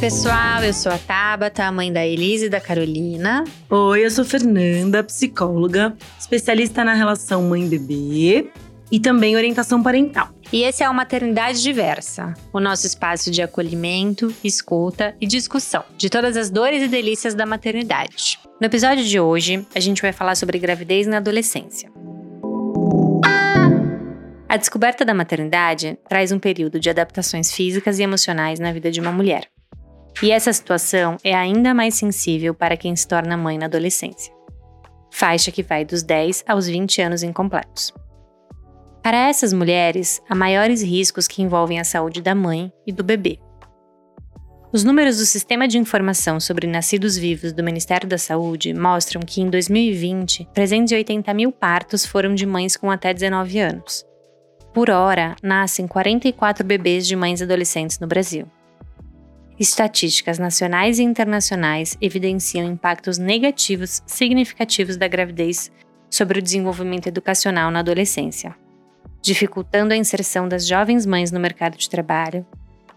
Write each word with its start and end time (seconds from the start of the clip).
pessoal, 0.00 0.64
eu 0.64 0.72
sou 0.72 0.90
a 0.90 0.96
Tabata, 0.96 1.62
a 1.62 1.70
mãe 1.70 1.92
da 1.92 2.06
Elise 2.06 2.46
e 2.46 2.48
da 2.48 2.58
Carolina. 2.58 3.44
Oi, 3.68 4.06
eu 4.06 4.10
sou 4.10 4.24
Fernanda, 4.24 5.04
psicóloga, 5.04 5.94
especialista 6.18 6.82
na 6.82 6.94
relação 6.94 7.42
mãe-bebê 7.42 8.50
e 8.90 8.98
também 8.98 9.36
orientação 9.36 9.82
parental. 9.82 10.30
E 10.50 10.62
esse 10.62 10.82
é 10.82 10.88
o 10.88 10.94
Maternidade 10.94 11.62
Diversa, 11.62 12.32
o 12.50 12.58
nosso 12.58 12.86
espaço 12.86 13.30
de 13.30 13.42
acolhimento, 13.42 14.34
escuta 14.42 15.14
e 15.20 15.26
discussão 15.26 15.84
de 15.98 16.08
todas 16.08 16.34
as 16.34 16.48
dores 16.48 16.82
e 16.82 16.88
delícias 16.88 17.34
da 17.34 17.44
maternidade. 17.44 18.38
No 18.58 18.66
episódio 18.66 19.04
de 19.04 19.20
hoje, 19.20 19.66
a 19.74 19.80
gente 19.80 20.00
vai 20.00 20.14
falar 20.14 20.34
sobre 20.34 20.58
gravidez 20.58 21.06
na 21.06 21.18
adolescência. 21.18 21.92
A 24.48 24.56
descoberta 24.56 25.04
da 25.04 25.12
maternidade 25.12 25.98
traz 26.08 26.32
um 26.32 26.38
período 26.38 26.80
de 26.80 26.88
adaptações 26.88 27.52
físicas 27.52 27.98
e 27.98 28.02
emocionais 28.02 28.58
na 28.58 28.72
vida 28.72 28.90
de 28.90 28.98
uma 28.98 29.12
mulher. 29.12 29.46
E 30.22 30.30
essa 30.30 30.52
situação 30.52 31.16
é 31.24 31.34
ainda 31.34 31.72
mais 31.72 31.94
sensível 31.94 32.54
para 32.54 32.76
quem 32.76 32.94
se 32.94 33.06
torna 33.06 33.36
mãe 33.36 33.56
na 33.58 33.66
adolescência. 33.66 34.32
Faixa 35.10 35.50
que 35.50 35.62
vai 35.62 35.84
dos 35.84 36.02
10 36.02 36.44
aos 36.46 36.66
20 36.66 37.02
anos 37.02 37.22
incompletos. 37.22 37.92
Para 39.02 39.28
essas 39.28 39.52
mulheres, 39.52 40.20
há 40.28 40.34
maiores 40.34 40.82
riscos 40.82 41.26
que 41.26 41.42
envolvem 41.42 41.80
a 41.80 41.84
saúde 41.84 42.20
da 42.20 42.34
mãe 42.34 42.70
e 42.86 42.92
do 42.92 43.02
bebê. 43.02 43.38
Os 44.72 44.84
números 44.84 45.18
do 45.18 45.26
Sistema 45.26 45.66
de 45.66 45.78
Informação 45.78 46.38
sobre 46.38 46.66
Nascidos 46.66 47.16
Vivos 47.16 47.52
do 47.52 47.64
Ministério 47.64 48.08
da 48.08 48.18
Saúde 48.18 48.72
mostram 48.72 49.20
que, 49.20 49.40
em 49.40 49.50
2020, 49.50 50.46
380 50.54 51.34
mil 51.34 51.50
partos 51.50 52.06
foram 52.06 52.34
de 52.34 52.46
mães 52.46 52.76
com 52.76 52.88
até 52.88 53.12
19 53.12 53.58
anos. 53.58 54.06
Por 54.72 54.90
hora, 54.90 55.34
nascem 55.42 55.88
44 55.88 56.64
bebês 56.64 57.04
de 57.04 57.16
mães 57.16 57.42
adolescentes 57.42 57.98
no 57.98 58.06
Brasil. 58.06 58.46
Estatísticas 59.60 60.38
nacionais 60.38 60.98
e 60.98 61.02
internacionais 61.02 61.94
evidenciam 62.00 62.64
impactos 62.64 63.18
negativos 63.18 64.02
significativos 64.06 64.96
da 64.96 65.06
gravidez 65.06 65.70
sobre 66.08 66.38
o 66.38 66.42
desenvolvimento 66.42 67.08
educacional 67.08 67.70
na 67.70 67.80
adolescência, 67.80 68.56
dificultando 69.20 69.92
a 69.92 69.98
inserção 69.98 70.48
das 70.48 70.66
jovens 70.66 71.04
mães 71.04 71.30
no 71.30 71.38
mercado 71.38 71.76
de 71.76 71.90
trabalho, 71.90 72.46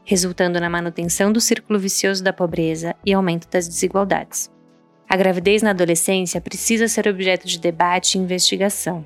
resultando 0.06 0.58
na 0.58 0.70
manutenção 0.70 1.34
do 1.34 1.42
círculo 1.42 1.78
vicioso 1.78 2.24
da 2.24 2.32
pobreza 2.32 2.96
e 3.06 3.12
aumento 3.12 3.50
das 3.52 3.68
desigualdades. 3.68 4.50
A 5.10 5.18
gravidez 5.18 5.62
na 5.62 5.72
adolescência 5.72 6.40
precisa 6.40 6.88
ser 6.88 7.10
objeto 7.10 7.46
de 7.46 7.60
debate 7.60 8.18
e 8.18 8.22
investigação, 8.22 9.06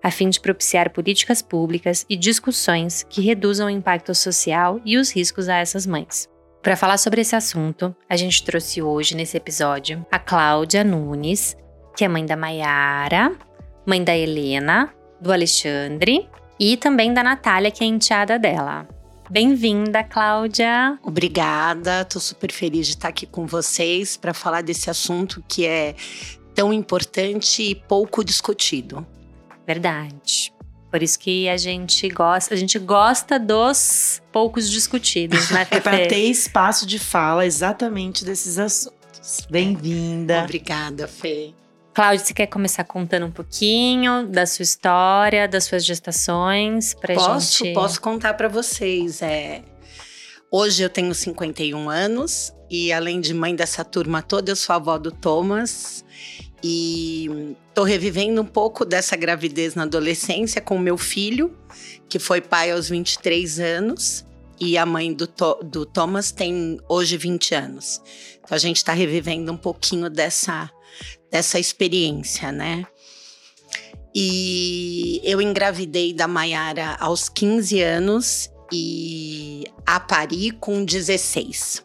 a 0.00 0.10
fim 0.12 0.30
de 0.30 0.38
propiciar 0.38 0.90
políticas 0.90 1.42
públicas 1.42 2.06
e 2.08 2.16
discussões 2.16 3.04
que 3.10 3.22
reduzam 3.22 3.66
o 3.66 3.70
impacto 3.70 4.14
social 4.14 4.80
e 4.84 4.96
os 4.96 5.10
riscos 5.10 5.48
a 5.48 5.56
essas 5.56 5.84
mães. 5.84 6.30
Para 6.62 6.76
falar 6.76 6.98
sobre 6.98 7.22
esse 7.22 7.34
assunto, 7.34 7.96
a 8.06 8.16
gente 8.16 8.44
trouxe 8.44 8.82
hoje 8.82 9.16
nesse 9.16 9.34
episódio 9.34 10.04
a 10.12 10.18
Cláudia 10.18 10.84
Nunes, 10.84 11.56
que 11.96 12.04
é 12.04 12.08
mãe 12.08 12.26
da 12.26 12.36
Maiara, 12.36 13.34
mãe 13.86 14.04
da 14.04 14.14
Helena, 14.14 14.92
do 15.18 15.32
Alexandre 15.32 16.28
e 16.58 16.76
também 16.76 17.14
da 17.14 17.22
Natália, 17.22 17.70
que 17.70 17.82
é 17.82 17.86
enteada 17.86 18.38
dela. 18.38 18.86
Bem-vinda, 19.30 20.04
Cláudia. 20.04 20.98
Obrigada, 21.02 22.04
tô 22.04 22.20
super 22.20 22.52
feliz 22.52 22.88
de 22.88 22.92
estar 22.92 23.08
aqui 23.08 23.24
com 23.24 23.46
vocês 23.46 24.18
para 24.18 24.34
falar 24.34 24.62
desse 24.62 24.90
assunto 24.90 25.42
que 25.48 25.64
é 25.64 25.94
tão 26.54 26.74
importante 26.74 27.62
e 27.62 27.74
pouco 27.74 28.22
discutido. 28.22 29.06
Verdade. 29.66 30.52
Por 30.90 31.02
isso 31.02 31.18
que 31.18 31.48
a 31.48 31.56
gente 31.56 32.08
gosta, 32.08 32.52
a 32.52 32.56
gente 32.56 32.78
gosta 32.78 33.38
dos 33.38 34.20
poucos 34.32 34.68
discutidos, 34.68 35.50
né, 35.50 35.66
É 35.70 35.80
para 35.80 36.06
ter 36.08 36.24
espaço 36.24 36.84
de 36.84 36.98
fala 36.98 37.46
exatamente 37.46 38.24
desses 38.24 38.58
assuntos. 38.58 39.46
Bem-vinda. 39.48 40.42
Obrigada, 40.42 41.06
Fê. 41.06 41.54
Cláudia, 41.94 42.24
você 42.24 42.34
quer 42.34 42.46
começar 42.46 42.84
contando 42.84 43.26
um 43.26 43.30
pouquinho 43.30 44.26
da 44.26 44.46
sua 44.46 44.62
história, 44.62 45.46
das 45.46 45.64
suas 45.64 45.84
gestações? 45.84 46.94
Pra 46.94 47.14
posso, 47.14 47.64
gente... 47.64 47.74
posso 47.74 48.00
contar 48.00 48.34
para 48.34 48.48
vocês. 48.48 49.22
É... 49.22 49.62
Hoje 50.50 50.82
eu 50.82 50.88
tenho 50.88 51.14
51 51.14 51.88
anos 51.88 52.52
e 52.68 52.92
além 52.92 53.20
de 53.20 53.32
mãe 53.34 53.54
dessa 53.54 53.84
turma 53.84 54.22
toda, 54.22 54.50
eu 54.50 54.56
sou 54.56 54.74
avó 54.74 54.98
do 54.98 55.12
Thomas. 55.12 56.04
E 56.62 57.56
tô 57.74 57.84
revivendo 57.84 58.42
um 58.42 58.46
pouco 58.46 58.84
dessa 58.84 59.16
gravidez 59.16 59.74
na 59.74 59.84
adolescência 59.84 60.60
com 60.60 60.78
meu 60.78 60.98
filho, 60.98 61.56
que 62.08 62.18
foi 62.18 62.40
pai 62.40 62.70
aos 62.70 62.88
23 62.88 63.60
anos. 63.60 64.24
E 64.58 64.76
a 64.76 64.84
mãe 64.84 65.12
do, 65.14 65.26
do 65.64 65.86
Thomas 65.86 66.30
tem 66.30 66.78
hoje 66.86 67.16
20 67.16 67.54
anos. 67.54 68.02
Então 68.44 68.54
a 68.54 68.58
gente 68.58 68.76
está 68.76 68.92
revivendo 68.92 69.50
um 69.50 69.56
pouquinho 69.56 70.10
dessa, 70.10 70.70
dessa 71.30 71.58
experiência, 71.58 72.52
né? 72.52 72.84
E 74.14 75.20
eu 75.24 75.40
engravidei 75.40 76.12
da 76.12 76.28
Maiara 76.28 76.96
aos 77.00 77.28
15 77.28 77.80
anos 77.80 78.50
e 78.72 79.64
a 79.86 79.98
pari 79.98 80.50
com 80.50 80.84
16. 80.84 81.84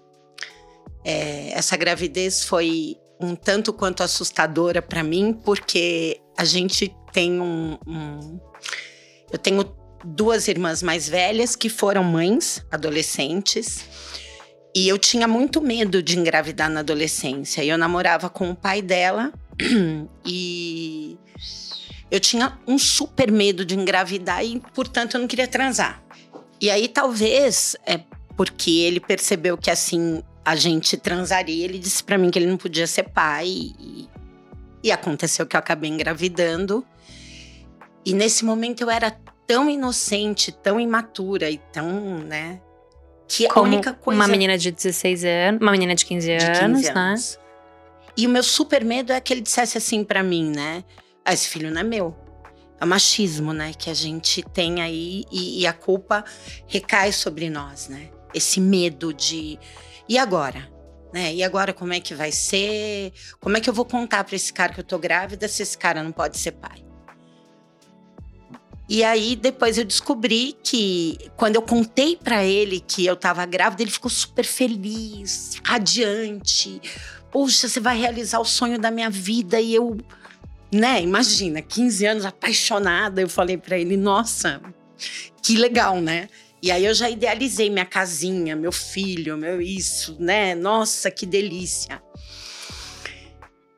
É, 1.03 1.52
essa 1.53 1.78
gravidez 1.78 2.44
foi 2.44 2.97
um 3.19 3.35
tanto 3.35 3.71
quanto 3.71 4.03
assustadora 4.03 4.81
para 4.81 5.03
mim, 5.03 5.33
porque 5.33 6.19
a 6.37 6.43
gente 6.43 6.95
tem 7.13 7.39
um, 7.39 7.77
um, 7.87 8.39
Eu 9.31 9.39
tenho 9.39 9.75
duas 10.03 10.47
irmãs 10.47 10.83
mais 10.83 11.07
velhas 11.07 11.55
que 11.55 11.69
foram 11.69 12.03
mães 12.03 12.65
adolescentes. 12.71 13.85
E 14.75 14.87
eu 14.89 14.97
tinha 14.99 15.27
muito 15.27 15.61
medo 15.61 16.03
de 16.03 16.19
engravidar 16.19 16.69
na 16.69 16.81
adolescência. 16.81 17.63
Eu 17.63 17.77
namorava 17.77 18.29
com 18.29 18.51
o 18.51 18.55
pai 18.55 18.81
dela 18.81 19.31
e 20.25 21.17
eu 22.11 22.19
tinha 22.19 22.59
um 22.67 22.77
super 22.77 23.31
medo 23.31 23.63
de 23.63 23.75
engravidar 23.75 24.43
e, 24.43 24.61
portanto, 24.73 25.15
eu 25.15 25.21
não 25.21 25.27
queria 25.27 25.47
transar. 25.47 26.03
E 26.59 26.69
aí, 26.69 26.89
talvez, 26.89 27.75
é 27.85 28.01
porque 28.35 28.71
ele 28.71 28.99
percebeu 28.99 29.57
que 29.57 29.71
assim 29.71 30.21
a 30.45 30.56
gente 30.56 30.95
transaria, 30.95 31.66
ele 31.66 31.79
disse 31.79 32.03
para 32.03 32.17
mim 32.17 32.29
que 32.29 32.39
ele 32.39 32.45
não 32.45 32.57
podia 32.57 32.85
ser 32.85 33.03
pai 33.03 33.47
e, 33.47 34.07
e 34.83 34.91
aconteceu 34.91 35.45
que 35.45 35.56
eu 35.56 35.59
acabei 35.59 35.89
engravidando. 35.89 36.85
E 38.06 38.13
nesse 38.13 38.45
momento 38.45 38.81
eu 38.81 38.89
era 38.89 39.11
tão 39.47 39.69
inocente, 39.69 40.51
tão 40.51 40.79
imatura 40.79 41.50
e 41.50 41.57
tão, 41.57 42.19
né, 42.19 42.61
que 43.28 43.47
Como 43.47 43.66
a 43.66 43.69
única 43.69 43.94
coisa 43.94 44.19
uma 44.19 44.28
menina 44.28 44.57
de 44.57 44.72
16 44.72 45.25
anos, 45.25 45.61
uma 45.61 45.72
menina 45.72 45.95
de 45.95 46.06
15 46.06 46.28
de 46.28 46.38
15 46.38 46.59
anos, 46.59 46.85
anos. 46.89 47.38
né? 47.38 47.44
E 48.17 48.27
o 48.27 48.29
meu 48.29 48.44
super 48.44 48.83
medo 48.85 49.12
é 49.12 49.19
que 49.19 49.33
ele 49.33 49.41
dissesse 49.41 49.77
assim 49.77 50.03
para 50.03 50.23
mim, 50.23 50.51
né? 50.51 50.83
Ah, 51.23 51.33
esse 51.33 51.50
filho 51.50 51.72
não 51.72 51.81
é 51.81 51.83
meu. 51.83 52.16
É 52.79 52.85
o 52.85 52.88
machismo, 52.88 53.51
né? 53.51 53.73
Que 53.77 53.89
a 53.89 53.94
gente 53.94 54.41
tem 54.41 54.81
aí 54.81 55.25
e, 55.31 55.62
e 55.62 55.67
a 55.67 55.73
culpa 55.73 56.23
recai 56.67 57.12
sobre 57.12 57.50
nós, 57.50 57.89
né? 57.89 58.09
Esse 58.33 58.62
medo 58.62 59.13
de. 59.13 59.59
E 60.07 60.17
agora? 60.17 60.69
Né? 61.13 61.33
E 61.33 61.43
agora 61.43 61.73
como 61.73 61.93
é 61.93 61.99
que 61.99 62.13
vai 62.13 62.31
ser? 62.31 63.13
Como 63.39 63.55
é 63.57 63.61
que 63.61 63.69
eu 63.69 63.73
vou 63.73 63.85
contar 63.85 64.23
para 64.23 64.35
esse 64.35 64.51
cara 64.51 64.73
que 64.73 64.79
eu 64.79 64.83
tô 64.83 64.99
grávida 64.99 65.47
se 65.47 65.63
esse 65.63 65.77
cara 65.77 66.03
não 66.03 66.11
pode 66.11 66.38
ser 66.38 66.51
pai? 66.51 66.85
E 68.88 69.03
aí 69.03 69.35
depois 69.35 69.77
eu 69.77 69.85
descobri 69.85 70.55
que 70.63 71.17
quando 71.35 71.55
eu 71.55 71.61
contei 71.61 72.15
para 72.15 72.44
ele 72.44 72.79
que 72.79 73.05
eu 73.05 73.15
tava 73.15 73.45
grávida, 73.45 73.81
ele 73.81 73.89
ficou 73.89 74.11
super 74.11 74.45
feliz, 74.45 75.59
radiante. 75.63 76.81
Poxa, 77.31 77.67
você 77.67 77.79
vai 77.79 77.97
realizar 77.97 78.39
o 78.39 78.45
sonho 78.45 78.77
da 78.77 78.91
minha 78.91 79.09
vida 79.09 79.59
e 79.59 79.73
eu, 79.73 79.97
né, 80.71 81.01
imagina, 81.01 81.62
15 81.62 82.06
anos 82.06 82.25
apaixonada, 82.25 83.21
eu 83.21 83.27
falei 83.27 83.57
para 83.57 83.77
ele, 83.77 83.97
nossa, 83.97 84.62
que 85.41 85.57
legal, 85.57 86.00
né? 86.00 86.30
E 86.65 86.71
aí 86.71 86.83
eu 86.83 86.95
já 86.95 87.07
idealizei 87.07 87.69
minha 87.69 87.85
casinha, 87.85 88.56
meu 88.56 88.71
filho, 88.71 89.38
meu 89.38 89.62
isso, 89.62 90.17
né? 90.19 90.56
Nossa, 90.56 91.12
que 91.12 91.23
delícia. 91.23 92.01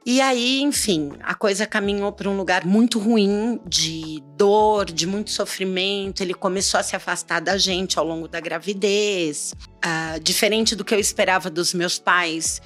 E 0.06 0.22
aí, 0.22 0.62
enfim, 0.62 1.12
a 1.22 1.36
coisa 1.36 1.66
caminhou 1.66 2.14
para 2.14 2.30
um 2.30 2.38
lugar 2.38 2.66
muito 2.66 2.98
ruim, 2.98 3.60
de 3.68 4.24
dor, 4.38 4.86
de 4.86 5.06
muito 5.06 5.32
sofrimento. 5.32 6.24
Ele 6.24 6.34
começou 6.34 6.80
a 6.80 6.84
se 6.84 6.96
afastar 6.96 7.42
da 7.42 7.58
gente 7.58 8.00
ao 8.00 8.06
longo 8.06 8.26
da 8.26 8.40
gravidez. 8.40 9.54
Ah, 9.82 10.18
diferente 10.24 10.74
do 10.74 10.86
que 10.86 10.96
eu 10.96 11.00
esperava 11.00 11.50
dos 11.50 11.74
meus 11.74 12.00
pais, 12.00 12.62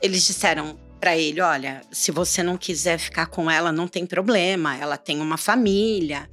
eles 0.00 0.26
disseram 0.26 0.78
para 0.98 1.14
ele: 1.14 1.42
olha, 1.42 1.82
se 1.92 2.10
você 2.10 2.42
não 2.42 2.56
quiser 2.56 2.98
ficar 2.98 3.26
com 3.26 3.50
ela, 3.50 3.70
não 3.70 3.86
tem 3.86 4.06
problema, 4.06 4.78
ela 4.78 4.96
tem 4.96 5.20
uma 5.20 5.36
família. 5.36 6.26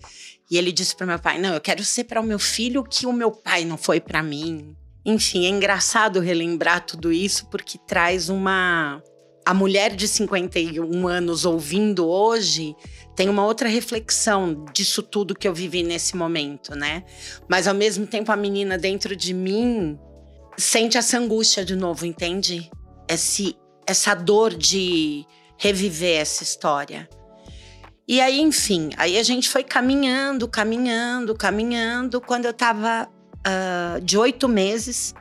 E 0.49 0.57
ele 0.57 0.71
disse 0.71 0.95
para 0.95 1.05
meu 1.05 1.19
pai: 1.19 1.39
não, 1.39 1.53
eu 1.53 1.61
quero 1.61 1.83
ser 1.83 2.05
para 2.05 2.21
o 2.21 2.25
meu 2.25 2.39
filho 2.39 2.81
o 2.81 2.83
que 2.83 3.05
o 3.05 3.13
meu 3.13 3.31
pai 3.31 3.65
não 3.65 3.77
foi 3.77 3.99
para 3.99 4.21
mim. 4.21 4.75
Enfim, 5.05 5.45
é 5.45 5.49
engraçado 5.49 6.19
relembrar 6.19 6.85
tudo 6.85 7.11
isso 7.11 7.47
porque 7.49 7.77
traz 7.77 8.29
uma 8.29 9.01
a 9.45 9.53
mulher 9.53 9.95
de 9.95 10.07
51 10.07 11.07
anos 11.07 11.45
ouvindo 11.45 12.07
hoje 12.07 12.75
tem 13.15 13.29
uma 13.29 13.45
outra 13.45 13.69
reflexão 13.69 14.65
disso 14.73 15.03
tudo 15.03 15.35
que 15.35 15.47
eu 15.47 15.53
vivi 15.53 15.83
nesse 15.83 16.17
momento, 16.17 16.75
né? 16.75 17.03
Mas 17.47 17.67
ao 17.67 17.75
mesmo 17.75 18.07
tempo 18.07 18.31
a 18.31 18.35
menina 18.35 18.77
dentro 18.77 19.15
de 19.15 19.33
mim 19.33 19.97
sente 20.57 20.97
essa 20.97 21.17
angústia 21.17 21.63
de 21.63 21.75
novo, 21.75 22.05
entende? 22.05 22.69
Esse, 23.07 23.55
essa 23.85 24.15
dor 24.15 24.53
de 24.53 25.25
reviver 25.57 26.19
essa 26.19 26.43
história. 26.43 27.07
E 28.07 28.21
aí, 28.21 28.39
enfim, 28.39 28.91
aí 28.97 29.17
a 29.17 29.23
gente 29.23 29.49
foi 29.49 29.63
caminhando, 29.63 30.47
caminhando, 30.47 31.33
caminhando. 31.33 32.21
Quando 32.21 32.45
eu 32.45 32.53
tava 32.53 33.09
uh, 33.39 34.01
de 34.01 34.15
oito 34.15 34.47
meses, 34.47 35.15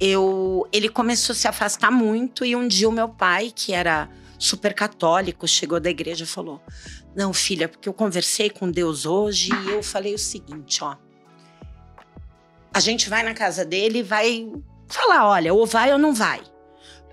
eu, 0.00 0.66
ele 0.72 0.88
começou 0.88 1.32
a 1.32 1.36
se 1.36 1.46
afastar 1.46 1.92
muito. 1.92 2.44
E 2.44 2.56
um 2.56 2.66
dia 2.66 2.88
o 2.88 2.92
meu 2.92 3.08
pai, 3.08 3.52
que 3.54 3.72
era 3.72 4.08
super 4.36 4.74
católico, 4.74 5.46
chegou 5.46 5.78
da 5.78 5.90
igreja 5.90 6.24
e 6.24 6.26
falou: 6.26 6.60
Não, 7.14 7.32
filha, 7.32 7.68
porque 7.68 7.88
eu 7.88 7.92
conversei 7.92 8.50
com 8.50 8.68
Deus 8.68 9.06
hoje 9.06 9.50
e 9.66 9.70
eu 9.70 9.82
falei 9.82 10.14
o 10.14 10.18
seguinte: 10.18 10.82
ó, 10.82 10.96
a 12.74 12.80
gente 12.80 13.08
vai 13.08 13.22
na 13.22 13.34
casa 13.34 13.64
dele 13.64 14.00
e 14.00 14.02
vai 14.02 14.50
falar: 14.88 15.28
olha, 15.28 15.54
ou 15.54 15.66
vai 15.66 15.92
ou 15.92 15.98
não 15.98 16.12
vai. 16.12 16.40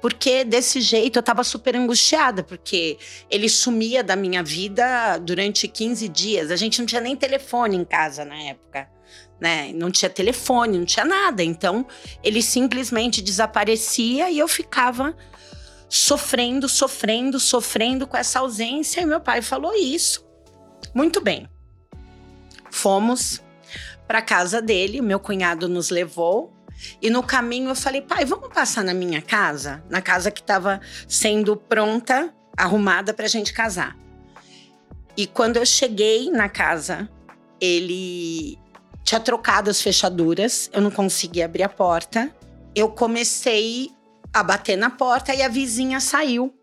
Porque 0.08 0.46
desse 0.46 0.80
jeito 0.80 1.20
eu 1.20 1.22
tava 1.22 1.44
super 1.44 1.76
angustiada, 1.76 2.42
porque 2.42 2.98
ele 3.30 3.50
sumia 3.50 4.02
da 4.02 4.16
minha 4.16 4.42
vida 4.42 5.18
durante 5.18 5.68
15 5.68 6.08
dias. 6.08 6.50
A 6.50 6.56
gente 6.56 6.80
não 6.80 6.86
tinha 6.86 7.02
nem 7.02 7.14
telefone 7.14 7.76
em 7.76 7.84
casa 7.84 8.24
na 8.24 8.42
época, 8.42 8.90
né? 9.38 9.74
Não 9.76 9.92
tinha 9.92 10.10
telefone, 10.10 10.78
não 10.78 10.86
tinha 10.86 11.04
nada. 11.04 11.44
Então, 11.44 11.86
ele 12.24 12.42
simplesmente 12.42 13.22
desaparecia 13.22 14.32
e 14.32 14.40
eu 14.40 14.48
ficava 14.48 15.14
sofrendo, 15.90 16.70
sofrendo, 16.70 17.38
sofrendo 17.38 18.08
com 18.08 18.16
essa 18.16 18.40
ausência. 18.40 19.02
E 19.02 19.06
meu 19.06 19.20
pai 19.20 19.42
falou 19.42 19.76
isso. 19.76 20.26
Muito 20.96 21.20
bem. 21.20 21.50
Fomos 22.72 23.44
para 24.08 24.22
casa 24.22 24.62
dele, 24.62 25.02
meu 25.02 25.20
cunhado 25.20 25.68
nos 25.68 25.90
levou 25.90 26.57
e 27.02 27.10
no 27.10 27.24
caminho 27.24 27.70
eu 27.70 27.76
falei, 27.76 28.02
pai, 28.02 28.26
vamos 28.26 28.50
passar 28.50 28.84
na 28.84 28.94
minha 28.94 29.22
casa? 29.22 29.84
Na 29.90 30.02
casa 30.02 30.32
que 30.32 30.42
estava 30.42 30.80
sendo 31.08 31.56
pronta, 31.56 32.34
arrumada 32.56 33.14
para 33.14 33.26
a 33.26 33.30
gente 33.30 33.54
casar. 33.54 33.96
E 35.16 35.26
quando 35.26 35.58
eu 35.58 35.66
cheguei 35.66 36.30
na 36.30 36.48
casa, 36.48 37.10
ele 37.60 38.58
tinha 39.04 39.20
trocado 39.20 39.70
as 39.70 39.82
fechaduras, 39.82 40.70
eu 40.74 40.82
não 40.82 40.92
conseguia 40.92 41.46
abrir 41.46 41.64
a 41.64 41.70
porta. 41.70 42.30
Eu 42.76 42.90
comecei 42.90 43.92
a 44.34 44.44
bater 44.44 44.76
na 44.76 44.90
porta 44.90 45.34
e 45.34 45.42
a 45.42 45.48
vizinha 45.48 46.00
saiu. 46.00 46.54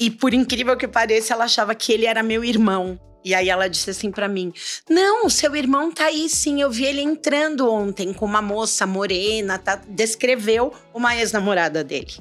E 0.00 0.10
por 0.10 0.32
incrível 0.32 0.76
que 0.76 0.86
pareça, 0.86 1.34
ela 1.34 1.44
achava 1.44 1.74
que 1.74 1.92
ele 1.92 2.06
era 2.06 2.22
meu 2.22 2.44
irmão. 2.44 2.98
E 3.24 3.34
aí 3.34 3.48
ela 3.48 3.68
disse 3.68 3.90
assim 3.90 4.10
para 4.10 4.28
mim: 4.28 4.52
"Não, 4.88 5.28
seu 5.28 5.54
irmão 5.56 5.90
tá 5.90 6.04
aí 6.04 6.28
sim, 6.28 6.62
eu 6.62 6.70
vi 6.70 6.84
ele 6.84 7.00
entrando 7.00 7.70
ontem 7.70 8.12
com 8.12 8.24
uma 8.24 8.40
moça 8.40 8.86
morena, 8.86 9.58
tá? 9.58 9.80
descreveu 9.88 10.72
uma 10.94 11.16
ex-namorada 11.16 11.82
dele". 11.82 12.14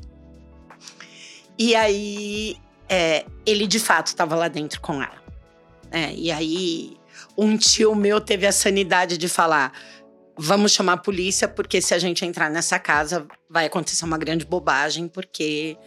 E 1.58 1.76
aí 1.76 2.58
é, 2.90 3.26
ele 3.46 3.68
de 3.68 3.80
fato 3.80 4.08
estava 4.08 4.36
lá 4.36 4.48
dentro 4.48 4.82
com 4.82 5.02
ela. 5.02 5.24
É, 5.92 6.14
e 6.14 6.32
aí 6.32 6.98
um 7.38 7.56
tio 7.58 7.96
meu 7.96 8.20
teve 8.20 8.48
a 8.48 8.52
sanidade 8.52 9.18
de 9.18 9.30
falar: 9.30 9.72
"Vamos 10.36 10.72
chamar 10.72 10.94
a 10.94 10.98
polícia 10.98 11.48
porque 11.48 11.80
se 11.80 11.94
a 11.94 12.00
gente 12.00 12.26
entrar 12.26 12.50
nessa 12.50 12.80
casa 12.80 13.28
vai 13.50 13.68
acontecer 13.68 14.04
uma 14.04 14.18
grande 14.18 14.46
bobagem 14.46 15.08
porque 15.08 15.78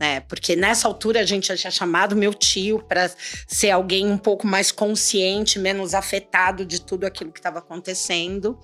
né? 0.00 0.20
Porque 0.20 0.56
nessa 0.56 0.88
altura 0.88 1.20
a 1.20 1.24
gente 1.24 1.48
já 1.48 1.56
tinha 1.56 1.70
chamado 1.70 2.16
meu 2.16 2.32
tio 2.32 2.82
para 2.82 3.10
ser 3.46 3.70
alguém 3.70 4.06
um 4.06 4.16
pouco 4.16 4.46
mais 4.46 4.72
consciente, 4.72 5.58
menos 5.58 5.92
afetado 5.92 6.64
de 6.64 6.80
tudo 6.80 7.04
aquilo 7.04 7.30
que 7.30 7.38
estava 7.38 7.58
acontecendo. 7.58 8.58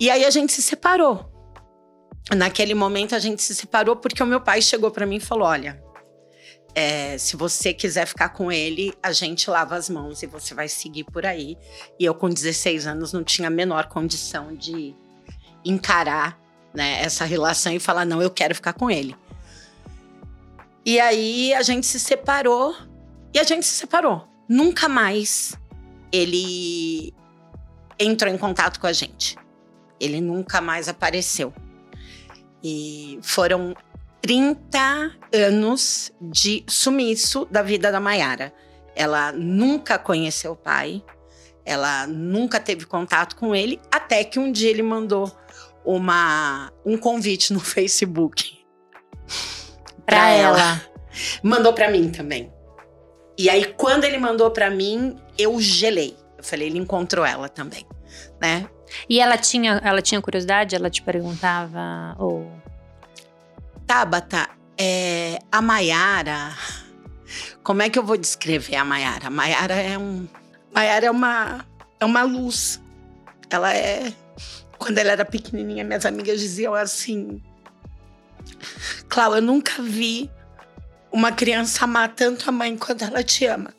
E 0.00 0.08
aí 0.08 0.24
a 0.24 0.30
gente 0.30 0.52
se 0.52 0.62
separou. 0.62 1.30
Naquele 2.34 2.72
momento 2.72 3.14
a 3.14 3.18
gente 3.18 3.42
se 3.42 3.54
separou 3.54 3.94
porque 3.94 4.22
o 4.22 4.26
meu 4.26 4.40
pai 4.40 4.62
chegou 4.62 4.90
para 4.90 5.04
mim 5.04 5.16
e 5.16 5.20
falou: 5.20 5.46
Olha, 5.46 5.82
é, 6.74 7.18
se 7.18 7.36
você 7.36 7.74
quiser 7.74 8.06
ficar 8.06 8.30
com 8.30 8.50
ele, 8.50 8.94
a 9.02 9.12
gente 9.12 9.50
lava 9.50 9.74
as 9.76 9.90
mãos 9.90 10.22
e 10.22 10.26
você 10.26 10.54
vai 10.54 10.68
seguir 10.68 11.04
por 11.04 11.26
aí. 11.26 11.58
E 11.98 12.06
eu, 12.06 12.14
com 12.14 12.30
16 12.30 12.86
anos, 12.86 13.12
não 13.12 13.22
tinha 13.22 13.48
a 13.48 13.50
menor 13.50 13.88
condição 13.88 14.54
de 14.54 14.94
encarar 15.62 16.40
né, 16.72 17.02
essa 17.02 17.26
relação 17.26 17.70
e 17.74 17.78
falar: 17.78 18.06
não, 18.06 18.22
eu 18.22 18.30
quero 18.30 18.54
ficar 18.54 18.72
com 18.72 18.90
ele. 18.90 19.14
E 20.90 20.98
aí 20.98 21.54
a 21.54 21.62
gente 21.62 21.86
se 21.86 22.00
separou 22.00 22.74
e 23.32 23.38
a 23.38 23.44
gente 23.44 23.64
se 23.64 23.76
separou. 23.76 24.26
Nunca 24.48 24.88
mais 24.88 25.56
ele 26.10 27.14
entrou 27.96 28.28
em 28.28 28.36
contato 28.36 28.80
com 28.80 28.88
a 28.88 28.92
gente. 28.92 29.36
Ele 30.00 30.20
nunca 30.20 30.60
mais 30.60 30.88
apareceu. 30.88 31.54
E 32.60 33.20
foram 33.22 33.72
30 34.20 35.12
anos 35.32 36.10
de 36.20 36.64
sumiço 36.66 37.44
da 37.44 37.62
vida 37.62 37.92
da 37.92 38.00
Maiara. 38.00 38.52
Ela 38.96 39.30
nunca 39.30 39.96
conheceu 39.96 40.54
o 40.54 40.56
pai, 40.56 41.04
ela 41.64 42.04
nunca 42.08 42.58
teve 42.58 42.84
contato 42.84 43.36
com 43.36 43.54
ele, 43.54 43.80
até 43.92 44.24
que 44.24 44.40
um 44.40 44.50
dia 44.50 44.70
ele 44.70 44.82
mandou 44.82 45.30
uma, 45.84 46.72
um 46.84 46.98
convite 46.98 47.52
no 47.52 47.60
Facebook 47.62 48.58
Pra, 50.10 50.28
ela. 50.30 50.58
ela. 50.58 50.82
Mandou 51.42 51.72
para 51.72 51.90
mim 51.90 52.10
também. 52.10 52.52
E 53.38 53.48
aí, 53.48 53.64
quando 53.64 54.04
ele 54.04 54.18
mandou 54.18 54.50
para 54.50 54.68
mim, 54.68 55.16
eu 55.38 55.58
gelei. 55.60 56.14
Eu 56.36 56.44
falei, 56.44 56.68
ele 56.68 56.78
encontrou 56.78 57.24
ela 57.24 57.48
também, 57.48 57.86
né? 58.38 58.68
E 59.08 59.18
ela 59.18 59.38
tinha, 59.38 59.80
ela 59.82 60.02
tinha 60.02 60.20
curiosidade? 60.20 60.76
Ela 60.76 60.90
te 60.90 61.00
perguntava 61.00 62.14
ou... 62.18 62.50
Tabata, 63.86 64.48
é, 64.76 65.38
a 65.50 65.62
Maiara... 65.62 66.54
Como 67.62 67.82
é 67.82 67.88
que 67.88 67.98
eu 67.98 68.04
vou 68.04 68.16
descrever 68.16 68.76
a 68.76 68.84
Maiara? 68.84 69.28
A 69.28 69.30
Maiara 69.30 69.74
é 69.74 69.96
um... 69.96 70.26
Maiara 70.74 71.06
é 71.06 71.10
uma, 71.10 71.64
é 71.98 72.04
uma 72.04 72.22
luz. 72.22 72.80
Ela 73.48 73.74
é... 73.74 74.12
Quando 74.78 74.98
ela 74.98 75.12
era 75.12 75.24
pequenininha, 75.24 75.84
minhas 75.84 76.04
amigas 76.04 76.40
diziam 76.40 76.74
assim... 76.74 77.42
Clau, 79.08 79.34
eu 79.34 79.42
nunca 79.42 79.82
vi 79.82 80.30
uma 81.12 81.32
criança 81.32 81.84
amar 81.84 82.14
tanto 82.14 82.48
a 82.48 82.52
mãe 82.52 82.76
quanto 82.76 83.04
ela 83.04 83.22
te 83.22 83.44
ama. 83.46 83.74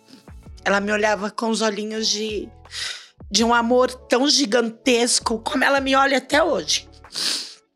Ela 0.64 0.80
me 0.80 0.92
olhava 0.92 1.32
com 1.32 1.50
os 1.50 1.62
olhinhos 1.62 2.08
de, 2.08 2.50
de 3.30 3.44
um 3.44 3.54
amor 3.54 3.92
tão 3.92 4.30
gigantesco 4.30 5.40
como 5.40 5.64
ela 5.64 5.80
me 5.80 5.96
olha 5.96 6.18
até 6.18 6.44
hoje. 6.44 6.88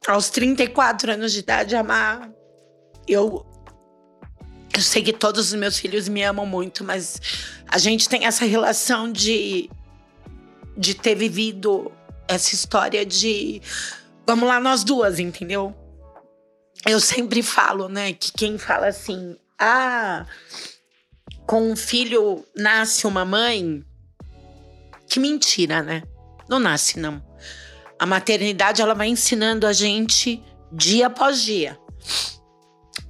Aos 0.07 0.29
34 0.29 1.13
anos 1.13 1.31
de 1.31 1.39
idade, 1.39 1.75
amar. 1.75 2.29
Eu, 3.07 3.45
eu 4.73 4.81
sei 4.81 5.01
que 5.01 5.13
todos 5.13 5.47
os 5.47 5.53
meus 5.53 5.79
filhos 5.79 6.07
me 6.07 6.21
amam 6.21 6.45
muito, 6.45 6.83
mas 6.83 7.19
a 7.67 7.77
gente 7.77 8.07
tem 8.07 8.25
essa 8.25 8.45
relação 8.45 9.11
de, 9.11 9.69
de 10.77 10.93
ter 10.93 11.15
vivido 11.15 11.91
essa 12.27 12.53
história 12.53 13.05
de. 13.05 13.61
Vamos 14.27 14.47
lá, 14.47 14.59
nós 14.59 14.83
duas, 14.83 15.19
entendeu? 15.19 15.75
Eu 16.85 16.99
sempre 16.99 17.41
falo, 17.41 17.89
né, 17.89 18.13
que 18.13 18.31
quem 18.31 18.57
fala 18.57 18.87
assim, 18.87 19.35
ah, 19.59 20.25
com 21.47 21.71
um 21.71 21.75
filho 21.75 22.45
nasce 22.55 23.07
uma 23.07 23.25
mãe, 23.25 23.83
que 25.07 25.19
mentira, 25.19 25.81
né? 25.81 26.03
Não 26.47 26.59
nasce, 26.59 26.99
não. 26.99 27.23
A 27.97 28.05
maternidade, 28.05 28.81
ela 28.81 28.93
vai 28.93 29.07
ensinando 29.07 29.65
a 29.65 29.73
gente 29.73 30.43
dia 30.71 31.07
após 31.07 31.41
dia. 31.41 31.79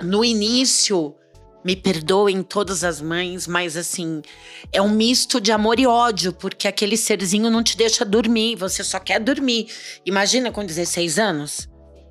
No 0.01 0.23
início, 0.23 1.15
me 1.63 1.75
perdoem 1.75 2.43
todas 2.43 2.83
as 2.83 3.01
mães, 3.01 3.47
mas 3.47 3.75
assim, 3.75 4.21
é 4.71 4.81
um 4.81 4.89
misto 4.89 5.41
de 5.41 5.51
amor 5.51 5.79
e 5.79 5.87
ódio, 5.87 6.31
porque 6.31 6.67
aquele 6.67 6.95
serzinho 6.95 7.49
não 7.49 7.63
te 7.63 7.75
deixa 7.75 8.05
dormir, 8.05 8.55
você 8.55 8.83
só 8.83 8.99
quer 8.99 9.19
dormir. 9.19 9.67
Imagina 10.05 10.51
com 10.51 10.63
16 10.63 11.17
anos. 11.17 11.67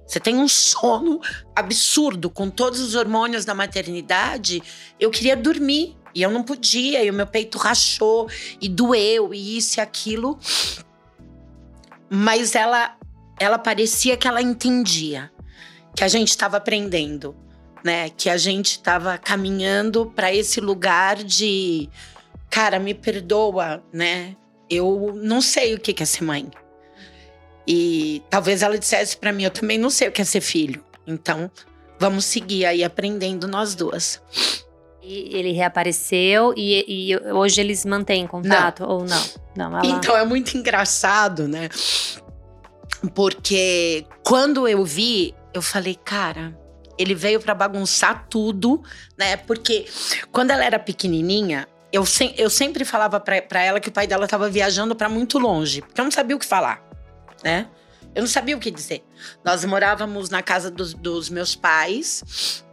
Você 0.07 0.21
tem 0.21 0.37
um 0.37 0.49
sono 0.49 1.21
absurdo 1.57 2.29
com 2.29 2.51
todos 2.51 2.81
os 2.81 2.95
hormônios 2.95 3.45
da 3.45 3.55
maternidade. 3.55 4.63
Eu 5.01 5.11
queria 5.11 5.37
dormir 5.37 5.97
e 6.15 6.23
eu 6.23 6.31
não 6.31 6.43
podia, 6.43 7.03
e 7.03 7.11
o 7.11 7.15
meu 7.15 7.27
peito 7.27 7.59
rachou 7.59 8.29
e 8.61 8.69
doeu 8.69 9.35
e 9.35 9.57
isso 9.57 9.79
e 9.79 9.81
aquilo. 9.81 10.39
Mas 12.09 12.55
ela 12.55 12.97
ela 13.41 13.59
parecia 13.59 14.17
que 14.17 14.29
ela 14.29 14.41
entendia 14.41 15.33
que 15.97 16.05
a 16.05 16.09
gente 16.09 16.29
estava 16.29 16.57
aprendendo, 16.57 17.35
né? 17.83 18.11
Que 18.11 18.31
a 18.31 18.37
gente 18.37 18.73
estava 18.73 19.19
caminhando 19.19 20.07
para 20.07 20.33
esse 20.33 20.61
lugar 20.61 21.17
de 21.23 21.89
cara, 22.51 22.79
me 22.79 22.95
perdoa, 22.95 23.83
né? 23.93 24.37
Eu 24.71 25.13
não 25.17 25.41
sei 25.41 25.75
o 25.75 25.81
que 25.81 26.01
é 26.03 26.07
ser 26.07 26.23
mãe. 26.23 26.49
E 27.67 28.23
talvez 28.29 28.63
ela 28.63 28.79
dissesse 28.79 29.17
para 29.17 29.33
mim: 29.33 29.45
Eu 29.45 29.51
também 29.51 29.79
não 29.79 29.91
sei 29.91 30.09
o 30.09 30.13
que 30.13 30.23
é 30.23 30.25
ser 30.25 30.41
filho. 30.41 30.85
Então, 31.07 31.51
vamos 31.99 32.25
seguir 32.25 32.67
aí 32.67 32.85
aprendendo 32.85 33.47
nós 33.49 33.75
duas. 33.75 34.21
E 35.03 35.37
ele 35.37 35.53
reapareceu 35.53 36.55
e, 36.57 36.85
e 37.13 37.17
hoje 37.31 37.61
eles 37.61 37.85
mantêm 37.85 38.27
contato 38.27 38.81
não. 38.81 38.89
ou 38.89 39.05
não? 39.05 39.25
Não, 39.57 39.79
ela... 39.79 39.87
Então 39.87 40.17
é 40.17 40.25
muito 40.25 40.57
engraçado, 40.57 41.47
né? 41.47 41.69
Porque 43.15 44.07
quando 44.25 44.67
eu 44.67 44.83
vi, 44.83 45.35
eu 45.53 45.61
falei, 45.61 45.95
cara, 45.95 46.59
ele 46.99 47.15
veio 47.15 47.41
para 47.41 47.55
bagunçar 47.55 48.27
tudo, 48.29 48.83
né? 49.19 49.37
Porque 49.37 49.87
quando 50.33 50.51
ela 50.51 50.65
era 50.65 50.79
pequenininha, 50.79 51.69
eu, 51.93 52.05
se, 52.05 52.35
eu 52.37 52.51
sempre 52.51 52.85
falava 52.85 53.21
para 53.21 53.63
ela 53.63 53.79
que 53.79 53.89
o 53.89 53.93
pai 53.93 54.07
dela 54.07 54.25
estava 54.25 54.49
viajando 54.49 54.97
para 54.97 55.09
muito 55.09 55.39
longe, 55.39 55.81
porque 55.81 56.01
eu 56.01 56.05
não 56.05 56.11
sabia 56.11 56.35
o 56.35 56.39
que 56.39 56.47
falar, 56.47 56.84
né? 57.45 57.69
Eu 58.15 58.23
não 58.23 58.29
sabia 58.29 58.57
o 58.57 58.61
que 58.61 58.71
dizer. 58.71 59.05
Nós 59.45 59.65
morávamos 59.65 60.31
na 60.31 60.43
casa 60.43 60.71
dos, 60.71 60.95
dos 60.95 61.29
meus 61.29 61.55
pais. 61.55 62.65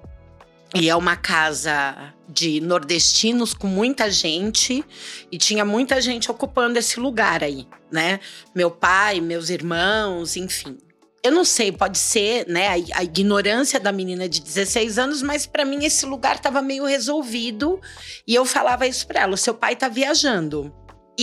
E 0.74 0.90
é 0.90 0.96
uma 0.96 1.18
casa 1.18 2.14
de 2.30 2.62
nordestinos 2.62 3.54
com 3.54 3.68
muita 3.68 4.10
gente 4.10 4.86
e 5.30 5.38
tinha 5.38 5.66
muita 5.66 6.00
gente 6.00 6.32
ocupando 6.32 6.80
esse 6.80 6.98
lugar 6.98 7.44
aí, 7.44 7.68
né? 7.92 8.22
Meu 8.56 8.72
pai, 8.72 9.20
meus 9.20 9.50
irmãos, 9.50 10.38
enfim. 10.38 10.78
Eu 11.22 11.34
não 11.34 11.44
sei, 11.44 11.74
pode 11.74 12.00
ser, 12.00 12.48
né, 12.48 12.70
a, 12.70 13.00
a 13.00 13.04
ignorância 13.04 13.82
da 13.82 13.92
menina 13.92 14.30
de 14.30 14.42
16 14.42 14.98
anos, 14.98 15.22
mas 15.22 15.46
para 15.46 15.66
mim 15.66 15.84
esse 15.84 16.06
lugar 16.06 16.38
estava 16.38 16.62
meio 16.62 16.86
resolvido 16.86 17.80
e 18.26 18.34
eu 18.34 18.46
falava 18.46 18.88
isso 18.88 19.06
para 19.06 19.22
ela: 19.22 19.34
o 19.34 19.38
seu 19.38 19.54
pai 19.54 19.76
tá 19.76 19.90
viajando. 19.90 20.74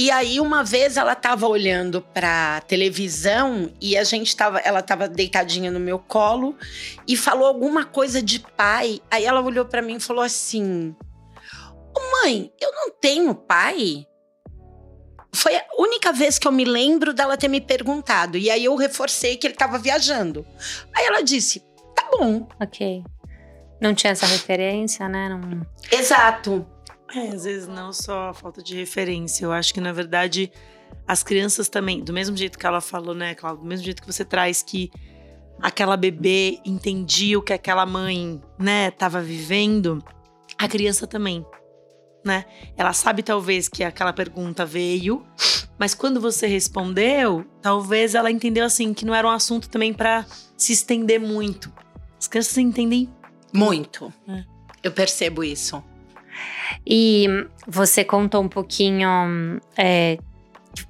E 0.00 0.12
aí 0.12 0.38
uma 0.38 0.62
vez 0.62 0.97
ela 0.97 1.14
estava 1.14 1.49
olhando 1.49 2.00
para 2.00 2.61
televisão 2.69 3.69
e 3.81 3.97
a 3.97 4.05
gente 4.05 4.37
tava, 4.37 4.61
ela 4.61 4.78
estava 4.78 5.09
deitadinha 5.09 5.73
no 5.73 5.81
meu 5.81 5.99
colo 5.99 6.57
e 7.05 7.17
falou 7.17 7.49
alguma 7.49 7.85
coisa 7.85 8.23
de 8.23 8.38
pai. 8.38 9.00
Aí 9.11 9.25
ela 9.25 9.40
olhou 9.40 9.64
para 9.64 9.83
mim 9.83 9.97
e 9.97 10.00
falou 10.00 10.23
assim: 10.23 10.95
"Mãe, 12.12 12.52
eu 12.61 12.71
não 12.71 12.93
tenho 12.93 13.35
pai?" 13.35 14.07
Foi 15.35 15.57
a 15.57 15.64
única 15.76 16.12
vez 16.12 16.38
que 16.38 16.47
eu 16.47 16.52
me 16.52 16.64
lembro 16.64 17.12
dela 17.12 17.37
ter 17.37 17.49
me 17.49 17.61
perguntado. 17.61 18.38
E 18.38 18.49
aí 18.50 18.67
eu 18.67 18.76
reforcei 18.76 19.37
que 19.37 19.49
ele 19.49 19.55
estava 19.55 19.78
viajando. 19.78 20.47
Aí 20.95 21.07
ela 21.07 21.23
disse: 21.23 21.59
"Tá 21.97 22.09
bom". 22.12 22.47
OK. 22.62 23.02
Não 23.81 23.93
tinha 23.97 24.12
essa 24.12 24.26
referência, 24.26 25.09
né? 25.09 25.28
Não... 25.28 25.67
Exato. 25.90 26.64
É, 27.15 27.29
às 27.29 27.45
vezes 27.45 27.67
não 27.67 27.93
só 27.93 28.31
a 28.31 28.35
falta 28.35 28.62
de 28.62 28.77
referência. 28.77 29.45
Eu 29.45 29.53
acho 29.53 29.73
que, 29.73 29.81
na 29.81 29.93
verdade, 29.93 30.53
as 31.07 31.23
crianças 31.23 31.69
também, 31.69 32.03
do 32.03 32.12
mesmo 32.12 32.37
jeito 32.37 32.59
que 32.59 32.67
ela 32.67 32.81
falou, 32.81 33.15
né, 33.15 33.35
Cláudia? 33.35 33.62
Do 33.62 33.69
mesmo 33.69 33.85
jeito 33.85 34.03
que 34.03 34.12
você 34.12 34.25
traz 34.25 34.62
que 34.62 34.91
aquela 35.61 35.97
bebê 35.97 36.61
entendia 36.65 37.38
o 37.38 37.43
que 37.43 37.53
aquela 37.53 37.85
mãe, 37.87 38.41
né, 38.59 38.88
estava 38.88 39.21
vivendo, 39.21 40.03
a 40.57 40.69
criança 40.69 41.07
também, 41.07 41.45
né? 42.25 42.45
Ela 42.77 42.93
sabe 42.93 43.23
talvez 43.23 43.69
que 43.69 43.83
aquela 43.83 44.12
pergunta 44.12 44.65
veio, 44.65 45.27
mas 45.79 45.95
quando 45.95 46.21
você 46.21 46.47
respondeu, 46.47 47.45
talvez 47.62 48.15
ela 48.15 48.31
entendeu 48.31 48.65
assim 48.65 48.93
que 48.93 49.05
não 49.05 49.15
era 49.15 49.27
um 49.27 49.31
assunto 49.31 49.69
também 49.69 49.93
para 49.93 50.27
se 50.57 50.73
estender 50.73 51.21
muito. 51.21 51.73
As 52.19 52.27
crianças 52.27 52.59
entendem 52.59 53.09
muito. 53.53 54.12
É. 54.29 54.45
Eu 54.83 54.93
percebo 54.93 55.43
isso. 55.43 55.83
E 56.87 57.26
você 57.66 58.04
contou 58.04 58.42
um 58.42 58.49
pouquinho, 58.49 59.61
é, 59.76 60.18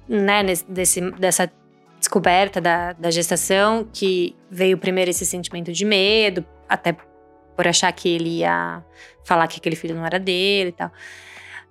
né, 0.07 0.43
desse, 0.67 1.01
dessa 1.11 1.51
descoberta 1.99 2.61
da, 2.61 2.93
da 2.93 3.11
gestação, 3.11 3.87
que 3.91 4.35
veio 4.49 4.77
primeiro 4.77 5.11
esse 5.11 5.25
sentimento 5.25 5.71
de 5.71 5.85
medo, 5.85 6.45
até 6.67 6.95
por 7.55 7.67
achar 7.67 7.91
que 7.91 8.07
ele 8.07 8.39
ia 8.39 8.83
falar 9.25 9.47
que 9.47 9.57
aquele 9.59 9.75
filho 9.75 9.95
não 9.95 10.05
era 10.05 10.17
dele 10.17 10.69
e 10.69 10.73
tal. 10.73 10.91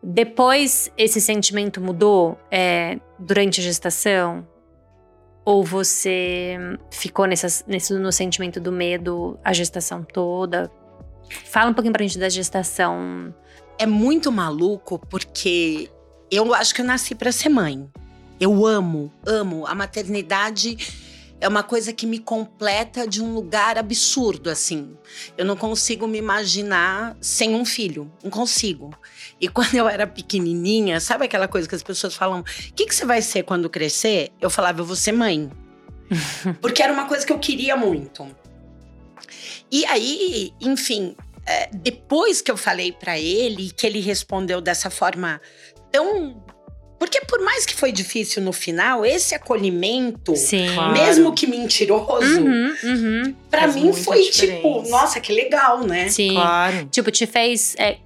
Depois, 0.02 0.92
esse 0.96 1.20
sentimento 1.20 1.80
mudou 1.80 2.38
é, 2.50 3.00
durante 3.18 3.60
a 3.60 3.64
gestação? 3.64 4.46
Ou 5.44 5.64
você 5.64 6.56
ficou 6.90 7.26
nesse, 7.26 7.64
no 7.94 8.12
sentimento 8.12 8.60
do 8.60 8.70
medo 8.70 9.38
a 9.42 9.52
gestação 9.52 10.04
toda? 10.04 10.70
Fala 11.46 11.70
um 11.70 11.74
pouquinho 11.74 11.92
pra 11.92 12.02
gente 12.02 12.18
da 12.18 12.28
gestação 12.28 13.34
é 13.78 13.86
muito 13.86 14.30
maluco 14.32 14.98
porque 15.08 15.90
eu 16.30 16.52
acho 16.54 16.74
que 16.74 16.80
eu 16.80 16.84
nasci 16.84 17.14
para 17.14 17.32
ser 17.32 17.48
mãe. 17.48 17.88
Eu 18.40 18.66
amo, 18.66 19.12
amo. 19.26 19.66
A 19.66 19.74
maternidade 19.74 20.76
é 21.40 21.48
uma 21.48 21.62
coisa 21.62 21.92
que 21.92 22.06
me 22.06 22.18
completa 22.18 23.06
de 23.06 23.22
um 23.22 23.32
lugar 23.32 23.78
absurdo, 23.78 24.50
assim. 24.50 24.96
Eu 25.36 25.44
não 25.44 25.56
consigo 25.56 26.06
me 26.06 26.18
imaginar 26.18 27.16
sem 27.20 27.54
um 27.54 27.64
filho. 27.64 28.10
Não 28.22 28.30
consigo. 28.30 28.90
E 29.40 29.46
quando 29.48 29.74
eu 29.74 29.88
era 29.88 30.06
pequenininha, 30.06 31.00
sabe 31.00 31.24
aquela 31.24 31.48
coisa 31.48 31.68
que 31.68 31.74
as 31.74 31.82
pessoas 31.82 32.14
falam: 32.14 32.40
o 32.40 32.44
que, 32.74 32.86
que 32.86 32.94
você 32.94 33.06
vai 33.06 33.22
ser 33.22 33.44
quando 33.44 33.70
crescer? 33.70 34.32
Eu 34.40 34.50
falava: 34.50 34.80
eu 34.80 34.84
vou 34.84 34.96
ser 34.96 35.12
mãe. 35.12 35.50
Porque 36.60 36.82
era 36.82 36.92
uma 36.92 37.06
coisa 37.06 37.24
que 37.24 37.32
eu 37.32 37.38
queria 37.38 37.76
muito. 37.76 38.26
E 39.70 39.84
aí, 39.84 40.52
enfim, 40.60 41.14
depois 41.72 42.40
que 42.40 42.50
eu 42.50 42.56
falei 42.56 42.92
para 42.92 43.18
ele, 43.18 43.70
que 43.70 43.86
ele 43.86 44.00
respondeu 44.00 44.60
dessa 44.60 44.90
forma 44.90 45.40
tão 45.90 46.42
porque 46.98 47.20
por 47.20 47.40
mais 47.40 47.64
que 47.64 47.74
foi 47.74 47.92
difícil 47.92 48.42
no 48.42 48.52
final, 48.52 49.06
esse 49.06 49.34
acolhimento, 49.34 50.34
claro. 50.74 50.92
mesmo 50.92 51.32
que 51.32 51.46
mentiroso, 51.46 52.40
uhum, 52.40 52.74
uhum. 52.82 53.34
para 53.48 53.68
mim 53.68 53.92
foi 53.92 54.24
tipo, 54.24 54.82
nossa, 54.88 55.20
que 55.20 55.32
legal, 55.32 55.86
né? 55.86 56.08
Sim. 56.08 56.32
Claro. 56.32 56.88
Tipo, 56.90 57.12
te 57.12 57.24
fez 57.24 57.76
é, 57.78 57.98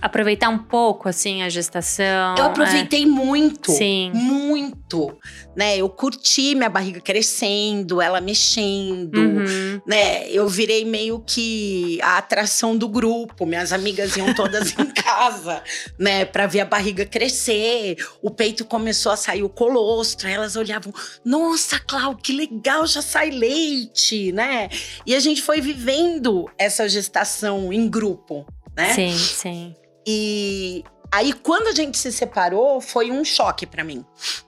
aproveitar 0.00 0.48
um 0.48 0.58
pouco, 0.58 1.08
assim, 1.08 1.42
a 1.42 1.48
gestação. 1.48 2.34
Eu 2.36 2.44
aproveitei 2.44 3.02
é. 3.02 3.06
muito. 3.06 3.72
Sim. 3.72 4.10
Muito. 4.14 5.16
Né? 5.54 5.76
Eu 5.76 5.88
curti 5.88 6.54
minha 6.54 6.68
barriga 6.68 7.00
crescendo, 7.00 8.00
ela 8.00 8.20
mexendo, 8.20 9.18
uhum. 9.18 9.80
né? 9.86 10.28
Eu 10.30 10.48
virei 10.48 10.84
meio 10.84 11.20
que 11.20 12.00
a 12.02 12.18
atração 12.18 12.76
do 12.76 12.88
grupo. 12.88 13.44
Minhas 13.44 13.72
amigas 13.72 14.16
iam 14.16 14.34
todas 14.34 14.76
em 14.78 14.86
casa, 14.92 15.62
né? 15.98 16.24
Pra 16.24 16.46
ver 16.46 16.60
a 16.60 16.64
barriga 16.64 17.04
crescer. 17.04 17.96
O 18.22 18.30
peito 18.30 18.64
começou 18.64 19.12
a 19.12 19.16
sair 19.16 19.42
o 19.42 19.48
colostro. 19.48 20.26
Aí 20.26 20.34
elas 20.34 20.56
olhavam, 20.56 20.92
nossa, 21.24 21.78
Clau, 21.78 22.16
que 22.16 22.32
legal, 22.32 22.86
já 22.86 23.02
sai 23.02 23.30
leite, 23.30 24.32
né? 24.32 24.68
E 25.06 25.14
a 25.14 25.20
gente 25.20 25.42
foi 25.42 25.60
vivendo 25.60 26.50
essa 26.58 26.88
gestação 26.88 27.72
em 27.72 27.88
grupo 27.88 28.46
né? 28.76 28.92
Sim, 28.94 29.16
sim. 29.16 29.76
E 30.06 30.84
aí, 31.10 31.32
quando 31.32 31.68
a 31.68 31.72
gente 31.72 31.96
se 31.98 32.10
separou, 32.12 32.80
foi 32.80 33.10
um 33.10 33.24
choque 33.24 33.66
para 33.66 33.84
mim. 33.84 34.04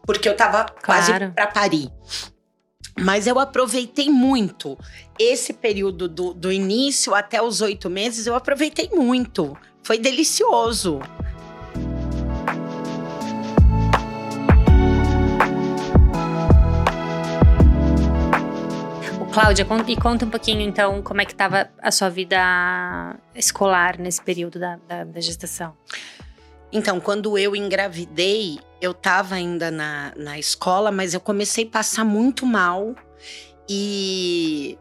Porque 0.07 0.29
eu 0.29 0.37
tava 0.37 0.65
claro. 0.65 0.81
quase 0.83 1.31
pra 1.33 1.47
parir. 1.47 1.91
Mas 3.01 3.27
eu 3.27 3.39
aproveitei 3.39 4.09
muito 4.09 4.79
esse 5.19 5.53
período 5.53 6.09
do, 6.09 6.33
do 6.33 6.53
início 6.53 7.15
até 7.15 7.43
os 7.43 7.61
oito 7.61 7.91
meses, 7.91 8.27
eu 8.27 8.35
aproveitei 8.35 8.89
muito. 8.93 9.57
Foi 9.83 9.99
delicioso. 9.99 11.01
Cláudia, 19.35 19.67
e 19.89 19.97
conta 19.97 20.25
um 20.25 20.31
pouquinho 20.31 20.61
então 20.61 21.03
como 21.03 21.21
é 21.21 21.25
que 21.25 21.33
estava 21.33 21.69
a 21.83 21.91
sua 21.91 22.09
vida 22.09 23.19
escolar 23.35 23.99
nesse 23.99 24.23
período 24.23 24.61
da, 24.61 24.79
da, 24.87 25.03
da 25.03 25.21
gestação. 25.21 25.77
Então, 26.73 27.01
quando 27.01 27.37
eu 27.37 27.57
engravidei, 27.57 28.61
eu 28.81 28.93
estava 28.93 29.35
ainda 29.35 29.73
na, 29.73 30.13
na 30.17 30.39
escola, 30.39 30.93
mas 30.93 31.15
eu 31.15 31.21
comecei 31.21 31.65
a 31.65 31.69
passar 31.69 32.05
muito 32.05 32.47
mal 32.47 32.95
e 33.69 34.79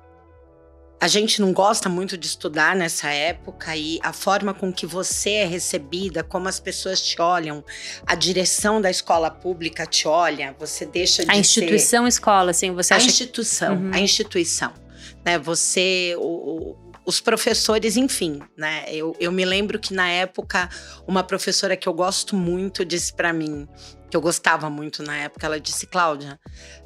a 1.04 1.08
gente 1.10 1.42
não 1.42 1.52
gosta 1.52 1.90
muito 1.90 2.18
de 2.18 2.28
estudar 2.28 2.78
nessa 2.78 3.10
época 3.10 3.76
e 3.76 4.00
a 4.02 4.14
forma 4.14 4.54
com 4.54 4.72
que 4.72 4.86
você 4.86 5.32
é 5.32 5.46
recebida, 5.46 6.24
como 6.24 6.48
as 6.48 6.62
pessoas 6.62 7.02
te 7.02 7.22
olham, 7.22 7.62
a 8.08 8.16
direção 8.16 8.80
da 8.80 8.90
escola 8.90 9.30
pública 9.30 9.86
te 9.86 10.08
olha, 10.08 10.56
você 10.58 10.86
deixa 10.86 11.26
de 11.26 11.30
A 11.30 11.36
instituição 11.36 12.04
ser... 12.04 12.08
escola, 12.08 12.52
assim, 12.52 12.72
você 12.72 12.94
a 12.94 12.98
acha... 12.98 13.08
instituição, 13.08 13.76
uhum. 13.76 13.92
a 13.94 14.00
instituição, 14.00 14.72
né? 15.26 15.38
Você, 15.40 16.16
o, 16.18 16.22
o, 16.22 16.94
os 17.06 17.20
professores, 17.20 17.98
enfim, 17.98 18.42
né? 18.56 18.86
Eu, 18.88 19.14
eu 19.20 19.30
me 19.30 19.44
lembro 19.44 19.80
que 19.80 19.94
na 19.94 20.08
época 20.08 20.70
uma 21.06 21.22
professora 21.22 21.76
que 21.76 21.90
eu 21.90 21.94
gosto 21.94 22.34
muito 22.34 22.86
disse 22.86 23.14
para 23.14 23.34
mim, 23.34 23.68
que 24.10 24.16
eu 24.16 24.22
gostava 24.22 24.70
muito 24.70 25.04
na 25.04 25.18
época, 25.18 25.46
ela 25.46 25.60
disse, 25.60 25.86
Cláudia, 25.86 26.40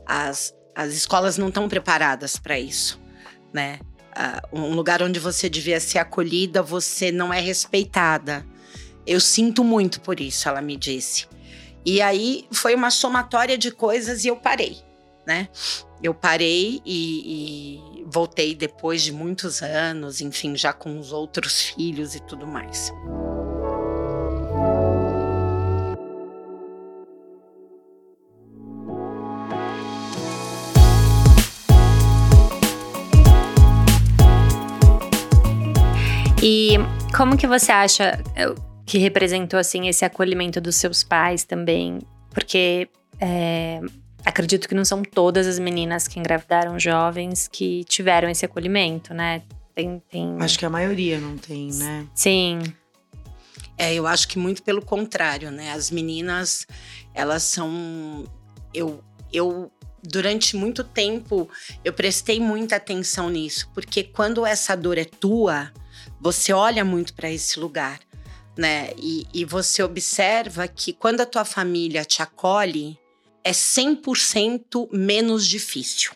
as, 0.08 0.56
as 0.76 0.94
escolas 0.94 1.38
não 1.38 1.50
estão 1.50 1.70
preparadas 1.70 2.36
para 2.36 2.58
isso, 2.58 3.00
né? 3.54 3.78
Um 4.52 4.74
lugar 4.74 5.02
onde 5.02 5.20
você 5.20 5.50
devia 5.50 5.80
ser 5.80 6.00
acolhida, 6.00 6.62
você 6.62 7.12
não 7.12 7.34
é 7.34 7.40
respeitada. 7.40 8.46
Eu 9.06 9.20
sinto 9.20 9.64
muito 9.64 10.02
por 10.02 10.20
isso, 10.20 10.50
ela 10.50 10.62
me 10.62 10.76
disse. 10.76 11.28
E 11.86 12.02
aí 12.02 12.46
foi 12.52 12.76
uma 12.76 12.92
somatória 12.92 13.58
de 13.58 13.72
coisas 13.72 14.26
e 14.26 14.28
eu 14.28 14.36
parei, 14.36 14.78
né? 15.26 15.48
Eu 16.04 16.14
parei 16.14 16.82
e, 16.86 18.02
e 18.02 18.06
voltei 18.06 18.54
depois 18.54 19.02
de 19.02 19.12
muitos 19.12 19.62
anos, 19.62 20.20
enfim, 20.20 20.56
já 20.56 20.74
com 20.74 21.00
os 21.00 21.12
outros 21.12 21.62
filhos 21.62 22.14
e 22.14 22.20
tudo 22.20 22.46
mais. 22.46 22.92
E 36.42 36.78
como 37.16 37.36
que 37.36 37.48
você 37.48 37.72
acha 37.72 38.24
é, 38.36 38.54
que 38.86 38.98
representou 38.98 39.60
assim 39.60 39.88
esse 39.88 40.06
acolhimento 40.06 40.62
dos 40.62 40.76
seus 40.76 41.04
pais 41.04 41.44
também? 41.44 42.00
Porque 42.30 42.88
é, 43.20 43.82
acredito 44.24 44.68
que 44.68 44.76
não 44.76 44.86
são 44.86 45.02
todas 45.02 45.48
as 45.48 45.58
meninas 45.58 46.08
que 46.08 46.20
engravidaram 46.20 46.80
jovens 46.80 47.48
que 47.48 47.84
tiveram 47.86 48.30
esse 48.30 48.46
acolhimento, 48.46 49.14
né? 49.14 49.42
Tem, 49.74 50.02
tem... 50.10 50.38
Acho 50.40 50.60
que 50.60 50.66
a 50.66 50.70
maioria 50.70 51.20
não 51.20 51.38
tem, 51.38 51.72
né? 51.74 52.06
Sim. 52.14 52.60
É, 53.78 53.94
eu 53.94 54.08
acho 54.08 54.28
que 54.28 54.40
muito 54.40 54.64
pelo 54.64 54.82
contrário, 54.82 55.52
né? 55.52 55.72
As 55.72 55.92
meninas, 55.92 56.66
elas 57.14 57.44
são. 57.44 58.26
Eu, 58.74 59.04
eu 59.32 59.72
durante 60.02 60.56
muito 60.56 60.84
tempo, 60.84 61.50
eu 61.84 61.94
prestei 61.94 62.40
muita 62.40 62.76
atenção 62.76 63.30
nisso, 63.30 63.70
porque 63.74 64.04
quando 64.04 64.46
essa 64.46 64.76
dor 64.76 64.98
é 64.98 65.06
tua, 65.06 65.72
você 66.20 66.52
olha 66.54 66.84
muito 66.84 67.14
para 67.14 67.32
esse 67.32 67.60
lugar, 67.60 68.00
né? 68.58 68.92
E, 68.98 69.28
e 69.34 69.46
você 69.46 69.84
observa 69.84 70.68
que 70.68 70.94
quando 70.94 71.22
a 71.22 71.26
tua 71.26 71.46
família 71.46 72.04
te 72.04 72.22
acolhe, 72.22 72.98
é 73.44 73.52
100% 73.52 74.90
menos 74.92 75.46
difícil. 75.48 76.12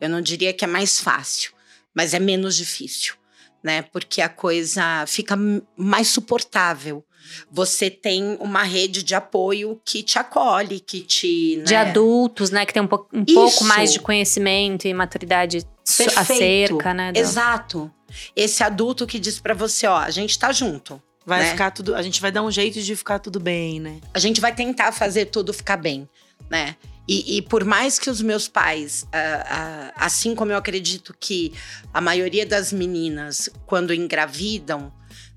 Eu 0.00 0.08
não 0.08 0.20
diria 0.20 0.52
que 0.52 0.64
é 0.64 0.68
mais 0.68 1.00
fácil, 1.00 1.52
mas 1.94 2.14
é 2.14 2.18
menos 2.18 2.56
difícil, 2.56 3.14
né? 3.62 3.82
Porque 3.82 4.20
a 4.20 4.28
coisa 4.28 5.04
fica 5.06 5.36
mais 5.76 6.08
suportável. 6.08 7.04
Você 7.50 7.88
tem 7.88 8.36
uma 8.40 8.62
rede 8.62 9.02
de 9.02 9.14
apoio 9.14 9.80
que 9.84 10.02
te 10.02 10.18
acolhe, 10.18 10.80
que 10.80 11.00
te. 11.00 11.56
Né? 11.58 11.64
De 11.64 11.74
adultos, 11.74 12.50
né? 12.50 12.66
Que 12.66 12.72
tem 12.74 12.82
um, 12.82 12.86
po 12.86 13.06
um 13.12 13.24
pouco 13.24 13.64
mais 13.64 13.92
de 13.92 14.00
conhecimento 14.00 14.86
e 14.86 14.92
maturidade 14.92 15.64
Perfeito. 15.96 16.18
acerca, 16.18 16.92
né? 16.92 17.12
Do... 17.12 17.18
Exato. 17.18 17.90
Esse 18.34 18.62
adulto 18.62 19.06
que 19.06 19.18
diz 19.18 19.38
para 19.38 19.54
você: 19.54 19.86
ó, 19.86 19.96
a 19.96 20.10
gente 20.10 20.38
tá 20.38 20.52
junto. 20.52 21.00
Vai 21.26 21.40
né? 21.40 21.50
ficar 21.50 21.70
tudo. 21.70 21.94
A 21.94 22.02
gente 22.02 22.20
vai 22.20 22.30
dar 22.30 22.42
um 22.42 22.50
jeito 22.50 22.80
de 22.80 22.94
ficar 22.94 23.18
tudo 23.18 23.40
bem, 23.40 23.80
né? 23.80 24.00
A 24.12 24.18
gente 24.18 24.40
vai 24.40 24.54
tentar 24.54 24.92
fazer 24.92 25.26
tudo 25.26 25.52
ficar 25.52 25.76
bem, 25.76 26.08
né? 26.50 26.76
E, 27.06 27.36
e, 27.36 27.42
por 27.42 27.64
mais 27.64 27.98
que 27.98 28.08
os 28.08 28.22
meus 28.22 28.48
pais, 28.48 29.02
uh, 29.04 29.06
uh, 29.06 29.92
assim 29.96 30.34
como 30.34 30.52
eu 30.52 30.56
acredito 30.56 31.14
que 31.20 31.52
a 31.92 32.00
maioria 32.00 32.46
das 32.46 32.72
meninas, 32.72 33.50
quando 33.66 33.92
engravidam, 33.92 34.92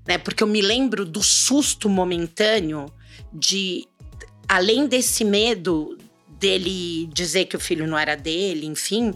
né? 0.06 0.16
Porque 0.16 0.42
eu 0.42 0.46
me 0.46 0.62
lembro 0.62 1.04
do 1.04 1.22
susto 1.22 1.88
momentâneo 1.88 2.86
de, 3.30 3.86
além 4.48 4.86
desse 4.86 5.24
medo 5.24 5.98
dele 6.38 7.06
dizer 7.12 7.44
que 7.46 7.56
o 7.56 7.60
filho 7.60 7.86
não 7.86 7.98
era 7.98 8.16
dele, 8.16 8.66
enfim, 8.66 9.12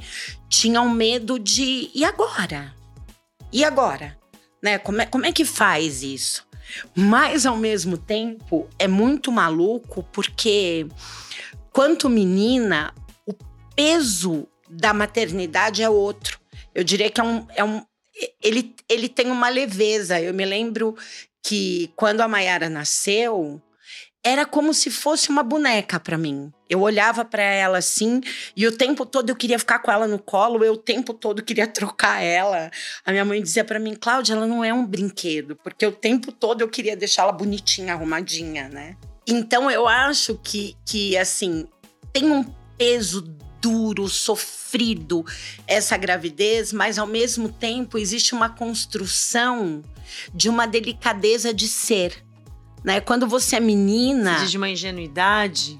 tinha 0.48 0.82
um 0.82 0.90
medo 0.90 1.38
de 1.38 1.90
e 1.94 2.04
agora? 2.04 2.74
E 3.52 3.64
agora? 3.64 4.18
Né? 4.62 4.78
Como 4.78 5.00
é, 5.00 5.06
como 5.06 5.26
é 5.26 5.32
que 5.32 5.44
faz 5.44 6.02
isso? 6.02 6.46
Mas 6.94 7.44
ao 7.44 7.56
mesmo 7.56 7.98
tempo 7.98 8.68
é 8.78 8.88
muito 8.88 9.30
maluco 9.30 10.02
porque 10.12 10.86
quanto 11.72 12.08
menina, 12.08 12.94
o 13.26 13.34
peso 13.74 14.46
da 14.68 14.94
maternidade 14.94 15.82
é 15.82 15.90
outro. 15.90 16.40
Eu 16.74 16.82
diria 16.82 17.10
que 17.10 17.20
é 17.20 17.24
um, 17.24 17.46
é 17.54 17.64
um 17.64 17.82
ele, 18.42 18.74
ele 18.88 19.08
tem 19.08 19.30
uma 19.30 19.48
leveza. 19.48 20.20
Eu 20.20 20.32
me 20.32 20.44
lembro 20.44 20.96
que 21.42 21.90
quando 21.96 22.20
a 22.20 22.28
Mayara 22.28 22.68
nasceu, 22.68 23.60
era 24.24 24.46
como 24.46 24.72
se 24.72 24.90
fosse 24.90 25.28
uma 25.28 25.42
boneca 25.42 25.98
para 25.98 26.16
mim. 26.16 26.52
Eu 26.72 26.80
olhava 26.80 27.22
para 27.22 27.42
ela 27.42 27.76
assim 27.76 28.22
e 28.56 28.66
o 28.66 28.72
tempo 28.72 29.04
todo 29.04 29.28
eu 29.28 29.36
queria 29.36 29.58
ficar 29.58 29.78
com 29.80 29.92
ela 29.92 30.06
no 30.08 30.18
colo, 30.18 30.64
eu 30.64 30.72
o 30.72 30.76
tempo 30.76 31.12
todo 31.12 31.42
queria 31.42 31.66
trocar 31.66 32.22
ela. 32.22 32.70
A 33.04 33.10
minha 33.10 33.26
mãe 33.26 33.42
dizia 33.42 33.62
para 33.62 33.78
mim, 33.78 33.94
Cláudia, 33.94 34.32
ela 34.32 34.46
não 34.46 34.64
é 34.64 34.72
um 34.72 34.86
brinquedo, 34.86 35.54
porque 35.56 35.86
o 35.86 35.92
tempo 35.92 36.32
todo 36.32 36.62
eu 36.62 36.68
queria 36.68 36.96
deixá-la 36.96 37.30
bonitinha, 37.30 37.92
arrumadinha, 37.92 38.70
né? 38.70 38.96
Então 39.28 39.70
eu 39.70 39.86
acho 39.86 40.40
que 40.42 40.74
que 40.86 41.14
assim, 41.14 41.68
tem 42.10 42.32
um 42.32 42.42
peso 42.78 43.20
duro, 43.60 44.08
sofrido 44.08 45.26
essa 45.66 45.98
gravidez, 45.98 46.72
mas 46.72 46.98
ao 46.98 47.06
mesmo 47.06 47.50
tempo 47.50 47.98
existe 47.98 48.32
uma 48.32 48.48
construção 48.48 49.82
de 50.32 50.48
uma 50.48 50.66
delicadeza 50.66 51.52
de 51.52 51.68
ser. 51.68 52.24
Né? 52.82 52.98
Quando 52.98 53.28
você 53.28 53.56
é 53.56 53.60
menina. 53.60 54.36
Você 54.36 54.40
diz 54.40 54.50
de 54.52 54.56
uma 54.56 54.70
ingenuidade? 54.70 55.78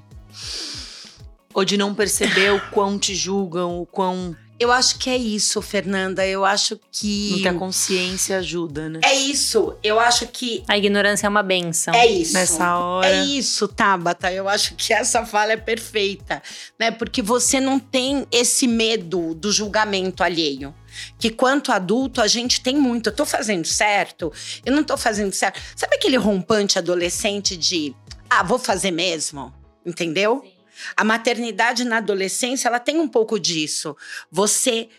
Ou 1.53 1.63
de 1.63 1.77
não 1.77 1.93
perceber 1.93 2.51
o 2.51 2.61
quão 2.71 2.97
te 2.97 3.13
julgam, 3.13 3.79
o 3.79 3.85
quão 3.85 4.35
eu 4.63 4.71
acho 4.71 4.97
que 4.97 5.09
é 5.09 5.17
isso, 5.17 5.61
Fernanda. 5.61 6.25
Eu 6.25 6.45
acho 6.45 6.79
que. 6.89 7.31
Muita 7.31 7.53
consciência 7.53 8.37
ajuda, 8.37 8.87
né? 8.87 8.99
É 9.03 9.13
isso. 9.13 9.75
Eu 9.83 9.99
acho 9.99 10.27
que. 10.27 10.63
A 10.69 10.77
ignorância 10.77 11.25
é 11.25 11.29
uma 11.29 11.43
benção. 11.43 11.93
É 11.93 12.05
isso. 12.05 12.33
Nessa 12.33 12.77
hora. 12.77 13.07
É 13.07 13.25
isso, 13.25 13.67
Tabata. 13.67 14.31
Eu 14.31 14.47
acho 14.47 14.75
que 14.75 14.93
essa 14.93 15.25
fala 15.25 15.51
é 15.51 15.57
perfeita, 15.57 16.41
né? 16.79 16.91
Porque 16.91 17.21
você 17.21 17.59
não 17.59 17.77
tem 17.77 18.25
esse 18.31 18.67
medo 18.67 19.33
do 19.33 19.51
julgamento 19.51 20.23
alheio. 20.23 20.73
Que 21.19 21.29
quanto 21.31 21.71
adulto 21.71 22.21
a 22.21 22.27
gente 22.27 22.61
tem 22.61 22.77
muito. 22.77 23.09
Eu 23.09 23.15
tô 23.15 23.25
fazendo 23.25 23.65
certo? 23.65 24.31
Eu 24.63 24.73
não 24.73 24.83
tô 24.83 24.95
fazendo 24.95 25.33
certo. 25.33 25.59
Sabe 25.75 25.95
aquele 25.95 26.15
rompante 26.15 26.77
adolescente 26.77 27.57
de. 27.57 27.93
Ah, 28.29 28.43
vou 28.43 28.59
fazer 28.59 28.91
mesmo? 28.91 29.53
Entendeu? 29.85 30.41
Sim. 30.41 30.52
A 30.95 31.03
maternidade 31.03 31.83
na 31.83 31.97
adolescência, 31.97 32.67
ela 32.67 32.79
tem 32.79 32.99
um 32.99 33.07
pouco 33.07 33.39
disso. 33.39 33.95
Você 34.31 34.89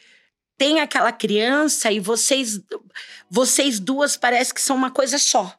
tem 0.56 0.80
aquela 0.80 1.12
criança 1.12 1.90
e 1.90 1.98
vocês 1.98 2.60
vocês 3.30 3.80
duas 3.80 4.16
parece 4.16 4.54
que 4.54 4.60
são 4.60 4.76
uma 4.76 4.90
coisa 4.90 5.18
só. 5.18 5.54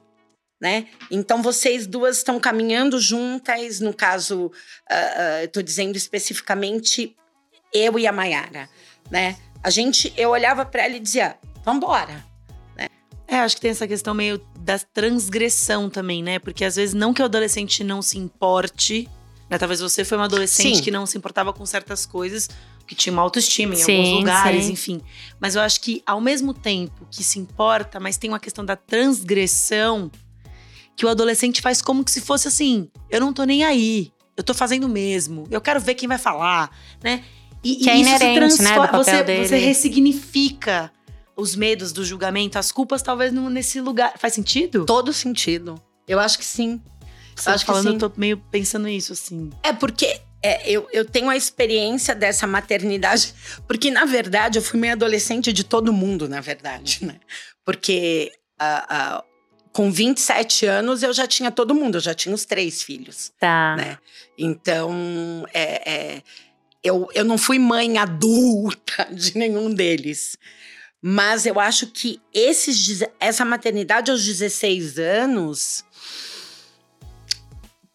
Né? 0.62 0.88
Então 1.12 1.42
vocês 1.42 1.86
duas 1.86 2.18
estão 2.18 2.40
caminhando 2.40 3.00
juntas, 3.00 3.82
no 3.82 3.94
caso, 3.94 4.46
uh, 4.46 4.50
uh, 4.50 5.44
estou 5.44 5.62
dizendo 5.62 5.98
especificamente 5.98 7.16
eu 7.74 8.00
e 8.00 8.08
a 8.08 8.12
Mayara, 8.12 8.70
né? 9.12 9.36
A 9.62 9.70
gente, 9.70 10.14
eu 10.16 10.30
olhava 10.30 10.66
para 10.66 10.86
ela 10.86 10.96
e 10.96 11.00
dizia, 11.00 11.38
vambora, 11.64 12.24
né? 12.78 12.88
É, 13.28 13.38
acho 13.40 13.56
que 13.56 13.62
tem 13.62 13.72
essa 13.72 13.88
questão 13.88 14.14
meio 14.14 14.38
da 14.60 14.80
transgressão 14.80 15.90
também, 15.90 16.24
né? 16.24 16.40
Porque 16.40 16.64
às 16.64 16.78
vezes 16.78 16.94
não 16.94 17.14
que 17.14 17.22
o 17.22 17.26
adolescente 17.26 17.84
não 17.84 18.02
se 18.02 18.18
importe 18.18 19.10
né? 19.50 19.58
Talvez 19.58 19.80
você 19.80 20.04
foi 20.04 20.18
uma 20.18 20.26
adolescente 20.26 20.78
sim. 20.78 20.82
que 20.82 20.92
não 20.92 21.06
se 21.06 21.18
importava 21.18 21.54
com 21.54 21.66
certas 21.66 22.06
coisas, 22.06 22.50
que 22.88 22.96
tinha 22.96 23.14
uma 23.14 23.22
autoestima 23.22 23.74
em 23.74 23.78
sim, 23.78 23.98
alguns 23.98 24.14
lugares, 24.20 24.66
sim. 24.66 24.72
enfim. 24.72 25.02
Mas 25.40 25.56
eu 25.56 25.62
acho 25.62 25.82
que, 25.82 26.02
ao 26.06 26.22
mesmo 26.22 26.54
tempo 26.54 27.08
que 27.10 27.24
se 27.24 27.40
importa, 27.40 28.00
mas 28.00 28.18
tem 28.18 28.30
uma 28.30 28.40
questão 28.40 28.64
da 28.66 28.76
transgressão, 28.76 30.12
que 30.96 31.06
o 31.06 31.10
adolescente 31.10 31.62
faz 31.62 31.82
como 31.82 32.04
que 32.04 32.12
se 32.12 32.22
fosse 32.22 32.48
assim: 32.48 32.90
eu 33.10 33.20
não 33.20 33.34
tô 33.34 33.44
nem 33.44 33.64
aí, 33.64 34.12
eu 34.36 34.44
tô 34.44 34.54
fazendo 34.54 34.88
mesmo, 34.88 35.48
eu 35.52 35.62
quero 35.62 35.80
ver 35.80 35.96
quem 35.96 36.08
vai 36.08 36.18
falar, 36.18 36.72
né? 37.04 37.24
E, 37.64 37.78
que 37.78 37.88
e 37.88 37.90
é 37.90 37.96
isso 37.98 38.12
se 38.12 38.34
transforma, 38.34 38.92
né, 38.92 39.04
você, 39.04 39.24
dele. 39.24 39.48
você 39.48 39.58
ressignifica 39.58 40.92
os 41.36 41.56
medos 41.56 41.92
do 41.92 42.06
julgamento, 42.06 42.60
as 42.60 42.72
culpas, 42.72 43.02
talvez 43.02 43.34
nesse 43.34 43.82
lugar. 43.82 44.14
Faz 44.18 44.34
sentido? 44.36 44.86
Todo 44.86 45.12
sentido. 45.12 45.76
Eu 46.08 46.20
acho 46.20 46.38
que 46.38 46.46
sim. 46.46 46.80
Você 47.36 47.50
acho 47.50 47.66
falando, 47.66 48.02
eu 48.02 48.10
tô 48.10 48.20
meio 48.20 48.38
pensando 48.38 48.88
isso, 48.88 49.14
assim. 49.14 49.50
É 49.62 49.74
porque 49.74 50.22
é, 50.42 50.70
eu, 50.70 50.88
eu 50.94 51.04
tenho 51.04 51.30
a 51.30 51.36
experiência 51.36 52.14
dessa 52.14 52.46
maternidade, 52.46 53.34
porque 53.68 53.90
na 53.90 54.06
verdade 54.06 54.60
eu 54.60 54.62
fui 54.62 54.80
meio 54.80 54.94
adolescente 54.94 55.52
de 55.52 55.64
todo 55.64 55.92
mundo, 55.92 56.30
na 56.30 56.40
verdade, 56.40 57.04
né? 57.04 57.20
Porque 57.66 58.32
uh, 58.62 59.20
uh, 59.20 59.24
com 59.74 59.92
27 59.92 60.66
anos 60.66 61.04
eu 61.04 61.12
já 61.12 61.28
tinha 61.28 61.52
todo 61.52 61.76
mundo, 61.76 61.96
eu 61.96 62.02
já 62.02 62.14
tinha 62.14 62.34
os 62.34 62.46
três 62.46 62.82
filhos. 62.82 63.34
Tá. 63.40 63.76
Né? 63.76 63.98
Então, 64.38 65.46
é, 65.54 65.92
é, 65.92 66.24
eu, 66.84 67.10
eu 67.14 67.26
não 67.26 67.38
fui 67.38 67.60
mãe 67.60 67.98
adulta 67.98 69.08
de 69.12 69.36
nenhum 69.38 69.74
deles. 69.74 70.38
Mas 71.02 71.46
eu 71.46 71.60
acho 71.60 71.88
que 71.88 72.22
esses, 72.34 73.04
essa 73.20 73.44
maternidade 73.44 74.10
aos 74.10 74.24
16 74.24 74.98
anos 74.98 75.84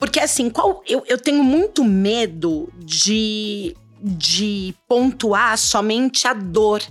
porque 0.00 0.18
assim, 0.18 0.48
qual 0.48 0.82
eu, 0.88 1.04
eu 1.06 1.18
tenho 1.18 1.44
muito 1.44 1.84
medo 1.84 2.72
de, 2.78 3.76
de 4.02 4.74
pontuar 4.88 5.58
somente 5.58 6.26
a 6.26 6.32
dor 6.32 6.82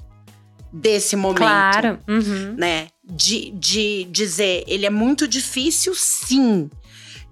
desse 0.72 1.16
momento. 1.16 1.40
Claro. 1.40 2.00
Uhum. 2.08 2.54
Né? 2.56 2.90
De, 3.04 3.50
de 3.50 4.04
dizer, 4.12 4.64
ele 4.68 4.86
é 4.86 4.92
muito 4.92 5.28
difícil, 5.28 5.96
sim. 5.96 6.70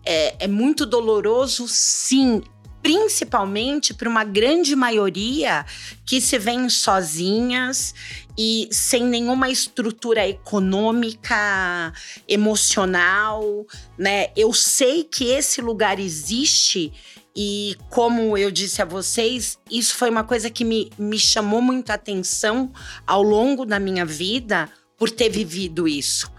É, 0.03 0.45
é 0.45 0.47
muito 0.47 0.83
doloroso, 0.83 1.67
sim 1.67 2.41
principalmente 2.81 3.93
para 3.93 4.07
uma 4.09 4.23
grande 4.23 4.75
maioria 4.75 5.65
que 6.05 6.21
se 6.21 6.37
vêem 6.37 6.69
sozinhas 6.69 7.93
e 8.37 8.67
sem 8.71 9.03
nenhuma 9.03 9.49
estrutura 9.49 10.27
econômica, 10.27 11.93
emocional, 12.27 13.65
né? 13.97 14.27
Eu 14.35 14.53
sei 14.53 15.03
que 15.03 15.25
esse 15.25 15.61
lugar 15.61 15.99
existe 15.99 16.93
e 17.35 17.75
como 17.89 18.37
eu 18.37 18.49
disse 18.49 18.81
a 18.81 18.85
vocês, 18.85 19.59
isso 19.69 19.95
foi 19.95 20.09
uma 20.09 20.23
coisa 20.23 20.49
que 20.49 20.63
me, 20.63 20.91
me 20.97 21.19
chamou 21.19 21.61
muito 21.61 21.91
a 21.91 21.93
atenção 21.93 22.71
ao 23.05 23.21
longo 23.21 23.65
da 23.65 23.79
minha 23.79 24.05
vida 24.05 24.69
por 24.97 25.11
ter 25.11 25.29
vivido 25.29 25.87
isso. 25.87 26.31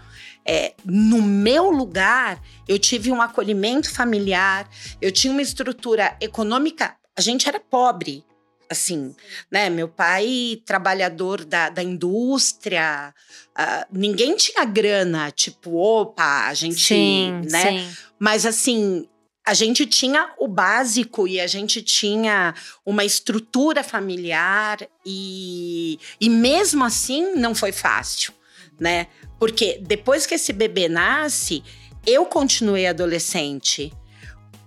É, 0.51 0.73
no 0.83 1.21
meu 1.21 1.69
lugar, 1.69 2.41
eu 2.67 2.79
tive 2.79 3.11
um 3.11 3.21
acolhimento 3.21 3.93
familiar, 3.93 4.67
eu 4.99 5.11
tinha 5.11 5.31
uma 5.31 5.43
estrutura 5.43 6.17
econômica. 6.19 6.95
A 7.15 7.21
gente 7.21 7.47
era 7.47 7.59
pobre, 7.59 8.25
assim, 8.67 9.15
né? 9.51 9.69
Meu 9.69 9.87
pai, 9.87 10.59
trabalhador 10.65 11.45
da, 11.45 11.69
da 11.69 11.83
indústria, 11.83 13.13
uh, 13.55 13.85
ninguém 13.91 14.35
tinha 14.35 14.65
grana, 14.65 15.29
tipo, 15.29 15.75
opa, 15.75 16.47
a 16.47 16.53
gente, 16.55 16.81
sim, 16.81 17.41
né? 17.47 17.61
Sim. 17.61 17.97
Mas 18.17 18.43
assim, 18.43 19.07
a 19.45 19.53
gente 19.53 19.85
tinha 19.85 20.33
o 20.39 20.47
básico 20.47 21.27
e 21.27 21.39
a 21.39 21.45
gente 21.45 21.83
tinha 21.83 22.55
uma 22.83 23.05
estrutura 23.05 23.83
familiar 23.83 24.79
e, 25.05 25.99
e 26.19 26.27
mesmo 26.27 26.83
assim 26.83 27.35
não 27.35 27.53
foi 27.53 27.71
fácil, 27.71 28.33
né? 28.79 29.05
Porque 29.39 29.79
depois 29.81 30.25
que 30.25 30.35
esse 30.35 30.51
bebê 30.51 30.89
nasce, 30.89 31.63
eu 32.05 32.25
continuei 32.25 32.85
adolescente 32.85 33.91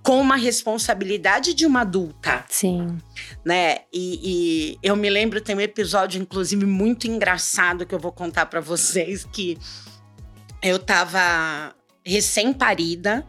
com 0.02 0.20
uma 0.20 0.36
responsabilidade 0.36 1.54
de 1.54 1.64
uma 1.64 1.82
adulta. 1.82 2.44
Sim. 2.48 2.98
Né? 3.44 3.78
E, 3.92 4.20
e, 4.72 4.78
eu 4.82 4.96
me 4.96 5.08
lembro, 5.08 5.40
tem 5.40 5.54
um 5.54 5.60
episódio, 5.60 6.20
inclusive, 6.20 6.66
muito 6.66 7.06
engraçado 7.06 7.86
que 7.86 7.94
eu 7.94 8.00
vou 8.00 8.10
contar 8.10 8.46
para 8.46 8.60
vocês, 8.60 9.24
que 9.24 9.56
eu 10.60 10.78
tava 10.78 11.74
recém-parida 12.04 13.24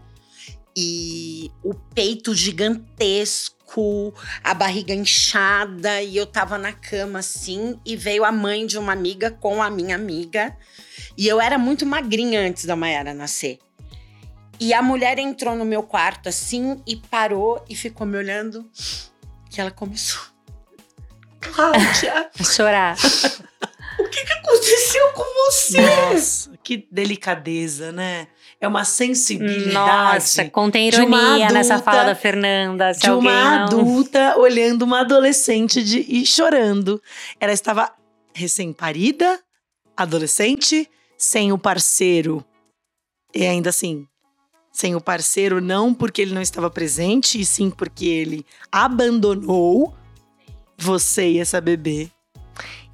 e 0.76 1.52
o 1.64 1.74
peito 1.74 2.34
gigantesco, 2.34 4.14
a 4.44 4.54
barriga 4.54 4.94
inchada, 4.94 6.02
e 6.02 6.18
eu 6.18 6.26
tava 6.26 6.58
na 6.58 6.74
cama 6.74 7.20
assim, 7.20 7.80
e 7.86 7.96
veio 7.96 8.24
a 8.24 8.32
mãe 8.32 8.66
de 8.66 8.78
uma 8.78 8.94
amiga 8.94 9.32
com 9.32 9.62
a 9.62 9.70
minha 9.70 9.96
amiga. 9.96 10.56
E 11.18 11.28
eu 11.28 11.40
era 11.40 11.58
muito 11.58 11.86
magrinha 11.86 12.42
antes 12.42 12.66
da 12.66 12.76
Mayara 12.76 13.14
nascer. 13.14 13.60
E 14.60 14.74
a 14.74 14.82
mulher 14.82 15.20
entrou 15.20 15.56
no 15.56 15.66
meu 15.66 15.84
quarto 15.84 16.30
assim 16.30 16.82
e 16.88 16.96
parou 16.96 17.64
e 17.68 17.76
ficou 17.76 18.06
me 18.06 18.18
olhando. 18.18 18.70
Que 19.50 19.60
ela 19.60 19.72
começou. 19.72 20.22
Cláudia! 21.40 22.30
A 22.40 22.44
chorar. 22.44 22.98
o 24.00 24.10
que, 24.10 24.24
que 24.24 24.34
aconteceu 24.34 25.12
com 25.14 25.24
você? 25.46 25.82
Nossa, 25.82 26.58
que 26.64 26.88
delicadeza, 26.90 27.92
né? 27.92 28.28
É 28.64 28.68
uma 28.68 28.86
sensibilidade. 28.86 29.74
Nossa, 29.74 30.46
contém 30.46 30.88
ironia 30.88 31.18
adulta, 31.18 31.54
nessa 31.54 31.80
fala 31.80 32.06
da 32.06 32.16
Fernanda. 32.16 32.94
de 32.94 33.10
uma 33.10 33.58
não... 33.58 33.64
adulta 33.66 34.38
olhando 34.38 34.84
uma 34.84 35.02
adolescente 35.02 35.84
de, 35.84 36.00
e 36.00 36.26
chorando. 36.26 37.02
Ela 37.42 37.52
estava 37.52 37.92
recém-parida, 38.34 39.38
adolescente, 39.98 40.90
sem 41.18 41.52
o 41.52 41.58
parceiro. 41.58 42.42
E 43.36 43.46
ainda 43.46 43.70
assim, 43.70 44.08
sem 44.72 44.96
o 44.96 45.02
parceiro, 45.02 45.60
não 45.60 45.94
porque 45.94 46.22
ele 46.22 46.34
não 46.34 46.42
estava 46.42 46.70
presente, 46.70 47.42
e 47.42 47.46
sim 47.46 47.70
porque 47.70 48.06
ele 48.06 48.46
abandonou 48.72 49.94
você 50.78 51.32
e 51.32 51.40
essa 51.40 51.60
bebê. 51.60 52.10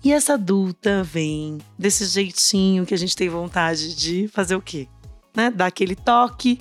E 0.03 0.11
essa 0.11 0.33
adulta 0.33 1.03
vem 1.03 1.59
desse 1.77 2.05
jeitinho 2.05 2.87
que 2.87 2.93
a 2.95 2.97
gente 2.97 3.15
tem 3.15 3.29
vontade 3.29 3.93
de 3.93 4.27
fazer 4.29 4.55
o 4.55 4.61
quê? 4.61 4.87
Né? 5.35 5.51
Dar 5.51 5.67
aquele 5.67 5.95
toque, 5.95 6.59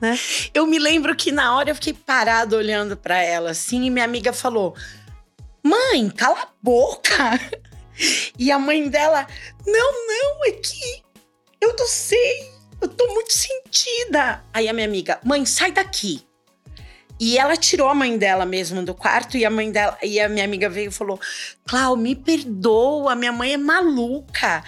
né? 0.00 0.18
Eu 0.52 0.66
me 0.66 0.78
lembro 0.78 1.14
que 1.16 1.32
na 1.32 1.56
hora 1.56 1.70
eu 1.70 1.74
fiquei 1.74 1.92
parada 1.92 2.56
olhando 2.56 2.96
para 2.96 3.18
ela 3.18 3.50
assim 3.50 3.84
e 3.84 3.90
minha 3.90 4.04
amiga 4.04 4.32
falou: 4.32 4.74
"Mãe, 5.62 6.10
cala 6.10 6.40
a 6.40 6.48
boca". 6.62 7.40
E 8.36 8.50
a 8.50 8.58
mãe 8.58 8.88
dela: 8.88 9.24
"Não, 9.64 10.06
não, 10.08 10.44
é 10.46 10.50
que 10.50 11.04
eu 11.60 11.76
não 11.78 11.86
sei 11.86 12.54
eu 12.84 12.88
tô 12.88 13.06
muito 13.14 13.32
sentida. 13.32 14.42
Aí 14.52 14.68
a 14.68 14.72
minha 14.72 14.86
amiga, 14.86 15.18
mãe, 15.24 15.44
sai 15.46 15.72
daqui. 15.72 16.22
E 17.18 17.38
ela 17.38 17.56
tirou 17.56 17.88
a 17.88 17.94
mãe 17.94 18.18
dela 18.18 18.44
mesmo 18.44 18.84
do 18.84 18.92
quarto 18.92 19.38
e 19.38 19.44
a 19.44 19.50
mãe 19.50 19.70
dela 19.70 19.96
e 20.02 20.20
a 20.20 20.28
minha 20.28 20.44
amiga 20.44 20.68
veio 20.68 20.88
e 20.88 20.92
falou: 20.92 21.18
"Clau, 21.66 21.96
me 21.96 22.14
perdoa, 22.14 23.14
minha 23.14 23.32
mãe 23.32 23.54
é 23.54 23.56
maluca". 23.56 24.62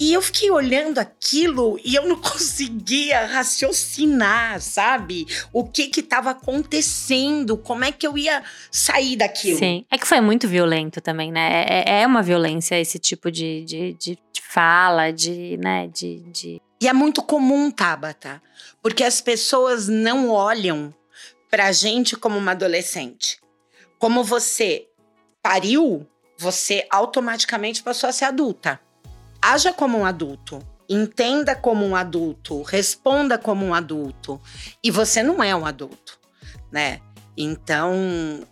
E 0.00 0.14
eu 0.14 0.22
fiquei 0.22 0.50
olhando 0.50 0.98
aquilo 0.98 1.78
e 1.84 1.94
eu 1.94 2.08
não 2.08 2.16
conseguia 2.20 3.26
raciocinar, 3.26 4.60
sabe? 4.62 5.26
O 5.52 5.64
que 5.64 5.88
que 5.88 6.00
estava 6.00 6.30
acontecendo, 6.30 7.58
como 7.58 7.84
é 7.84 7.92
que 7.92 8.06
eu 8.06 8.16
ia 8.16 8.42
sair 8.72 9.16
daquilo. 9.16 9.58
Sim, 9.58 9.84
é 9.90 9.98
que 9.98 10.06
foi 10.06 10.22
muito 10.22 10.48
violento 10.48 11.02
também, 11.02 11.30
né? 11.30 11.66
É, 11.68 11.84
é, 11.86 12.02
é 12.02 12.06
uma 12.06 12.22
violência 12.22 12.80
esse 12.80 12.98
tipo 12.98 13.30
de, 13.30 13.62
de, 13.64 13.92
de 13.92 14.18
fala, 14.42 15.12
de, 15.12 15.58
né, 15.58 15.86
de, 15.88 16.20
de 16.32 16.62
e 16.80 16.88
é 16.88 16.94
muito 16.94 17.22
comum, 17.22 17.70
Tabata, 17.70 18.42
porque 18.82 19.04
as 19.04 19.20
pessoas 19.20 19.86
não 19.86 20.30
olham 20.30 20.94
pra 21.50 21.72
gente 21.72 22.16
como 22.16 22.38
uma 22.38 22.52
adolescente. 22.52 23.38
Como 23.98 24.24
você 24.24 24.86
pariu, 25.42 26.06
você 26.38 26.86
automaticamente 26.90 27.82
passou 27.82 28.08
a 28.08 28.12
ser 28.12 28.24
adulta. 28.24 28.80
Haja 29.42 29.72
como 29.72 29.98
um 29.98 30.04
adulto, 30.04 30.62
entenda 30.88 31.54
como 31.54 31.86
um 31.86 31.94
adulto, 31.94 32.62
responda 32.62 33.38
como 33.38 33.64
um 33.64 33.72
adulto. 33.72 34.40
E 34.82 34.90
você 34.90 35.22
não 35.22 35.42
é 35.42 35.54
um 35.54 35.64
adulto, 35.64 36.18
né? 36.70 37.00
Então, 37.36 38.46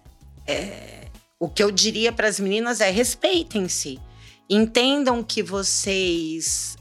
é, 0.47 1.09
o 1.39 1.49
que 1.49 1.63
eu 1.63 1.71
diria 1.71 2.13
para 2.13 2.29
as 2.29 2.41
meninas 2.41 2.81
é 2.81 2.91
respeitem-se. 2.91 4.01
Entendam 4.49 5.23
que 5.23 5.43
vocês 5.43 6.77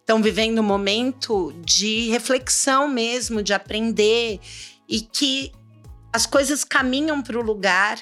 estão 0.00 0.18
é, 0.18 0.22
vivendo 0.22 0.58
um 0.58 0.64
momento 0.64 1.52
de 1.64 2.10
reflexão 2.10 2.86
mesmo, 2.88 3.42
de 3.42 3.54
aprender 3.54 4.38
e 4.88 5.00
que 5.00 5.50
as 6.12 6.26
coisas 6.26 6.62
caminham 6.62 7.22
para 7.22 7.38
o 7.38 7.42
lugar 7.42 7.98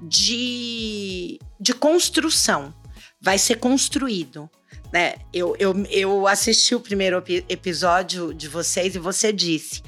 de, 0.00 1.38
de 1.60 1.72
construção. 1.72 2.74
Vai 3.20 3.38
ser 3.38 3.56
construído. 3.56 4.50
Né? 4.92 5.14
Eu, 5.32 5.56
eu, 5.58 5.74
eu 5.90 6.26
assisti 6.26 6.74
o 6.74 6.80
primeiro 6.80 7.22
episódio 7.48 8.32
de 8.32 8.48
vocês 8.48 8.94
e 8.94 8.98
você 8.98 9.32
disse: 9.32 9.82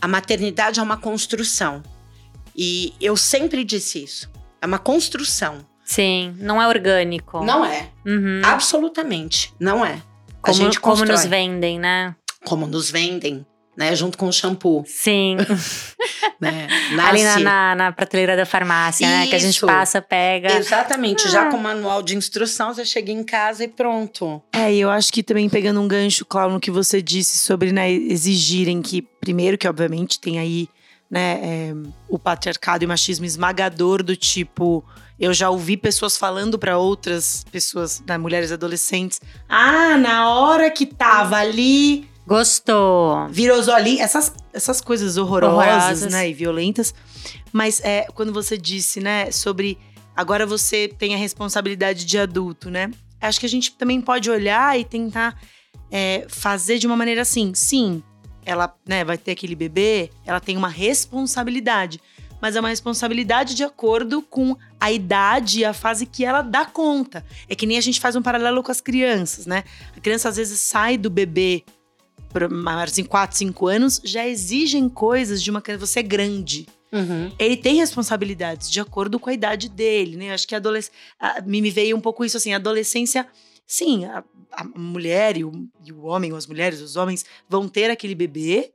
a 0.00 0.08
maternidade 0.08 0.80
é 0.80 0.82
uma 0.82 0.96
construção. 0.96 1.82
E 2.54 2.94
eu 3.00 3.16
sempre 3.16 3.64
disse 3.64 4.04
isso. 4.04 4.30
É 4.60 4.66
uma 4.66 4.78
construção. 4.78 5.66
Sim, 5.84 6.34
não 6.38 6.60
é 6.60 6.66
orgânico. 6.66 7.44
Não 7.44 7.64
é. 7.64 7.90
Uhum. 8.06 8.40
Absolutamente, 8.44 9.52
não 9.60 9.84
é. 9.84 10.02
A 10.42 10.48
como, 10.48 10.54
gente 10.54 10.80
como 10.80 11.04
nos 11.04 11.24
vendem, 11.24 11.78
né? 11.78 12.14
Como 12.44 12.66
nos 12.66 12.90
vendem, 12.90 13.46
né? 13.76 13.94
Junto 13.94 14.16
com 14.16 14.28
o 14.28 14.32
shampoo. 14.32 14.84
Sim. 14.86 15.36
né? 16.40 16.68
Ali 16.98 17.22
na, 17.22 17.38
na, 17.38 17.74
na, 17.74 17.92
prateleira 17.92 18.36
da 18.36 18.46
farmácia, 18.46 19.04
Isso. 19.04 19.14
né? 19.14 19.26
Que 19.26 19.34
a 19.34 19.38
gente 19.38 19.60
passa, 19.60 20.00
pega. 20.00 20.52
Exatamente. 20.56 21.26
Ah. 21.26 21.30
Já 21.30 21.50
com 21.50 21.56
o 21.56 21.62
manual 21.62 22.02
de 22.02 22.16
instrução, 22.16 22.74
você 22.74 22.84
chega 22.84 23.10
em 23.10 23.24
casa 23.24 23.64
e 23.64 23.68
pronto. 23.68 24.42
É, 24.52 24.72
e 24.72 24.80
eu 24.80 24.90
acho 24.90 25.12
que 25.12 25.22
também 25.22 25.48
pegando 25.48 25.80
um 25.80 25.88
gancho, 25.88 26.24
Cláudio, 26.24 26.54
no 26.54 26.60
que 26.60 26.70
você 26.70 27.00
disse 27.00 27.38
sobre 27.38 27.72
né, 27.72 27.90
exigirem 27.90 28.80
que, 28.82 29.02
primeiro, 29.02 29.58
que 29.58 29.68
obviamente 29.68 30.20
tem 30.20 30.38
aí 30.38 30.68
né, 31.10 31.40
é, 31.42 31.74
o 32.08 32.18
patriarcado 32.18 32.84
e 32.84 32.86
o 32.86 32.88
machismo 32.88 33.24
esmagador 33.24 34.02
do 34.02 34.16
tipo 34.16 34.84
eu 35.18 35.32
já 35.32 35.48
ouvi 35.48 35.76
pessoas 35.76 36.16
falando 36.16 36.58
para 36.58 36.76
outras 36.76 37.44
pessoas, 37.50 38.02
né, 38.06 38.18
mulheres 38.18 38.50
adolescentes, 38.50 39.20
ah, 39.48 39.96
na 39.96 40.28
hora 40.28 40.70
que 40.70 40.86
tava 40.86 41.36
ali, 41.36 42.08
gostou, 42.26 43.28
virou 43.28 43.60
ali, 43.72 44.00
essas 44.00 44.32
essas 44.52 44.80
coisas 44.80 45.16
horrorosas, 45.16 45.56
horrorosas. 45.56 46.12
né, 46.12 46.28
e 46.28 46.32
violentas. 46.32 46.94
Mas 47.52 47.80
é 47.80 48.06
quando 48.14 48.32
você 48.32 48.56
disse, 48.56 49.00
né, 49.00 49.30
sobre 49.30 49.78
agora 50.14 50.46
você 50.46 50.88
tem 50.88 51.14
a 51.14 51.18
responsabilidade 51.18 52.04
de 52.04 52.18
adulto, 52.18 52.70
né? 52.70 52.90
Acho 53.20 53.40
que 53.40 53.46
a 53.46 53.48
gente 53.48 53.72
também 53.72 54.00
pode 54.00 54.30
olhar 54.30 54.78
e 54.78 54.84
tentar 54.84 55.38
é, 55.90 56.26
fazer 56.28 56.78
de 56.78 56.86
uma 56.86 56.96
maneira 56.96 57.22
assim, 57.22 57.52
sim, 57.54 58.02
ela 58.44 58.74
né, 58.86 59.04
vai 59.04 59.16
ter 59.16 59.32
aquele 59.32 59.54
bebê, 59.54 60.10
ela 60.24 60.40
tem 60.40 60.56
uma 60.56 60.68
responsabilidade 60.68 62.00
mas 62.44 62.56
é 62.56 62.60
uma 62.60 62.68
responsabilidade 62.68 63.54
de 63.54 63.64
acordo 63.64 64.20
com 64.20 64.54
a 64.78 64.92
idade 64.92 65.60
e 65.60 65.64
a 65.64 65.72
fase 65.72 66.04
que 66.04 66.26
ela 66.26 66.42
dá 66.42 66.66
conta. 66.66 67.24
É 67.48 67.54
que 67.54 67.64
nem 67.64 67.78
a 67.78 67.80
gente 67.80 67.98
faz 67.98 68.16
um 68.16 68.20
paralelo 68.20 68.62
com 68.62 68.70
as 68.70 68.82
crianças, 68.82 69.46
né? 69.46 69.64
A 69.96 70.00
criança 70.00 70.28
às 70.28 70.36
vezes 70.36 70.60
sai 70.60 70.98
do 70.98 71.08
bebê 71.08 71.64
maiores 72.50 72.98
em 72.98 73.04
4, 73.04 73.36
5 73.36 73.66
anos, 73.66 74.00
já 74.04 74.26
exigem 74.26 74.88
coisas 74.88 75.42
de 75.42 75.50
uma 75.50 75.60
criança. 75.60 75.86
Você 75.86 76.00
é 76.00 76.02
grande. 76.02 76.66
Uhum. 76.92 77.32
Ele 77.38 77.56
tem 77.56 77.76
responsabilidades 77.76 78.70
de 78.70 78.80
acordo 78.80 79.18
com 79.18 79.28
a 79.28 79.32
idade 79.32 79.68
dele, 79.68 80.16
né? 80.16 80.32
Acho 80.32 80.46
que 80.46 80.54
a 80.54 80.58
adolescência. 80.58 80.94
Me 81.44 81.70
veio 81.70 81.96
um 81.96 82.00
pouco 82.00 82.24
isso 82.24 82.36
assim, 82.36 82.52
a 82.52 82.56
adolescência. 82.56 83.26
Sim, 83.66 84.04
a, 84.04 84.22
a 84.52 84.64
mulher 84.64 85.36
e 85.36 85.44
o, 85.44 85.68
e 85.84 85.92
o 85.92 86.04
homem, 86.04 86.30
ou 86.32 86.38
as 86.38 86.46
mulheres, 86.46 86.80
os 86.80 86.96
homens, 86.96 87.24
vão 87.48 87.66
ter 87.66 87.90
aquele 87.90 88.14
bebê, 88.14 88.72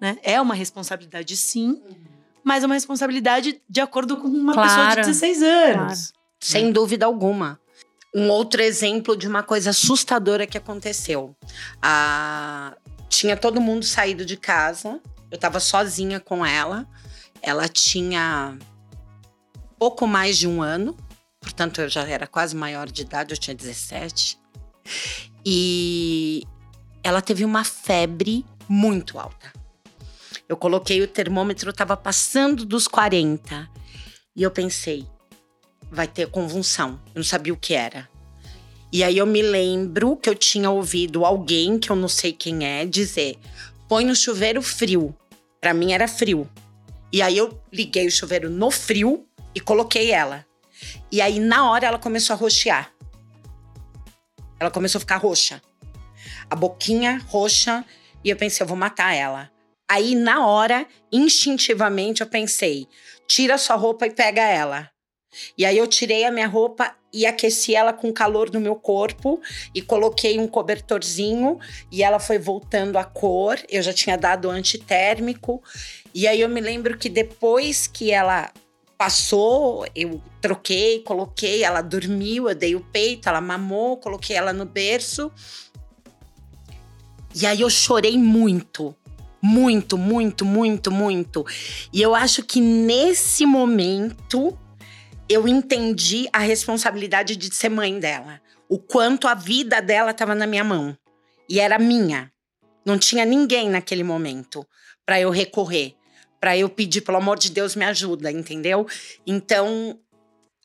né? 0.00 0.16
É 0.22 0.40
uma 0.40 0.54
responsabilidade, 0.54 1.36
sim. 1.36 1.80
Uhum 1.88 2.12
mas 2.44 2.62
é 2.62 2.66
uma 2.66 2.74
responsabilidade 2.74 3.60
de 3.68 3.80
acordo 3.80 4.16
com 4.16 4.26
uma 4.26 4.52
claro, 4.52 4.68
pessoa 4.68 4.88
de 4.90 4.96
16 4.96 5.42
anos. 5.42 5.76
Claro. 5.76 6.22
Sem 6.40 6.72
dúvida 6.72 7.06
alguma. 7.06 7.60
um 8.14 8.28
outro 8.28 8.60
exemplo 8.60 9.16
de 9.16 9.26
uma 9.26 9.42
coisa 9.42 9.70
assustadora 9.70 10.46
que 10.46 10.58
aconteceu. 10.58 11.34
Ah, 11.80 12.76
tinha 13.12 13.36
todo 13.36 13.60
mundo 13.60 13.84
saído 13.84 14.24
de 14.24 14.38
casa, 14.38 14.98
eu 15.30 15.36
estava 15.36 15.60
sozinha 15.60 16.18
com 16.18 16.44
ela. 16.44 16.88
Ela 17.42 17.68
tinha 17.68 18.58
pouco 19.78 20.06
mais 20.06 20.38
de 20.38 20.48
um 20.48 20.62
ano, 20.62 20.96
portanto 21.38 21.82
eu 21.82 21.88
já 21.90 22.08
era 22.08 22.26
quase 22.26 22.56
maior 22.56 22.90
de 22.90 23.02
idade, 23.02 23.34
eu 23.34 23.38
tinha 23.38 23.54
17. 23.54 24.38
E 25.44 26.44
ela 27.04 27.20
teve 27.20 27.44
uma 27.44 27.64
febre 27.64 28.46
muito 28.66 29.18
alta. 29.18 29.52
Eu 30.48 30.56
coloquei 30.56 31.02
o 31.02 31.08
termômetro, 31.08 31.68
estava 31.68 31.96
passando 31.96 32.64
dos 32.64 32.88
40. 32.88 33.68
E 34.34 34.42
eu 34.42 34.50
pensei, 34.50 35.06
vai 35.90 36.08
ter 36.08 36.30
convulsão. 36.30 36.98
Eu 37.08 37.16
não 37.16 37.24
sabia 37.24 37.52
o 37.52 37.56
que 37.58 37.74
era. 37.74 38.08
E 38.92 39.02
aí 39.02 39.16
eu 39.16 39.24
me 39.24 39.40
lembro 39.40 40.16
que 40.18 40.28
eu 40.28 40.34
tinha 40.34 40.70
ouvido 40.70 41.24
alguém, 41.24 41.78
que 41.78 41.88
eu 41.88 41.96
não 41.96 42.08
sei 42.08 42.30
quem 42.30 42.66
é, 42.66 42.84
dizer: 42.84 43.38
põe 43.88 44.04
no 44.04 44.14
chuveiro 44.14 44.60
frio. 44.60 45.16
Para 45.58 45.72
mim 45.72 45.92
era 45.92 46.06
frio. 46.06 46.46
E 47.10 47.22
aí 47.22 47.38
eu 47.38 47.58
liguei 47.72 48.06
o 48.06 48.10
chuveiro 48.10 48.50
no 48.50 48.70
frio 48.70 49.26
e 49.54 49.60
coloquei 49.60 50.10
ela. 50.10 50.44
E 51.10 51.22
aí 51.22 51.38
na 51.40 51.70
hora 51.70 51.86
ela 51.86 51.98
começou 51.98 52.34
a 52.34 52.36
roxear. 52.36 52.92
Ela 54.60 54.70
começou 54.70 54.98
a 54.98 55.00
ficar 55.00 55.16
roxa. 55.16 55.62
A 56.50 56.54
boquinha 56.54 57.22
roxa. 57.28 57.84
E 58.22 58.28
eu 58.28 58.36
pensei, 58.36 58.62
eu 58.62 58.68
vou 58.68 58.76
matar 58.76 59.14
ela. 59.14 59.50
Aí 59.90 60.14
na 60.14 60.46
hora, 60.46 60.86
instintivamente, 61.10 62.20
eu 62.20 62.26
pensei: 62.26 62.86
tira 63.26 63.56
sua 63.56 63.76
roupa 63.76 64.06
e 64.06 64.10
pega 64.10 64.42
ela. 64.42 64.90
E 65.56 65.64
aí 65.64 65.78
eu 65.78 65.86
tirei 65.86 66.24
a 66.24 66.30
minha 66.30 66.46
roupa 66.46 66.94
e 67.12 67.26
aqueci 67.26 67.74
ela 67.74 67.92
com 67.92 68.08
o 68.08 68.12
calor 68.12 68.48
do 68.48 68.58
meu 68.58 68.74
corpo 68.74 69.40
e 69.74 69.82
coloquei 69.82 70.38
um 70.38 70.48
cobertorzinho 70.48 71.58
e 71.90 72.02
ela 72.02 72.18
foi 72.18 72.38
voltando 72.38 72.96
a 72.96 73.04
cor. 73.04 73.58
Eu 73.68 73.82
já 73.82 73.92
tinha 73.92 74.16
dado 74.16 74.48
antitérmico. 74.48 75.62
E 76.14 76.26
aí 76.26 76.40
eu 76.40 76.48
me 76.48 76.60
lembro 76.60 76.96
que 76.96 77.08
depois 77.08 77.86
que 77.86 78.10
ela 78.10 78.50
passou, 78.96 79.86
eu 79.94 80.22
troquei, 80.40 81.00
coloquei, 81.00 81.64
ela 81.64 81.82
dormiu, 81.82 82.48
eu 82.48 82.54
dei 82.54 82.74
o 82.74 82.80
peito, 82.80 83.28
ela 83.28 83.40
mamou, 83.40 83.96
coloquei 83.96 84.36
ela 84.36 84.52
no 84.52 84.64
berço. 84.64 85.30
E 87.34 87.44
aí 87.46 87.60
eu 87.60 87.68
chorei 87.68 88.16
muito. 88.16 88.94
Muito, 89.44 89.98
muito, 89.98 90.44
muito, 90.44 90.90
muito. 90.92 91.44
E 91.92 92.00
eu 92.00 92.14
acho 92.14 92.44
que 92.44 92.60
nesse 92.60 93.44
momento 93.44 94.56
eu 95.32 95.48
entendi 95.48 96.28
a 96.32 96.38
responsabilidade 96.38 97.36
de 97.36 97.54
ser 97.54 97.68
mãe 97.68 97.98
dela. 97.98 98.40
O 98.68 98.78
quanto 98.78 99.26
a 99.26 99.34
vida 99.34 99.80
dela 99.80 100.10
estava 100.10 100.34
na 100.34 100.46
minha 100.46 100.64
mão. 100.64 100.96
E 101.48 101.60
era 101.60 101.78
minha. 101.78 102.32
Não 102.84 102.98
tinha 102.98 103.24
ninguém 103.24 103.68
naquele 103.70 104.02
momento 104.02 104.66
para 105.04 105.20
eu 105.20 105.30
recorrer, 105.30 105.94
para 106.40 106.56
eu 106.56 106.68
pedir, 106.68 107.02
pelo 107.02 107.18
amor 107.18 107.38
de 107.38 107.50
Deus, 107.50 107.76
me 107.76 107.84
ajuda, 107.84 108.30
entendeu? 108.30 108.86
Então, 109.26 109.98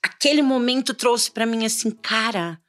aquele 0.01 0.41
momento 0.41 0.93
trouxe 0.93 1.29
para 1.29 1.45
mim 1.45 1.65
assim, 1.65 1.91
cara, 1.91 2.59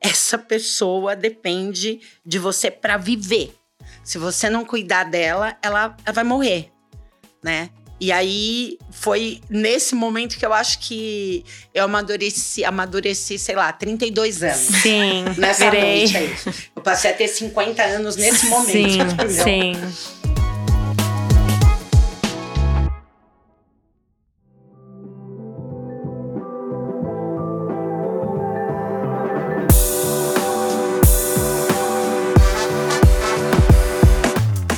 essa 0.00 0.38
pessoa 0.38 1.14
depende 1.14 2.00
de 2.24 2.38
você 2.38 2.70
para 2.70 2.96
viver. 2.96 3.54
Se 4.02 4.18
você 4.18 4.48
não 4.50 4.64
cuidar 4.64 5.04
dela, 5.04 5.56
ela, 5.62 5.96
ela 6.04 6.14
vai 6.14 6.24
morrer, 6.24 6.70
né? 7.42 7.70
E 8.00 8.10
aí 8.10 8.78
foi 8.90 9.42
nesse 9.50 9.94
momento 9.94 10.38
que 10.38 10.46
eu 10.46 10.54
acho 10.54 10.78
que 10.78 11.44
eu 11.74 11.84
amadureci, 11.84 12.64
amadureci, 12.64 13.38
sei 13.38 13.54
lá, 13.54 13.70
32 13.74 14.42
anos. 14.42 14.56
Sim, 14.56 15.24
nessa 15.36 15.70
virei. 15.70 15.98
noite 15.98 16.16
aí. 16.16 16.36
Eu 16.74 16.80
passei 16.82 17.10
a 17.10 17.14
ter 17.14 17.28
50 17.28 17.82
anos 17.82 18.16
nesse 18.16 18.46
momento. 18.46 18.72
Sim, 18.72 19.00
entendeu? 19.00 19.44
sim. 19.44 19.72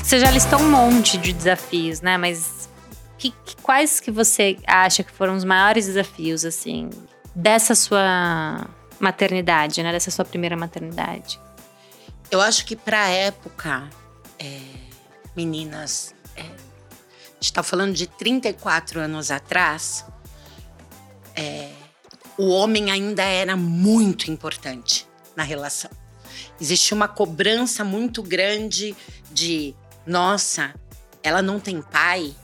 Você 0.03 0.19
já 0.19 0.31
listou 0.33 0.59
um 0.59 0.69
monte 0.69 1.17
de 1.17 1.33
desafios, 1.33 2.01
né? 2.01 2.19
Mas 2.19 2.69
que- 3.23 3.31
que- 3.45 3.57
quais 3.63 4.01
que 4.01 4.11
você 4.11 4.59
acha 4.67 5.05
que 5.05 5.13
foram 5.13 5.37
os 5.37 5.45
maiores 5.45 5.87
desafios, 5.87 6.45
assim, 6.45 6.91
dessa 7.35 7.75
sua 7.75 8.67
maternidade, 8.99 9.83
né? 9.83 9.93
Dessa 9.93 10.11
sua 10.11 10.25
primeira 10.25 10.57
maternidade? 10.57 11.39
Eu 12.31 12.41
acho 12.41 12.65
que 12.67 12.75
pra 12.75 13.09
época, 13.09 13.89
é, 14.39 14.59
meninas, 15.37 16.15
é, 16.35 16.43
a 16.43 17.35
gente 17.41 17.53
tá 17.53 17.63
falando 17.63 17.95
de 17.95 18.07
34 18.07 18.99
anos 19.01 19.31
atrás, 19.31 20.05
é, 21.37 21.71
o 22.37 22.49
homem 22.49 22.91
ainda 22.91 23.23
era 23.23 23.55
muito 23.57 24.31
importante 24.31 25.07
na 25.37 25.43
relação. 25.45 25.91
Existia 26.61 26.95
uma 26.95 27.09
cobrança 27.09 27.85
muito 27.85 28.23
grande 28.23 28.97
de, 29.31 29.75
nossa, 30.07 30.75
ela 31.23 31.41
não 31.43 31.61
tem 31.61 31.81
pai. 31.83 32.35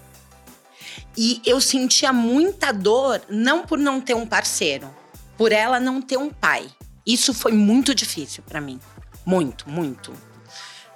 E 1.17 1.41
eu 1.45 1.61
sentia 1.61 2.13
muita 2.13 2.73
dor, 2.73 3.21
não 3.29 3.67
por 3.67 3.79
não 3.79 4.01
ter 4.01 4.15
um 4.15 4.27
parceiro, 4.27 4.89
por 5.37 5.53
ela 5.53 5.81
não 5.81 6.01
ter 6.01 6.17
um 6.17 6.31
pai. 6.31 6.69
Isso 7.07 7.33
foi 7.33 7.53
muito 7.53 7.95
difícil 7.95 8.43
pra 8.47 8.61
mim. 8.61 8.79
Muito, 9.25 9.69
muito. 9.69 10.13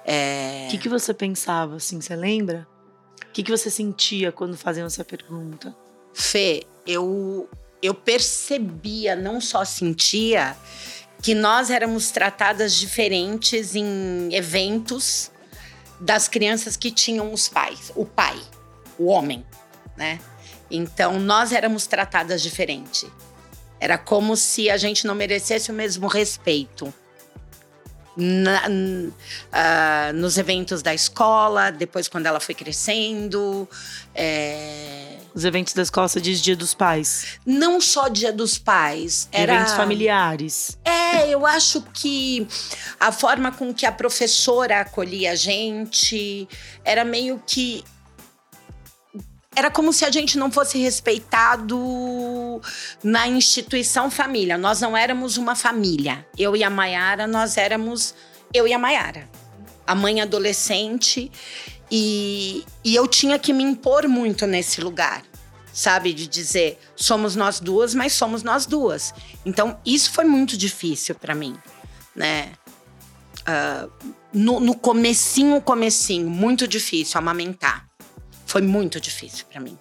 É, 0.05 0.65
O 0.67 0.71
que, 0.71 0.77
que 0.77 0.89
você 0.89 1.13
pensava, 1.13 1.77
assim, 1.77 1.99
você 1.99 2.15
lembra? 2.15 2.67
O 3.21 3.31
que, 3.33 3.43
que 3.43 3.51
você 3.51 3.69
sentia 3.69 4.31
quando 4.31 4.55
faziam 4.55 4.85
essa 4.85 5.03
pergunta? 5.03 5.75
Fê, 6.13 6.63
eu, 6.85 7.49
eu 7.81 7.93
percebia, 7.93 9.15
não 9.15 9.41
só 9.41 9.65
sentia, 9.65 10.55
que 11.21 11.33
nós 11.33 11.69
éramos 11.69 12.11
tratadas 12.11 12.75
diferentes 12.75 13.75
em 13.75 14.29
eventos 14.33 15.31
das 15.99 16.27
crianças 16.27 16.75
que 16.75 16.91
tinham 16.91 17.31
os 17.31 17.47
pais, 17.47 17.91
o 17.95 18.05
pai, 18.05 18.39
o 18.99 19.05
homem, 19.05 19.43
né? 19.97 20.19
Então 20.71 21.19
nós 21.19 21.51
éramos 21.51 21.85
tratadas 21.87 22.41
diferente. 22.41 23.07
Era 23.79 23.97
como 23.97 24.35
se 24.37 24.69
a 24.69 24.77
gente 24.77 25.05
não 25.05 25.13
merecesse 25.15 25.69
o 25.71 25.73
mesmo 25.73 26.07
respeito. 26.07 26.93
Na- 28.15 28.61
ah, 29.51 30.11
nos 30.13 30.37
eventos 30.37 30.83
da 30.83 30.93
escola, 30.93 31.71
depois 31.71 32.07
quando 32.07 32.27
ela 32.27 32.39
foi 32.39 32.53
crescendo, 32.53 33.67
é, 34.13 35.17
Os 35.33 35.43
eventos 35.43 35.73
da 35.73 35.81
escola, 35.81 36.07
você 36.07 36.21
diz 36.21 36.39
Dia 36.39 36.55
dos 36.55 36.75
Pais. 36.75 37.39
não 37.43 37.81
só 37.81 38.07
Dia 38.09 38.31
dos 38.31 38.55
Pais, 38.59 39.27
era 39.31 39.55
Eventos 39.55 39.73
familiares. 39.73 40.77
É, 40.85 41.27
eu 41.29 41.43
acho 41.43 41.81
que 41.91 42.47
a 42.99 43.11
forma 43.11 43.51
com 43.51 43.73
que 43.73 43.83
a 43.83 43.91
professora 43.91 44.81
acolhia 44.81 45.31
a 45.31 45.35
gente 45.35 46.47
era 46.85 47.03
meio 47.03 47.41
que 47.47 47.83
era 49.55 49.69
como 49.69 49.93
se 49.93 50.05
a 50.05 50.11
gente 50.11 50.37
não 50.37 50.51
fosse 50.51 50.77
respeitado 50.77 52.61
na 53.03 53.27
instituição 53.27 54.09
família. 54.09 54.57
Nós 54.57 54.81
não 54.81 54.95
éramos 54.95 55.37
uma 55.37 55.55
família. 55.55 56.25
Eu 56.37 56.55
e 56.55 56.63
a 56.63 56.69
Maiara, 56.69 57.27
nós 57.27 57.57
éramos 57.57 58.15
eu 58.53 58.67
e 58.67 58.73
a 58.73 58.79
Maiara. 58.79 59.29
A 59.85 59.95
mãe 59.95 60.21
adolescente. 60.21 61.31
E, 61.91 62.65
e 62.83 62.95
eu 62.95 63.07
tinha 63.07 63.37
que 63.37 63.53
me 63.53 63.63
impor 63.63 64.07
muito 64.07 64.47
nesse 64.47 64.81
lugar, 64.81 65.21
sabe? 65.71 66.13
De 66.13 66.27
dizer, 66.27 66.79
somos 66.95 67.35
nós 67.35 67.59
duas, 67.59 67.93
mas 67.93 68.13
somos 68.13 68.41
nós 68.41 68.65
duas. 68.65 69.13
Então, 69.45 69.77
isso 69.85 70.11
foi 70.11 70.25
muito 70.25 70.57
difícil 70.57 71.13
para 71.13 71.35
mim, 71.35 71.55
né? 72.15 72.53
Ah, 73.45 73.87
no, 74.33 74.59
no 74.59 74.75
comecinho, 74.75 75.61
comecinho, 75.61 76.29
muito 76.29 76.67
difícil 76.67 77.19
amamentar. 77.19 77.72
Foi 78.53 78.61
muito 78.61 79.01
difícil 79.01 79.47
para 79.51 79.59
mim. 79.59 79.79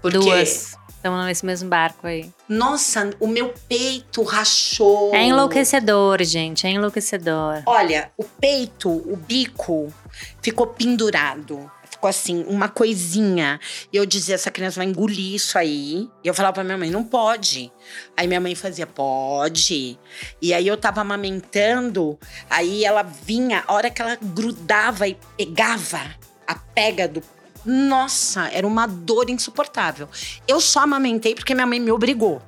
Porque, 0.00 0.16
Duas. 0.16 0.74
Estamos 0.88 1.26
nesse 1.26 1.44
mesmo 1.44 1.68
barco 1.68 2.06
aí. 2.06 2.32
nossa, 2.48 3.10
o 3.20 3.26
meu 3.26 3.52
peito 3.68 4.22
rachou. 4.22 5.14
É 5.14 5.24
enlouquecedor, 5.24 6.24
gente. 6.24 6.66
É 6.66 6.70
enlouquecedor. 6.70 7.62
Olha, 7.66 8.10
o 8.16 8.24
peito, 8.24 8.88
o 8.88 9.14
bico, 9.14 9.92
ficou 10.40 10.68
pendurado. 10.68 11.70
Ficou 11.90 12.08
assim, 12.08 12.46
uma 12.48 12.70
coisinha. 12.70 13.60
E 13.92 13.98
eu 13.98 14.06
dizia, 14.06 14.36
essa 14.36 14.50
criança 14.50 14.80
vai 14.80 14.86
engolir 14.86 15.34
isso 15.34 15.58
aí. 15.58 16.08
E 16.24 16.28
eu 16.28 16.32
falava 16.32 16.54
pra 16.54 16.64
minha 16.64 16.78
mãe, 16.78 16.90
não 16.90 17.04
pode. 17.04 17.70
Aí 18.16 18.26
minha 18.26 18.40
mãe 18.40 18.54
fazia, 18.54 18.86
pode. 18.86 19.98
E 20.40 20.54
aí 20.54 20.66
eu 20.66 20.78
tava 20.78 21.02
amamentando, 21.02 22.18
aí 22.48 22.86
ela 22.86 23.02
vinha, 23.02 23.64
a 23.66 23.74
hora 23.74 23.90
que 23.90 24.00
ela 24.00 24.16
grudava 24.20 25.06
e 25.06 25.14
pegava 25.36 26.00
a 26.46 26.54
pega 26.54 27.06
do. 27.06 27.22
Nossa, 27.68 28.48
era 28.48 28.66
uma 28.66 28.86
dor 28.86 29.28
insuportável. 29.28 30.08
Eu 30.46 30.58
só 30.58 30.80
amamentei 30.80 31.34
porque 31.34 31.54
minha 31.54 31.66
mãe 31.66 31.78
me 31.78 31.90
obrigou. 31.90 32.40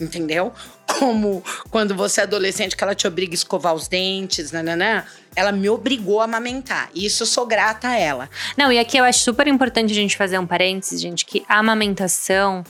Entendeu? 0.00 0.52
como 0.98 1.44
quando 1.70 1.94
você 1.94 2.22
é 2.22 2.24
adolescente 2.24 2.76
que 2.76 2.82
ela 2.82 2.94
te 2.94 3.06
obriga 3.06 3.32
a 3.32 3.34
escovar 3.34 3.74
os 3.74 3.88
dentes, 3.88 4.50
nananã. 4.52 5.04
Ela 5.36 5.52
me 5.52 5.68
obrigou 5.68 6.20
a 6.20 6.24
amamentar. 6.24 6.90
E 6.94 7.06
isso 7.06 7.22
eu 7.22 7.26
sou 7.26 7.46
grata 7.46 7.88
a 7.88 7.96
ela. 7.96 8.28
Não, 8.56 8.72
e 8.72 8.78
aqui 8.78 8.96
eu 8.96 9.04
acho 9.04 9.20
super 9.20 9.46
importante 9.46 9.92
a 9.92 9.94
gente 9.94 10.16
fazer 10.16 10.38
um 10.38 10.46
parênteses, 10.46 11.00
gente, 11.00 11.24
que 11.24 11.44
a 11.48 11.58
amamentação 11.58 12.64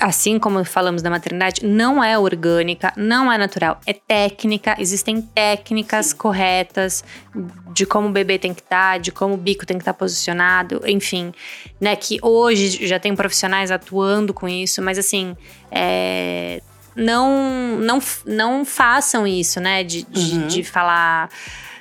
assim 0.00 0.38
como 0.38 0.64
falamos 0.64 1.02
da 1.02 1.10
maternidade, 1.10 1.64
não 1.64 2.02
é 2.02 2.18
orgânica, 2.18 2.92
não 2.96 3.30
é 3.30 3.38
natural, 3.38 3.80
é 3.86 3.92
técnica. 3.92 4.76
Existem 4.78 5.20
técnicas 5.20 6.06
Sim. 6.06 6.16
corretas 6.16 7.04
de 7.72 7.86
como 7.86 8.08
o 8.08 8.10
bebê 8.10 8.38
tem 8.38 8.54
que 8.54 8.60
estar, 8.60 8.92
tá, 8.92 8.98
de 8.98 9.12
como 9.12 9.34
o 9.34 9.36
bico 9.36 9.66
tem 9.66 9.76
que 9.76 9.82
estar 9.82 9.92
tá 9.92 9.98
posicionado, 9.98 10.82
enfim, 10.86 11.32
né? 11.80 11.94
Que 11.96 12.18
hoje 12.22 12.86
já 12.86 12.98
tem 12.98 13.14
profissionais 13.14 13.70
atuando 13.70 14.32
com 14.34 14.48
isso, 14.48 14.82
mas 14.82 14.98
assim, 14.98 15.36
é, 15.70 16.60
não, 16.96 17.76
não, 17.78 17.98
não 18.26 18.64
façam 18.64 19.26
isso, 19.26 19.60
né? 19.60 19.84
De, 19.84 20.06
uhum. 20.14 20.46
de, 20.46 20.46
de 20.46 20.64
falar. 20.64 21.30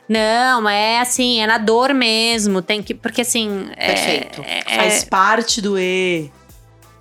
Não, 0.08 0.70
é 0.70 1.00
assim, 1.00 1.42
é 1.42 1.48
na 1.48 1.58
dor 1.58 1.94
mesmo. 1.94 2.62
Tem 2.62 2.82
que. 2.82 2.94
Porque 2.94 3.22
assim. 3.22 3.70
É, 3.76 3.88
Perfeito. 3.88 4.46
É, 4.46 4.76
Faz 4.76 5.04
parte 5.04 5.62
do 5.62 5.78
E 5.78 6.32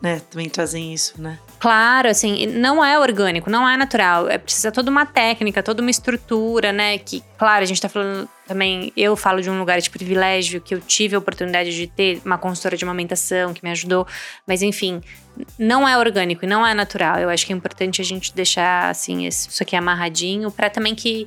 né, 0.00 0.20
também 0.30 0.48
trazem 0.48 0.92
isso, 0.92 1.20
né? 1.20 1.38
Claro, 1.58 2.08
assim, 2.08 2.46
não 2.46 2.84
é 2.84 2.98
orgânico, 2.98 3.50
não 3.50 3.68
é 3.68 3.76
natural. 3.76 4.28
É 4.28 4.36
precisa 4.36 4.70
toda 4.70 4.90
uma 4.90 5.06
técnica, 5.06 5.62
toda 5.62 5.80
uma 5.80 5.90
estrutura, 5.90 6.70
né? 6.70 6.98
Que, 6.98 7.22
claro, 7.38 7.62
a 7.62 7.66
gente 7.66 7.80
tá 7.80 7.88
falando 7.88 8.28
também. 8.46 8.92
Eu 8.96 9.16
falo 9.16 9.40
de 9.40 9.48
um 9.48 9.58
lugar 9.58 9.80
de 9.80 9.88
privilégio, 9.88 10.60
que 10.60 10.74
eu 10.74 10.80
tive 10.80 11.16
a 11.16 11.18
oportunidade 11.18 11.74
de 11.74 11.86
ter 11.86 12.20
uma 12.24 12.36
consultora 12.36 12.76
de 12.76 12.84
amamentação 12.84 13.54
que 13.54 13.64
me 13.64 13.70
ajudou. 13.70 14.06
Mas, 14.46 14.62
enfim, 14.62 15.00
não 15.58 15.88
é 15.88 15.96
orgânico 15.96 16.44
e 16.44 16.48
não 16.48 16.66
é 16.66 16.74
natural. 16.74 17.18
Eu 17.18 17.30
acho 17.30 17.46
que 17.46 17.52
é 17.52 17.56
importante 17.56 18.02
a 18.02 18.04
gente 18.04 18.34
deixar, 18.34 18.90
assim, 18.90 19.26
isso 19.26 19.62
aqui 19.62 19.74
amarradinho, 19.74 20.50
para 20.50 20.68
também 20.68 20.94
que 20.94 21.26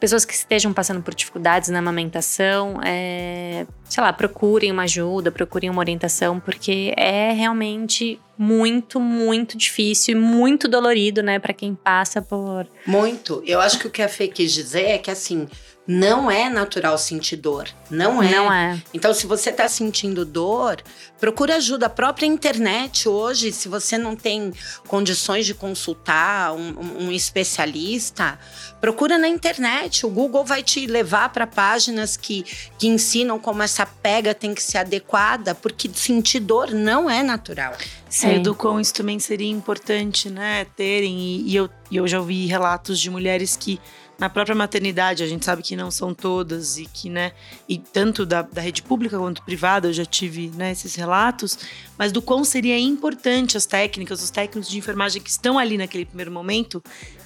pessoas 0.00 0.24
que 0.24 0.32
estejam 0.32 0.72
passando 0.72 1.02
por 1.02 1.14
dificuldades 1.14 1.68
na 1.68 1.78
amamentação, 1.78 2.80
é, 2.82 3.66
sei 3.84 4.02
lá, 4.02 4.12
procurem 4.12 4.72
uma 4.72 4.84
ajuda, 4.84 5.30
procurem 5.30 5.68
uma 5.68 5.80
orientação, 5.80 6.40
porque 6.40 6.94
é 6.96 7.32
realmente 7.32 8.18
muito, 8.36 8.98
muito 8.98 9.58
difícil 9.58 10.16
e 10.16 10.18
muito 10.18 10.66
dolorido, 10.66 11.22
né, 11.22 11.38
para 11.38 11.52
quem 11.52 11.74
passa 11.74 12.22
por. 12.22 12.66
Muito. 12.86 13.42
Eu 13.46 13.60
acho 13.60 13.78
que 13.78 13.86
o 13.86 13.90
que 13.90 14.00
a 14.00 14.08
Fê 14.08 14.26
quis 14.26 14.50
dizer 14.52 14.84
é 14.84 14.98
que 14.98 15.10
assim 15.10 15.46
não 15.86 16.30
é 16.30 16.48
natural 16.48 16.96
sentir 16.98 17.36
dor. 17.36 17.68
Não 17.90 18.22
é. 18.22 18.30
Não 18.30 18.52
é. 18.52 18.82
Então, 18.94 19.12
se 19.12 19.26
você 19.26 19.50
está 19.50 19.68
sentindo 19.68 20.24
dor, 20.24 20.76
procura 21.18 21.56
ajuda. 21.56 21.86
A 21.86 21.90
própria 21.90 22.26
internet 22.26 23.08
hoje, 23.08 23.50
se 23.50 23.68
você 23.68 23.98
não 23.98 24.14
tem 24.14 24.52
condições 24.86 25.46
de 25.46 25.54
consultar 25.54 26.52
um, 26.52 27.06
um 27.06 27.12
especialista, 27.12 28.38
procura 28.80 29.18
na 29.18 29.26
internet. 29.26 30.06
O 30.06 30.10
Google 30.10 30.44
vai 30.44 30.62
te 30.62 30.86
levar 30.86 31.30
para 31.30 31.46
páginas 31.46 32.16
que, 32.16 32.44
que 32.78 32.86
ensinam 32.86 33.38
como 33.38 33.62
essa 33.62 33.84
pega 33.84 34.34
tem 34.34 34.54
que 34.54 34.62
ser 34.62 34.78
adequada, 34.78 35.54
porque 35.54 35.90
sentir 35.92 36.40
dor 36.40 36.70
não 36.70 37.10
é 37.10 37.22
natural. 37.22 37.74
Sim. 38.08 38.42
do 38.42 38.56
quão 38.56 38.80
isso 38.80 38.92
também 38.92 39.20
seria 39.20 39.50
importante, 39.50 40.28
né? 40.28 40.66
Terem. 40.76 41.16
E, 41.16 41.50
e 41.50 41.56
eu, 41.56 41.70
e 41.90 41.96
eu 41.96 42.08
já 42.08 42.18
ouvi 42.18 42.46
relatos 42.46 42.98
de 42.98 43.08
mulheres 43.08 43.56
que 43.56 43.80
na 44.20 44.28
própria 44.28 44.54
maternidade, 44.54 45.22
a 45.22 45.26
gente 45.26 45.46
sabe 45.46 45.62
que 45.62 45.74
não 45.74 45.90
são 45.90 46.12
todas 46.12 46.76
e 46.76 46.84
que, 46.84 47.08
né, 47.08 47.32
e 47.66 47.78
tanto 47.78 48.26
da, 48.26 48.42
da 48.42 48.60
rede 48.60 48.82
pública 48.82 49.18
quanto 49.18 49.42
privada, 49.42 49.88
eu 49.88 49.92
já 49.94 50.04
tive, 50.04 50.52
né, 50.54 50.72
esses 50.72 50.94
relatos, 50.94 51.58
mas 51.96 52.12
do 52.12 52.20
quão 52.20 52.44
seria 52.44 52.78
importante 52.78 53.56
as 53.56 53.64
técnicas, 53.64 54.22
os 54.22 54.30
técnicos 54.30 54.68
de 54.68 54.76
enfermagem 54.76 55.22
que 55.22 55.30
estão 55.30 55.58
ali 55.58 55.78
naquele 55.78 56.04
primeiro 56.04 56.30
momento, 56.30 56.82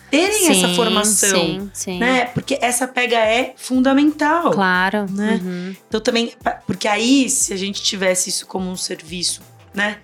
terem 0.08 0.46
sim, 0.46 0.64
essa 0.64 0.74
formação, 0.74 1.30
sim, 1.30 1.70
sim. 1.74 1.98
né? 1.98 2.26
Porque 2.26 2.56
essa 2.60 2.86
pega 2.86 3.18
é 3.18 3.54
fundamental. 3.56 4.52
Claro, 4.52 5.10
né? 5.10 5.40
Uhum. 5.42 5.76
Então 5.88 6.00
também, 6.00 6.32
porque 6.64 6.86
aí 6.86 7.28
se 7.28 7.52
a 7.52 7.56
gente 7.56 7.82
tivesse 7.82 8.30
isso 8.30 8.46
como 8.46 8.70
um 8.70 8.76
serviço, 8.76 9.42
né? 9.74 9.98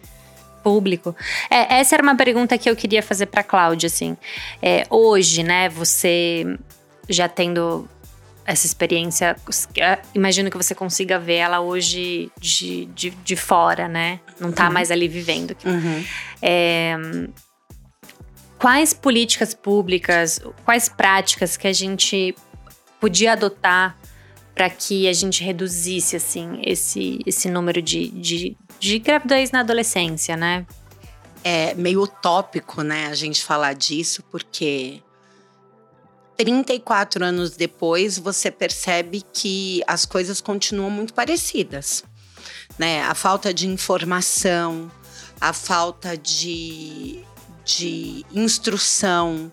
público. 0.63 1.17
É, 1.51 1.81
essa 1.81 1.97
era 1.97 2.03
uma 2.03 2.15
pergunta 2.15 2.59
que 2.59 2.69
eu 2.69 2.77
queria 2.77 3.03
fazer 3.03 3.25
para 3.27 3.43
Cláudia, 3.43 3.87
assim. 3.87 4.15
É, 4.61 4.87
hoje, 4.91 5.43
né, 5.43 5.71
você 5.71 6.45
já 7.11 7.29
tendo 7.29 7.89
essa 8.47 8.67
experiência, 8.67 9.37
é, 9.77 9.99
imagino 10.15 10.51
que 10.51 10.57
você 10.57 10.75
consiga 10.75 11.19
ver 11.19 11.37
ela 11.37 11.61
hoje 11.61 12.33
de, 12.41 12.87
de, 12.87 13.11
de 13.11 13.37
fora, 13.37 13.87
né? 13.87 14.21
Não 14.41 14.51
tá 14.51 14.67
uhum. 14.67 14.73
mais 14.73 14.91
ali 14.91 15.07
vivendo. 15.07 15.57
Uhum. 15.65 16.05
É, 16.43 16.97
quais 18.59 18.93
políticas 18.93 19.55
públicas, 19.55 20.41
quais 20.65 20.89
práticas 20.89 21.57
que 21.57 21.67
a 21.67 21.73
gente 21.73 22.35
podia 22.99 23.33
adotar 23.33 23.97
para 24.55 24.69
que 24.69 25.09
a 25.09 25.13
gente 25.13 25.43
reduzisse 25.45 26.17
assim 26.17 26.61
esse, 26.65 27.21
esse 27.25 27.49
número 27.49 27.81
de, 27.81 28.09
de, 28.09 28.57
de 28.79 28.99
gravidez 28.99 29.51
na 29.51 29.61
adolescência, 29.61 30.37
né? 30.37 30.67
É 31.43 31.73
meio 31.75 32.03
utópico, 32.03 32.83
né, 32.83 33.07
a 33.07 33.15
gente 33.15 33.43
falar 33.43 33.73
disso, 33.73 34.23
porque 34.31 35.01
34 36.45 37.23
anos 37.23 37.51
depois, 37.51 38.17
você 38.17 38.51
percebe 38.51 39.23
que 39.31 39.83
as 39.87 40.07
coisas 40.07 40.41
continuam 40.41 40.89
muito 40.89 41.13
parecidas. 41.13 42.03
Né? 42.79 43.03
A 43.03 43.15
falta 43.15 43.53
de 43.53 43.69
informação, 43.69 44.91
a 45.39 45.53
falta 45.53 46.17
de, 46.17 47.23
de 47.63 48.25
instrução. 48.33 49.53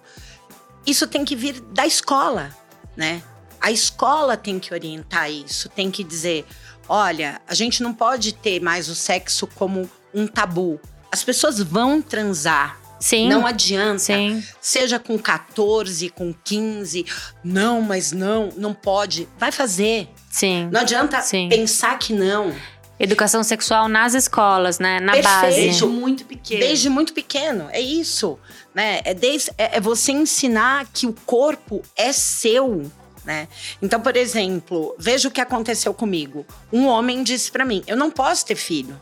Isso 0.86 1.06
tem 1.08 1.26
que 1.26 1.36
vir 1.36 1.60
da 1.60 1.86
escola, 1.86 2.56
né? 2.96 3.22
A 3.60 3.70
escola 3.70 4.38
tem 4.38 4.58
que 4.58 4.74
orientar 4.74 5.30
isso, 5.30 5.68
tem 5.68 5.92
que 5.92 6.06
dizer: 6.06 6.46
olha, 6.88 7.42
a 7.46 7.54
gente 7.54 7.84
não 7.84 7.94
pode 7.94 8.32
ter 8.32 8.62
mais 8.62 8.88
o 8.88 8.96
sexo 8.96 9.46
como 9.46 9.90
um 10.14 10.26
tabu. 10.26 10.80
As 11.12 11.22
pessoas 11.22 11.60
vão 11.60 12.02
transar, 12.02 12.80
Sim. 13.00 13.30
Não 13.30 13.46
adianta. 13.46 14.00
Sim. 14.00 14.44
Seja 14.60 15.00
com 15.00 15.18
14, 15.18 16.10
com 16.10 16.34
15. 16.34 17.06
Não, 17.44 17.82
mas 17.82 18.12
não, 18.12 18.50
não 18.56 18.74
pode. 18.74 19.28
Vai 19.38 19.52
fazer. 19.52 20.10
Sim. 20.30 20.70
Não 20.72 20.82
adianta 20.82 21.22
Sim. 21.22 21.50
pensar 21.50 21.98
que 22.00 22.14
não. 22.14 22.54
Educação 23.00 23.44
sexual 23.44 23.88
nas 23.88 24.16
escolas, 24.16 24.80
né? 24.80 25.00
Na 25.00 25.14
Perfeito. 25.14 25.42
base. 25.42 25.62
Desde 25.62 25.86
muito 25.86 26.26
pequeno. 26.26 26.60
Desde 26.60 26.90
muito 26.90 27.14
pequeno. 27.14 27.70
É 27.72 27.80
isso. 27.80 28.40
Né? 28.74 29.02
É, 29.04 29.14
desde, 29.14 29.52
é, 29.58 29.78
é 29.78 29.80
você 29.80 30.12
ensinar 30.12 30.88
que 30.92 31.06
o 31.06 31.14
corpo 31.26 31.84
é 31.96 32.12
seu. 32.12 32.90
Né? 33.24 33.48
Então, 33.82 34.00
por 34.00 34.16
exemplo, 34.18 34.96
veja 34.98 35.28
o 35.28 35.32
que 35.32 35.42
aconteceu 35.42 35.94
comigo. 35.94 36.46
Um 36.74 36.88
homem 36.88 37.22
disse 37.22 37.52
para 37.52 37.64
mim: 37.64 37.84
Eu 37.86 37.96
não 37.96 38.10
posso 38.10 38.46
ter 38.46 38.56
filho. 38.56 39.00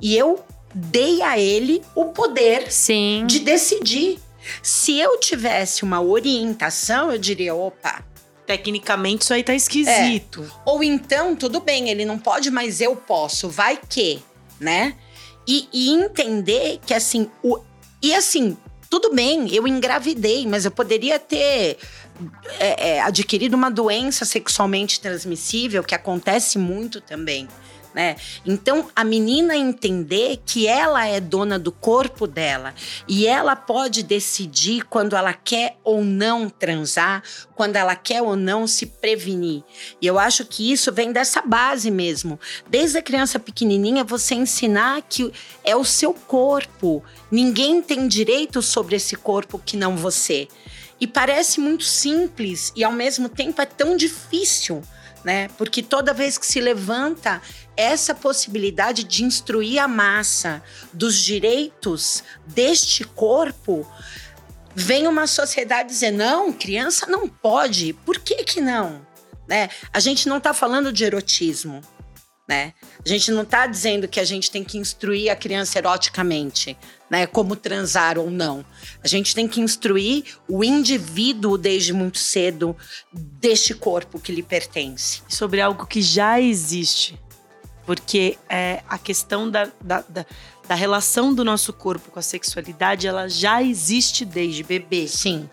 E 0.00 0.16
eu 0.16 0.42
dei 0.74 1.22
a 1.22 1.38
ele 1.38 1.82
o 1.94 2.06
poder 2.06 2.70
Sim. 2.70 3.24
de 3.26 3.38
decidir. 3.38 4.18
Se 4.62 4.98
eu 4.98 5.18
tivesse 5.18 5.82
uma 5.82 6.02
orientação, 6.02 7.10
eu 7.10 7.18
diria: 7.18 7.54
opa, 7.54 8.04
Tecnicamente 8.46 9.22
isso 9.22 9.32
aí 9.32 9.42
tá 9.42 9.54
esquisito. 9.54 10.42
É. 10.42 10.60
Ou 10.66 10.84
então, 10.84 11.34
tudo 11.34 11.60
bem, 11.60 11.88
ele 11.88 12.04
não 12.04 12.18
pode, 12.18 12.50
mas 12.50 12.80
eu 12.80 12.94
posso. 12.94 13.48
Vai 13.48 13.78
que, 13.88 14.20
né? 14.60 14.94
E, 15.48 15.66
e 15.72 15.90
entender 15.90 16.78
que 16.84 16.92
assim, 16.92 17.30
o, 17.42 17.58
e 18.02 18.14
assim, 18.14 18.56
tudo 18.90 19.14
bem, 19.14 19.52
eu 19.54 19.66
engravidei, 19.66 20.46
mas 20.46 20.66
eu 20.66 20.70
poderia 20.70 21.18
ter 21.18 21.78
é, 22.58 22.90
é, 22.90 23.00
adquirido 23.00 23.54
uma 23.54 23.70
doença 23.70 24.26
sexualmente 24.26 25.00
transmissível, 25.00 25.82
que 25.82 25.94
acontece 25.94 26.58
muito 26.58 27.00
também 27.00 27.48
né? 27.94 28.16
Então 28.44 28.90
a 28.94 29.04
menina 29.04 29.56
entender 29.56 30.40
que 30.44 30.66
ela 30.66 31.06
é 31.06 31.20
dona 31.20 31.58
do 31.58 31.70
corpo 31.70 32.26
dela 32.26 32.74
e 33.06 33.26
ela 33.26 33.54
pode 33.54 34.02
decidir 34.02 34.84
quando 34.84 35.14
ela 35.14 35.32
quer 35.32 35.76
ou 35.84 36.02
não 36.02 36.50
transar, 36.50 37.22
quando 37.54 37.76
ela 37.76 37.94
quer 37.94 38.20
ou 38.20 38.34
não 38.34 38.66
se 38.66 38.86
prevenir. 38.86 39.62
E 40.02 40.06
eu 40.06 40.18
acho 40.18 40.44
que 40.44 40.72
isso 40.72 40.90
vem 40.92 41.12
dessa 41.12 41.40
base 41.40 41.90
mesmo. 41.90 42.38
Desde 42.68 42.98
a 42.98 43.02
criança 43.02 43.38
pequenininha 43.38 44.02
você 44.02 44.34
ensinar 44.34 45.02
que 45.08 45.32
é 45.62 45.76
o 45.76 45.84
seu 45.84 46.12
corpo. 46.12 47.02
Ninguém 47.30 47.80
tem 47.80 48.08
direito 48.08 48.60
sobre 48.60 48.96
esse 48.96 49.14
corpo 49.14 49.60
que 49.64 49.76
não 49.76 49.96
você. 49.96 50.48
E 51.00 51.06
parece 51.06 51.60
muito 51.60 51.84
simples 51.84 52.72
e 52.74 52.82
ao 52.82 52.92
mesmo 52.92 53.28
tempo 53.28 53.60
é 53.60 53.66
tão 53.66 53.96
difícil 53.96 54.82
né? 55.24 55.48
Porque 55.56 55.82
toda 55.82 56.12
vez 56.12 56.36
que 56.36 56.46
se 56.46 56.60
levanta 56.60 57.40
essa 57.76 58.14
possibilidade 58.14 59.04
de 59.04 59.24
instruir 59.24 59.82
a 59.82 59.88
massa 59.88 60.62
dos 60.92 61.16
direitos 61.16 62.22
deste 62.46 63.04
corpo, 63.04 63.86
vem 64.74 65.06
uma 65.06 65.26
sociedade 65.26 65.88
dizer: 65.88 66.10
não, 66.10 66.52
criança 66.52 67.06
não 67.06 67.28
pode. 67.28 67.92
Por 67.92 68.18
que 68.18 68.44
que 68.44 68.60
não? 68.60 69.06
Né? 69.48 69.68
A 69.92 70.00
gente 70.00 70.28
não 70.28 70.38
está 70.38 70.54
falando 70.54 70.92
de 70.92 71.04
erotismo. 71.04 71.80
né? 72.48 72.74
A 73.04 73.08
gente 73.08 73.30
não 73.30 73.42
está 73.42 73.66
dizendo 73.66 74.06
que 74.06 74.20
a 74.20 74.24
gente 74.24 74.50
tem 74.50 74.62
que 74.62 74.78
instruir 74.78 75.30
a 75.30 75.36
criança 75.36 75.78
eroticamente, 75.78 76.76
né? 77.08 77.26
Como 77.26 77.56
transar 77.56 78.18
ou 78.18 78.30
não. 78.30 78.64
A 79.02 79.08
gente 79.08 79.34
tem 79.34 79.48
que 79.48 79.60
instruir 79.60 80.24
o 80.48 80.62
indivíduo 80.62 81.56
desde 81.56 81.92
muito 81.92 82.18
cedo 82.18 82.76
deste 83.12 83.74
corpo 83.74 84.18
que 84.18 84.32
lhe 84.32 84.42
pertence. 84.42 85.22
Sobre 85.28 85.60
algo 85.60 85.86
que 85.86 86.02
já 86.02 86.40
existe. 86.40 87.18
Porque 87.86 88.38
é, 88.48 88.82
a 88.88 88.98
questão 88.98 89.50
da, 89.50 89.68
da, 89.80 90.04
da, 90.08 90.26
da 90.66 90.74
relação 90.74 91.34
do 91.34 91.44
nosso 91.44 91.72
corpo 91.72 92.10
com 92.10 92.18
a 92.18 92.22
sexualidade, 92.22 93.06
ela 93.06 93.28
já 93.28 93.62
existe 93.62 94.24
desde 94.24 94.62
bebê. 94.62 95.06
Sim. 95.06 95.48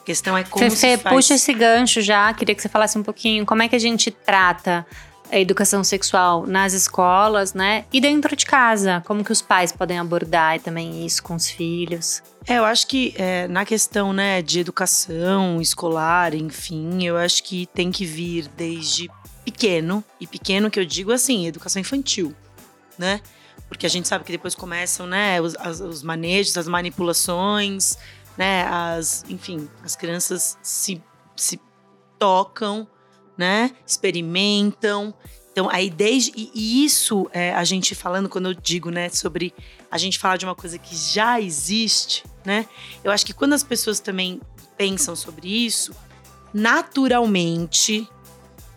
A 0.00 0.04
questão 0.04 0.36
é 0.36 0.44
como 0.44 0.64
Fefe, 0.64 0.76
se 0.76 0.98
faz. 0.98 1.14
puxa 1.14 1.34
esse 1.34 1.52
gancho 1.52 2.00
já. 2.00 2.32
Queria 2.34 2.54
que 2.54 2.62
você 2.62 2.68
falasse 2.68 2.98
um 2.98 3.02
pouquinho 3.02 3.46
como 3.46 3.62
é 3.62 3.68
que 3.68 3.76
a 3.76 3.80
gente 3.80 4.10
trata 4.10 4.86
a 5.30 5.38
educação 5.38 5.84
sexual 5.84 6.46
nas 6.46 6.72
escolas, 6.72 7.54
né? 7.54 7.84
E 7.92 8.00
dentro 8.00 8.34
de 8.34 8.46
casa, 8.46 9.02
como 9.06 9.22
que 9.22 9.32
os 9.32 9.42
pais 9.42 9.72
podem 9.72 9.98
abordar 9.98 10.60
também 10.60 11.04
isso 11.04 11.22
com 11.22 11.34
os 11.34 11.48
filhos? 11.48 12.22
É, 12.46 12.58
eu 12.58 12.64
acho 12.64 12.86
que 12.86 13.14
é, 13.16 13.46
na 13.46 13.64
questão 13.64 14.12
né, 14.12 14.40
de 14.40 14.60
educação 14.60 15.60
escolar, 15.60 16.34
enfim, 16.34 17.04
eu 17.04 17.16
acho 17.18 17.44
que 17.44 17.66
tem 17.74 17.90
que 17.90 18.06
vir 18.06 18.48
desde 18.56 19.10
pequeno, 19.50 20.04
e 20.20 20.26
pequeno 20.26 20.70
que 20.70 20.78
eu 20.78 20.84
digo 20.84 21.10
assim, 21.10 21.46
educação 21.46 21.80
infantil, 21.80 22.34
né? 22.98 23.22
Porque 23.66 23.86
a 23.86 23.88
gente 23.88 24.06
sabe 24.06 24.22
que 24.22 24.30
depois 24.30 24.54
começam, 24.54 25.06
né, 25.06 25.40
os, 25.40 25.56
as, 25.56 25.80
os 25.80 26.02
manejos, 26.02 26.56
as 26.58 26.68
manipulações, 26.68 27.96
né, 28.36 28.64
as, 28.64 29.24
enfim, 29.26 29.66
as 29.82 29.96
crianças 29.96 30.58
se, 30.62 31.02
se 31.34 31.58
tocam, 32.18 32.86
né, 33.38 33.70
experimentam. 33.86 35.14
Então, 35.50 35.66
aí 35.70 35.88
desde. 35.88 36.32
E, 36.36 36.84
isso, 36.84 37.26
é, 37.32 37.54
a 37.54 37.64
gente 37.64 37.94
falando, 37.94 38.28
quando 38.28 38.50
eu 38.50 38.54
digo, 38.54 38.90
né, 38.90 39.08
sobre 39.08 39.54
a 39.90 39.96
gente 39.96 40.18
falar 40.18 40.36
de 40.36 40.44
uma 40.44 40.54
coisa 40.54 40.76
que 40.76 40.94
já 40.94 41.40
existe, 41.40 42.22
né, 42.44 42.66
eu 43.02 43.10
acho 43.10 43.24
que 43.24 43.32
quando 43.32 43.54
as 43.54 43.62
pessoas 43.62 43.98
também 43.98 44.42
pensam 44.76 45.16
sobre 45.16 45.48
isso, 45.48 45.94
naturalmente 46.52 48.06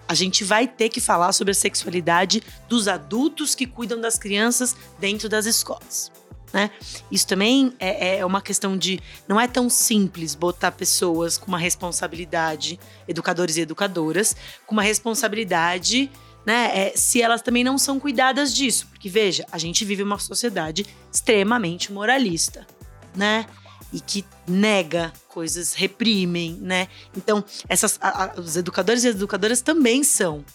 a 0.07 0.13
gente 0.13 0.43
vai 0.43 0.67
ter 0.67 0.89
que 0.89 0.99
falar 0.99 1.31
sobre 1.33 1.51
a 1.51 1.55
sexualidade 1.55 2.43
dos 2.67 2.87
adultos 2.87 3.55
que 3.55 3.65
cuidam 3.65 3.99
das 3.99 4.17
crianças 4.17 4.75
dentro 4.99 5.29
das 5.29 5.45
escolas. 5.45 6.11
Né? 6.53 6.69
Isso 7.09 7.25
também 7.25 7.73
é, 7.79 8.17
é, 8.17 8.25
uma 8.25 8.41
questão 8.41 8.77
de. 8.77 8.99
Não 9.27 9.39
é 9.39 9.47
tão 9.47 9.69
simples 9.69 10.35
botar 10.35 10.71
pessoas 10.71 11.37
com 11.37 11.47
uma 11.47 11.57
responsabilidade, 11.57 12.77
educadores 13.07 13.55
e 13.55 13.61
educadoras, 13.61 14.35
com 14.65 14.73
uma 14.73 14.83
responsabilidade, 14.83 16.11
né? 16.45 16.71
É, 16.73 16.93
se 16.95 17.21
elas 17.21 17.41
também 17.41 17.63
não 17.63 17.77
são 17.77 17.99
cuidadas 17.99 18.53
disso. 18.53 18.87
Porque, 18.87 19.07
veja, 19.07 19.45
a 19.51 19.57
gente 19.57 19.85
vive 19.85 20.03
uma 20.03 20.19
sociedade 20.19 20.85
extremamente 21.11 21.91
moralista, 21.91 22.67
né? 23.15 23.45
E 23.91 23.99
que 23.99 24.25
nega 24.47 25.11
coisas, 25.27 25.73
reprimem, 25.73 26.57
né? 26.61 26.87
Então, 27.15 27.43
essas, 27.67 27.97
a, 28.01 28.25
a, 28.25 28.39
os 28.39 28.55
educadores 28.55 29.03
e 29.03 29.09
educadoras 29.09 29.61
também 29.61 30.03
são 30.03 30.45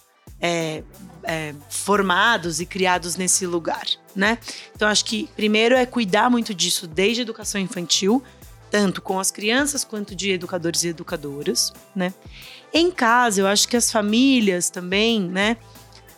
é, 0.41 0.83
é, 1.23 1.53
formados 1.69 2.59
e 2.59 2.65
criados 2.65 3.15
nesse 3.15 3.45
lugar, 3.45 3.85
né? 4.15 4.37
Então 4.75 4.87
acho 4.87 5.05
que 5.05 5.29
primeiro 5.35 5.75
é 5.75 5.85
cuidar 5.85 6.29
muito 6.29 6.53
disso 6.53 6.87
desde 6.87 7.21
a 7.21 7.23
educação 7.23 7.59
infantil, 7.59 8.23
tanto 8.69 9.01
com 9.01 9.19
as 9.19 9.31
crianças 9.31 9.83
quanto 9.83 10.15
de 10.15 10.31
educadores 10.31 10.83
e 10.83 10.89
educadoras, 10.89 11.73
né? 11.95 12.13
Em 12.73 12.91
casa, 12.91 13.41
eu 13.41 13.47
acho 13.47 13.67
que 13.67 13.77
as 13.77 13.91
famílias 13.91 14.69
também, 14.69 15.21
né, 15.21 15.57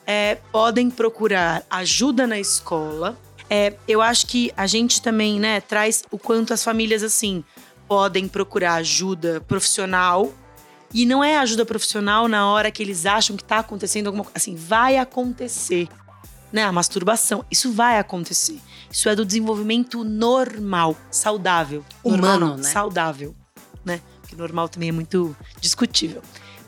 é, 0.06 0.36
podem 0.52 0.90
procurar 0.90 1.64
ajuda 1.70 2.26
na 2.26 2.40
escola. 2.40 3.18
É, 3.50 3.74
eu 3.88 4.02
acho 4.02 4.28
que 4.28 4.52
a 4.56 4.68
gente 4.68 5.02
também, 5.02 5.40
né, 5.40 5.60
traz 5.60 6.04
o 6.12 6.20
quanto 6.20 6.54
as 6.54 6.64
famílias 6.64 7.02
assim 7.02 7.44
podem 7.88 8.28
procurar 8.28 8.76
ajuda 8.76 9.42
profissional 9.42 10.32
e 10.94 11.06
não 11.06 11.24
é 11.24 11.38
ajuda 11.38 11.66
profissional 11.66 12.28
na 12.28 12.48
hora 12.48 12.72
que 12.72 12.82
eles 12.82 13.06
acham 13.06 13.36
que 13.36 13.44
está 13.44 13.60
acontecendo 13.60 14.08
alguma 14.08 14.24
coisa. 14.24 14.38
Assim, 14.38 14.56
vai 14.56 14.98
acontecer. 14.98 15.88
Né? 16.52 16.64
A 16.64 16.72
masturbação, 16.72 17.46
isso 17.50 17.72
vai 17.72 18.00
acontecer. 18.00 18.60
Isso 18.92 19.08
é 19.08 19.16
do 19.16 19.24
desenvolvimento 19.24 20.04
normal, 20.04 20.96
saudável. 21.12 21.86
Humano, 22.04 22.22
normal, 22.22 22.58
né? 22.58 22.64
Saudável, 22.64 23.36
né? 23.86 24.02
Porque 24.22 24.36
normal 24.36 24.68
também 24.68 24.90
é 24.90 24.92
muito 24.92 25.36
discutível. 25.60 26.24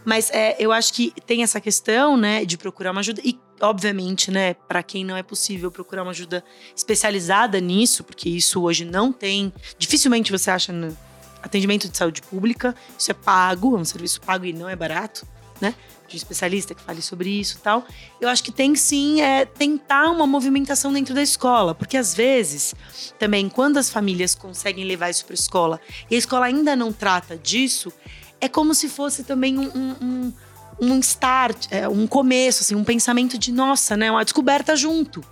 Mas 0.06 0.30
é, 0.32 0.56
eu 0.60 0.72
acho 0.72 0.94
que 0.94 1.14
tem 1.26 1.44
essa 1.44 1.60
questão, 1.60 2.18
né, 2.18 2.46
de 2.46 2.58
procurar 2.58 2.92
uma 2.92 3.02
ajuda. 3.02 3.22
E, 3.24 3.40
obviamente, 3.62 4.32
né, 4.32 4.54
para 4.54 4.82
quem 4.84 5.06
não 5.06 5.16
é 5.16 5.24
possível 5.24 5.72
procurar 5.72 6.04
uma 6.04 6.12
ajuda 6.12 6.44
especializada 6.76 7.60
nisso, 7.60 8.04
porque 8.04 8.30
isso 8.30 8.62
hoje 8.62 8.86
não 8.86 9.12
tem. 9.14 9.54
Dificilmente 9.78 10.32
você 10.32 10.50
acha 10.50 10.74
no, 10.74 10.96
atendimento 11.42 11.90
de 11.90 11.98
saúde 11.98 12.22
pública, 12.22 12.76
isso 12.98 13.12
é 13.12 13.14
pago, 13.14 13.76
é 13.76 13.80
um 13.80 13.86
serviço 13.86 14.22
pago 14.22 14.46
e 14.46 14.54
não 14.54 14.70
é 14.70 14.76
barato, 14.76 15.26
né? 15.60 15.74
De 16.08 16.16
um 16.16 16.18
especialista 16.18 16.76
que 16.76 16.82
fale 16.82 17.02
sobre 17.02 17.30
isso 17.30 17.58
e 17.58 17.62
tal. 17.62 17.86
Eu 18.20 18.30
acho 18.30 18.44
que 18.44 18.52
tem 18.52 18.76
sim 18.76 19.22
é 19.22 19.46
tentar 19.46 20.10
uma 20.12 20.28
movimentação 20.28 20.92
dentro 20.94 21.14
da 21.16 21.22
escola, 21.22 21.74
porque 21.74 21.98
às 21.98 22.14
vezes, 22.14 22.76
também, 23.18 23.50
quando 23.50 23.78
as 23.78 23.90
famílias 23.90 24.36
conseguem 24.36 24.86
levar 24.86 25.10
isso 25.10 25.26
para 25.26 25.34
a 25.34 25.36
escola 25.36 25.82
e 26.10 26.16
a 26.16 26.18
escola 26.18 26.46
ainda 26.46 26.76
não 26.76 26.92
trata 26.92 27.38
disso, 27.38 27.92
é 28.40 28.48
como 28.48 28.74
se 28.74 28.90
fosse 28.90 29.24
também 29.24 29.58
um, 29.58 29.70
um, 29.76 29.96
um, 30.02 30.34
um 30.82 31.00
start, 31.00 31.68
é, 31.70 31.88
um 31.88 32.08
começo, 32.08 32.64
assim, 32.64 32.74
um 32.76 32.84
pensamento 32.84 33.38
de 33.38 33.52
nossa, 33.52 33.96
né? 33.96 34.10
Uma 34.12 34.24
descoberta 34.24 34.76
junto. 34.76 35.24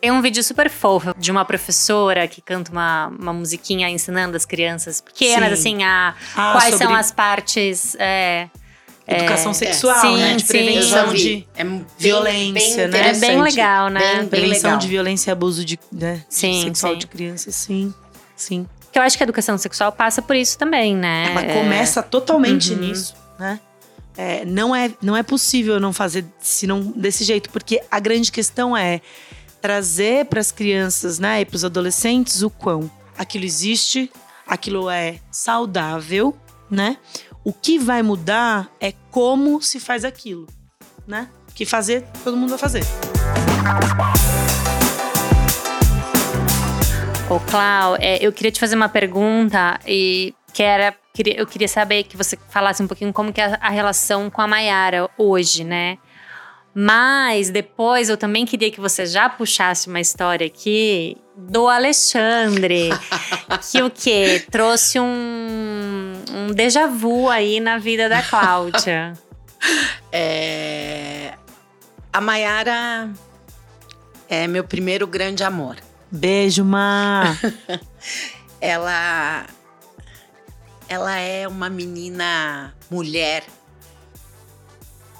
Tem 0.00 0.10
um 0.10 0.22
vídeo 0.22 0.42
super 0.42 0.70
fofo 0.70 1.14
de 1.18 1.30
uma 1.30 1.44
professora 1.44 2.26
que 2.26 2.40
canta 2.40 2.72
uma, 2.72 3.08
uma 3.08 3.32
musiquinha 3.34 3.90
ensinando 3.90 4.34
as 4.34 4.46
crianças 4.46 4.98
pequenas, 5.02 5.58
Sim. 5.58 5.74
assim, 5.76 5.84
a, 5.84 6.14
Ah, 6.34 6.52
quais 6.52 6.70
sobre 6.72 6.86
são 6.86 6.94
as 6.94 7.12
partes. 7.12 7.94
é, 7.98 8.48
Educação 9.06 9.52
sexual, 9.52 10.00
sim, 10.00 10.16
né? 10.18 10.36
De 10.36 10.44
prevenção 10.44 11.12
de 11.12 11.46
é 11.56 11.64
bem- 11.64 11.84
violência, 11.98 12.86
bem 12.88 13.02
né? 13.02 13.08
é 13.10 13.14
bem 13.14 13.42
legal, 13.42 13.88
né? 13.90 14.00
Bem, 14.00 14.16
bem 14.20 14.28
prevenção 14.28 14.70
legal. 14.70 14.78
de 14.78 14.88
violência 14.88 15.30
e 15.30 15.32
abuso 15.32 15.64
de, 15.64 15.78
né, 15.92 16.22
Sim, 16.28 16.62
sexual 16.62 16.92
sim. 16.92 16.98
de 17.00 17.06
crianças, 17.08 17.54
sim. 17.56 17.92
Sim. 18.36 18.66
Que 18.92 18.98
eu 18.98 19.02
acho 19.02 19.16
que 19.16 19.22
a 19.22 19.26
educação 19.26 19.58
sexual 19.58 19.90
passa 19.90 20.22
por 20.22 20.36
isso 20.36 20.56
também, 20.56 20.94
né? 20.96 21.26
Ela 21.30 21.42
É, 21.42 21.54
começa 21.60 22.02
totalmente 22.04 22.72
Uhum. 22.72 22.78
nisso, 22.80 23.14
né? 23.38 23.58
É, 24.22 24.44
não, 24.44 24.76
é, 24.76 24.90
não 25.00 25.16
é 25.16 25.22
possível 25.22 25.80
não 25.80 25.94
fazer 25.94 26.26
se 26.40 26.66
não 26.66 26.82
desse 26.82 27.24
jeito, 27.24 27.48
porque 27.48 27.82
a 27.90 27.98
grande 27.98 28.30
questão 28.30 28.76
é 28.76 29.00
trazer 29.62 30.26
para 30.26 30.40
as 30.40 30.52
crianças, 30.52 31.18
né, 31.18 31.40
e 31.40 31.46
para 31.46 31.56
os 31.56 31.64
adolescentes 31.64 32.42
o 32.42 32.50
quão 32.50 32.90
aquilo 33.16 33.46
existe, 33.46 34.12
aquilo 34.46 34.90
é 34.90 35.20
saudável, 35.30 36.36
né? 36.70 36.98
O 37.42 37.50
que 37.50 37.78
vai 37.78 38.02
mudar 38.02 38.70
é 38.78 38.92
como 39.10 39.62
se 39.62 39.80
faz 39.80 40.04
aquilo, 40.04 40.46
né? 41.06 41.26
Que 41.54 41.64
fazer, 41.64 42.04
todo 42.22 42.36
mundo 42.36 42.50
vai 42.50 42.58
fazer. 42.58 42.84
Ô, 47.30 47.40
Clau, 47.40 47.96
é, 47.98 48.18
eu 48.20 48.32
queria 48.34 48.52
te 48.52 48.60
fazer 48.60 48.76
uma 48.76 48.88
pergunta 48.88 49.80
e 49.86 50.34
que 50.52 50.62
era, 50.62 50.94
queria- 51.14 51.36
eu 51.38 51.46
queria 51.46 51.68
saber 51.68 52.04
que 52.04 52.16
você 52.16 52.38
falasse 52.48 52.82
um 52.82 52.86
pouquinho 52.86 53.12
como 53.12 53.32
que 53.32 53.40
é 53.40 53.46
a, 53.46 53.58
a 53.60 53.68
relação 53.70 54.28
com 54.30 54.40
a 54.42 54.46
Mayara 54.46 55.08
hoje, 55.18 55.64
né? 55.64 55.98
Mas 56.74 57.50
depois 57.50 58.08
eu 58.08 58.16
também 58.16 58.46
queria 58.46 58.70
que 58.70 58.80
você 58.80 59.04
já 59.04 59.28
puxasse 59.28 59.88
uma 59.88 60.00
história 60.00 60.46
aqui 60.46 61.16
do 61.36 61.66
Alexandre, 61.68 62.90
que 63.72 63.82
o 63.82 63.90
quê? 63.90 64.44
Trouxe 64.50 65.00
um, 65.00 66.12
um 66.32 66.46
déjà 66.54 66.86
vu 66.86 67.28
aí 67.28 67.58
na 67.58 67.78
vida 67.78 68.08
da 68.08 68.22
Cláudia. 68.22 69.14
É, 70.12 71.34
A 72.12 72.20
Mayara 72.20 73.10
é 74.28 74.46
meu 74.46 74.64
primeiro 74.64 75.06
grande 75.06 75.44
amor. 75.44 75.76
Beijo, 76.10 76.64
Má. 76.64 77.36
Ela, 78.60 79.46
ela 80.90 81.16
é 81.16 81.46
uma 81.46 81.70
menina 81.70 82.74
mulher. 82.90 83.44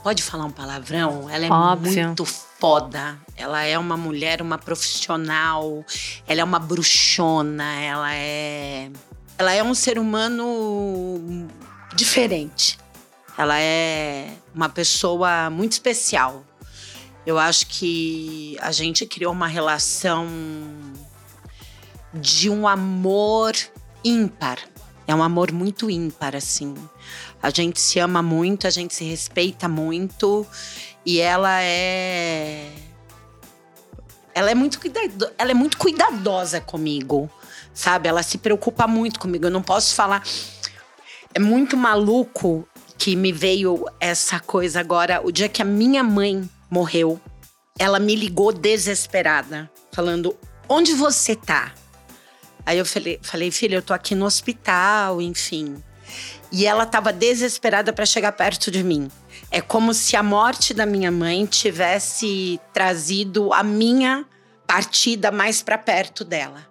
Pode 0.02 0.20
falar 0.20 0.44
um 0.44 0.50
palavrão? 0.50 1.30
Ela 1.30 1.46
é 1.46 1.48
Óbvio. 1.48 2.06
muito 2.06 2.24
foda. 2.24 3.16
Ela 3.36 3.62
é 3.62 3.78
uma 3.78 3.96
mulher, 3.96 4.42
uma 4.42 4.58
profissional. 4.58 5.84
Ela 6.26 6.40
é 6.40 6.44
uma 6.44 6.58
bruxona. 6.58 7.80
Ela 7.80 8.12
é, 8.12 8.90
ela 9.38 9.52
é 9.52 9.62
um 9.62 9.72
ser 9.72 9.96
humano 9.96 11.46
diferente. 11.94 12.76
Ela 13.38 13.60
é 13.60 14.34
uma 14.52 14.68
pessoa 14.68 15.50
muito 15.50 15.72
especial. 15.72 16.44
Eu 17.24 17.38
acho 17.38 17.68
que 17.68 18.56
a 18.60 18.72
gente 18.72 19.06
criou 19.06 19.32
uma 19.32 19.46
relação 19.46 20.26
de 22.12 22.50
um 22.50 22.66
amor 22.66 23.54
ímpar. 24.02 24.58
É 25.10 25.14
um 25.14 25.24
amor 25.24 25.50
muito 25.50 25.90
ímpar, 25.90 26.36
assim. 26.36 26.72
A 27.42 27.50
gente 27.50 27.80
se 27.80 27.98
ama 27.98 28.22
muito, 28.22 28.68
a 28.68 28.70
gente 28.70 28.94
se 28.94 29.02
respeita 29.02 29.66
muito. 29.66 30.46
E 31.04 31.18
ela 31.18 31.60
é 31.60 32.70
ela 34.32 34.52
é 34.52 34.54
muito, 34.54 34.78
cuidado, 34.78 35.28
ela 35.36 35.50
é 35.50 35.54
muito 35.54 35.76
cuidadosa 35.78 36.60
comigo, 36.60 37.28
sabe? 37.74 38.08
Ela 38.08 38.22
se 38.22 38.38
preocupa 38.38 38.86
muito 38.86 39.18
comigo. 39.18 39.46
Eu 39.46 39.50
não 39.50 39.62
posso 39.62 39.96
falar. 39.96 40.22
É 41.34 41.40
muito 41.40 41.76
maluco 41.76 42.64
que 42.96 43.16
me 43.16 43.32
veio 43.32 43.84
essa 43.98 44.38
coisa 44.38 44.78
agora. 44.78 45.20
O 45.26 45.32
dia 45.32 45.48
que 45.48 45.60
a 45.60 45.64
minha 45.64 46.04
mãe 46.04 46.48
morreu, 46.70 47.20
ela 47.76 47.98
me 47.98 48.14
ligou 48.14 48.52
desesperada, 48.52 49.68
falando: 49.90 50.36
Onde 50.68 50.94
você 50.94 51.34
tá? 51.34 51.74
Aí 52.64 52.78
eu 52.78 52.84
falei, 52.84 53.18
falei 53.22 53.50
filha, 53.50 53.76
eu 53.76 53.82
tô 53.82 53.92
aqui 53.92 54.14
no 54.14 54.24
hospital, 54.24 55.20
enfim. 55.20 55.82
E 56.52 56.66
ela 56.66 56.84
estava 56.84 57.12
desesperada 57.12 57.92
para 57.92 58.04
chegar 58.04 58.32
perto 58.32 58.70
de 58.70 58.82
mim. 58.82 59.10
É 59.50 59.60
como 59.60 59.94
se 59.94 60.16
a 60.16 60.22
morte 60.22 60.74
da 60.74 60.84
minha 60.86 61.10
mãe 61.10 61.46
tivesse 61.46 62.60
trazido 62.72 63.52
a 63.52 63.62
minha 63.62 64.24
partida 64.66 65.30
mais 65.30 65.62
para 65.62 65.78
perto 65.78 66.24
dela. 66.24 66.66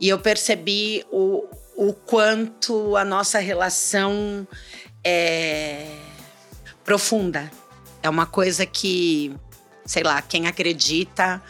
E 0.00 0.08
eu 0.08 0.18
percebi 0.18 1.04
o, 1.10 1.44
o 1.76 1.92
quanto 1.92 2.96
a 2.96 3.04
nossa 3.04 3.38
relação 3.38 4.46
é 5.04 5.86
profunda. 6.84 7.50
É 8.02 8.08
uma 8.08 8.26
coisa 8.26 8.66
que, 8.66 9.34
sei 9.84 10.02
lá, 10.02 10.20
quem 10.22 10.46
acredita 10.46 11.42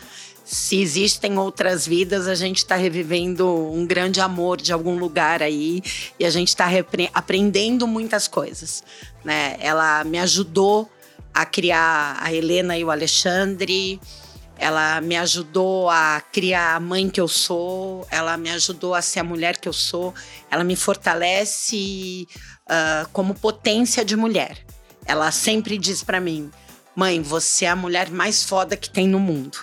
se 0.46 0.80
existem 0.80 1.36
outras 1.38 1.88
vidas, 1.88 2.28
a 2.28 2.34
gente 2.36 2.58
está 2.58 2.76
revivendo 2.76 3.48
um 3.72 3.84
grande 3.84 4.20
amor 4.20 4.58
de 4.58 4.72
algum 4.72 4.96
lugar 4.96 5.42
aí 5.42 5.82
e 6.20 6.24
a 6.24 6.30
gente 6.30 6.48
está 6.48 6.68
aprendendo 7.12 7.84
muitas 7.84 8.28
coisas. 8.28 8.84
Né? 9.24 9.56
Ela 9.58 10.04
me 10.04 10.20
ajudou 10.20 10.88
a 11.34 11.44
criar 11.44 12.16
a 12.20 12.32
Helena 12.32 12.78
e 12.78 12.84
o 12.84 12.92
Alexandre. 12.92 14.00
Ela 14.56 15.00
me 15.00 15.16
ajudou 15.16 15.90
a 15.90 16.22
criar 16.32 16.76
a 16.76 16.80
mãe 16.80 17.10
que 17.10 17.20
eu 17.20 17.26
sou, 17.26 18.06
ela 18.08 18.36
me 18.36 18.48
ajudou 18.50 18.94
a 18.94 19.02
ser 19.02 19.20
a 19.20 19.24
mulher 19.24 19.56
que 19.56 19.68
eu 19.68 19.72
sou, 19.72 20.14
ela 20.48 20.62
me 20.62 20.76
fortalece 20.76 22.26
uh, 22.66 23.06
como 23.12 23.34
potência 23.34 24.04
de 24.04 24.14
mulher. 24.14 24.64
Ela 25.04 25.32
sempre 25.32 25.76
diz 25.76 26.04
para 26.04 26.20
mim: 26.20 26.50
mãe, 26.94 27.20
você 27.20 27.64
é 27.64 27.68
a 27.68 27.76
mulher 27.76 28.10
mais 28.10 28.44
foda 28.44 28.76
que 28.76 28.88
tem 28.88 29.06
no 29.06 29.18
mundo. 29.18 29.58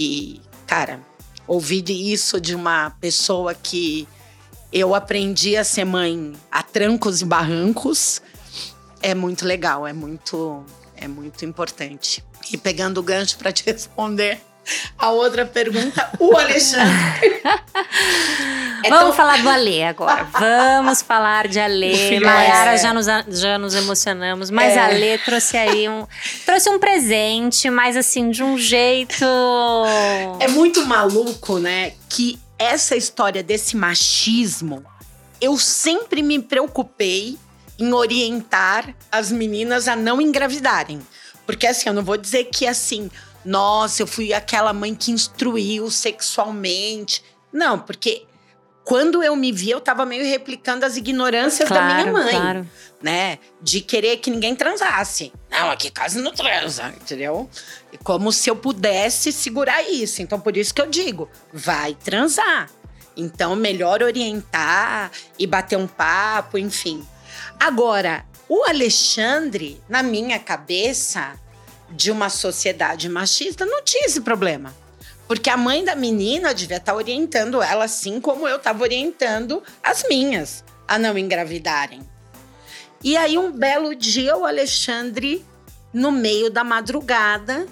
E, 0.00 0.40
cara, 0.66 0.98
ouvir 1.46 1.84
isso 1.90 2.40
de 2.40 2.54
uma 2.54 2.88
pessoa 3.02 3.54
que 3.54 4.08
eu 4.72 4.94
aprendi 4.94 5.58
a 5.58 5.62
ser 5.62 5.84
mãe 5.84 6.32
a 6.50 6.62
trancos 6.62 7.20
e 7.20 7.24
barrancos 7.26 8.22
é 9.02 9.14
muito 9.14 9.44
legal, 9.44 9.86
é 9.86 9.92
muito, 9.92 10.64
é 10.96 11.06
muito 11.06 11.44
importante. 11.44 12.24
E 12.50 12.56
pegando 12.56 12.96
o 12.98 13.02
gancho 13.02 13.36
para 13.36 13.52
te 13.52 13.62
responder, 13.70 14.40
a 14.98 15.10
outra 15.10 15.44
pergunta, 15.46 16.10
o 16.18 16.36
Alexandre. 16.38 17.42
é 18.84 18.88
Vamos 18.88 19.04
tão... 19.04 19.12
falar 19.12 19.42
do 19.42 19.48
Alê 19.48 19.84
agora. 19.84 20.24
Vamos 20.24 21.02
falar 21.02 21.48
de 21.48 21.58
Alê. 21.58 22.20
Maiara, 22.20 22.74
é. 22.74 22.78
já, 22.78 22.92
nos, 22.92 23.06
já 23.06 23.58
nos 23.58 23.74
emocionamos. 23.74 24.50
Mas 24.50 24.74
é. 24.74 24.78
Alê 24.80 25.18
trouxe 25.18 25.56
aí 25.56 25.88
um. 25.88 26.06
Trouxe 26.44 26.68
um 26.70 26.78
presente, 26.78 27.70
mas 27.70 27.96
assim, 27.96 28.30
de 28.30 28.42
um 28.42 28.58
jeito. 28.58 29.24
É 30.38 30.48
muito 30.48 30.84
maluco, 30.86 31.58
né? 31.58 31.92
Que 32.08 32.38
essa 32.58 32.94
história 32.94 33.42
desse 33.42 33.76
machismo, 33.76 34.84
eu 35.40 35.56
sempre 35.56 36.22
me 36.22 36.38
preocupei 36.38 37.38
em 37.78 37.92
orientar 37.94 38.94
as 39.10 39.32
meninas 39.32 39.88
a 39.88 39.96
não 39.96 40.20
engravidarem. 40.20 41.00
Porque 41.46 41.66
assim, 41.66 41.88
eu 41.88 41.94
não 41.94 42.04
vou 42.04 42.16
dizer 42.16 42.44
que 42.44 42.66
assim 42.66 43.10
nossa, 43.44 44.02
eu 44.02 44.06
fui 44.06 44.32
aquela 44.32 44.72
mãe 44.72 44.94
que 44.94 45.10
instruiu 45.10 45.90
sexualmente. 45.90 47.22
Não, 47.52 47.78
porque 47.78 48.26
quando 48.84 49.22
eu 49.22 49.36
me 49.36 49.52
vi, 49.52 49.70
eu 49.70 49.80
tava 49.80 50.04
meio 50.04 50.24
replicando 50.24 50.84
as 50.84 50.96
ignorâncias 50.96 51.68
claro, 51.68 51.86
da 51.86 51.94
minha 51.94 52.12
mãe. 52.12 52.34
Claro. 52.34 52.70
Né? 53.02 53.38
De 53.62 53.80
querer 53.80 54.18
que 54.18 54.30
ninguém 54.30 54.54
transasse. 54.54 55.32
Não, 55.50 55.70
aqui 55.70 55.90
casa 55.90 56.20
não 56.20 56.32
transa, 56.32 56.88
entendeu? 56.88 57.48
E 57.92 57.98
como 57.98 58.30
se 58.30 58.50
eu 58.50 58.56
pudesse 58.56 59.32
segurar 59.32 59.82
isso. 59.82 60.20
Então, 60.20 60.38
por 60.38 60.56
isso 60.56 60.74
que 60.74 60.82
eu 60.82 60.86
digo: 60.86 61.28
vai 61.52 61.94
transar. 61.94 62.68
Então, 63.16 63.56
melhor 63.56 64.02
orientar 64.02 65.10
e 65.38 65.46
bater 65.46 65.76
um 65.76 65.86
papo, 65.86 66.58
enfim. 66.58 67.06
Agora, 67.58 68.24
o 68.48 68.64
Alexandre, 68.64 69.80
na 69.88 70.02
minha 70.02 70.38
cabeça, 70.38 71.38
de 71.90 72.10
uma 72.10 72.28
sociedade 72.28 73.08
machista, 73.08 73.66
não 73.66 73.82
tinha 73.82 74.06
esse 74.06 74.20
problema. 74.20 74.74
Porque 75.26 75.48
a 75.48 75.56
mãe 75.56 75.84
da 75.84 75.94
menina 75.94 76.52
devia 76.52 76.78
estar 76.78 76.92
tá 76.92 76.98
orientando 76.98 77.62
ela, 77.62 77.84
assim 77.84 78.20
como 78.20 78.48
eu 78.48 78.56
estava 78.56 78.82
orientando 78.82 79.62
as 79.82 80.04
minhas 80.08 80.64
a 80.88 80.98
não 80.98 81.16
engravidarem. 81.16 82.02
E 83.02 83.16
aí, 83.16 83.38
um 83.38 83.50
belo 83.50 83.94
dia, 83.94 84.36
o 84.36 84.44
Alexandre, 84.44 85.44
no 85.92 86.10
meio 86.10 86.50
da 86.50 86.62
madrugada, 86.64 87.66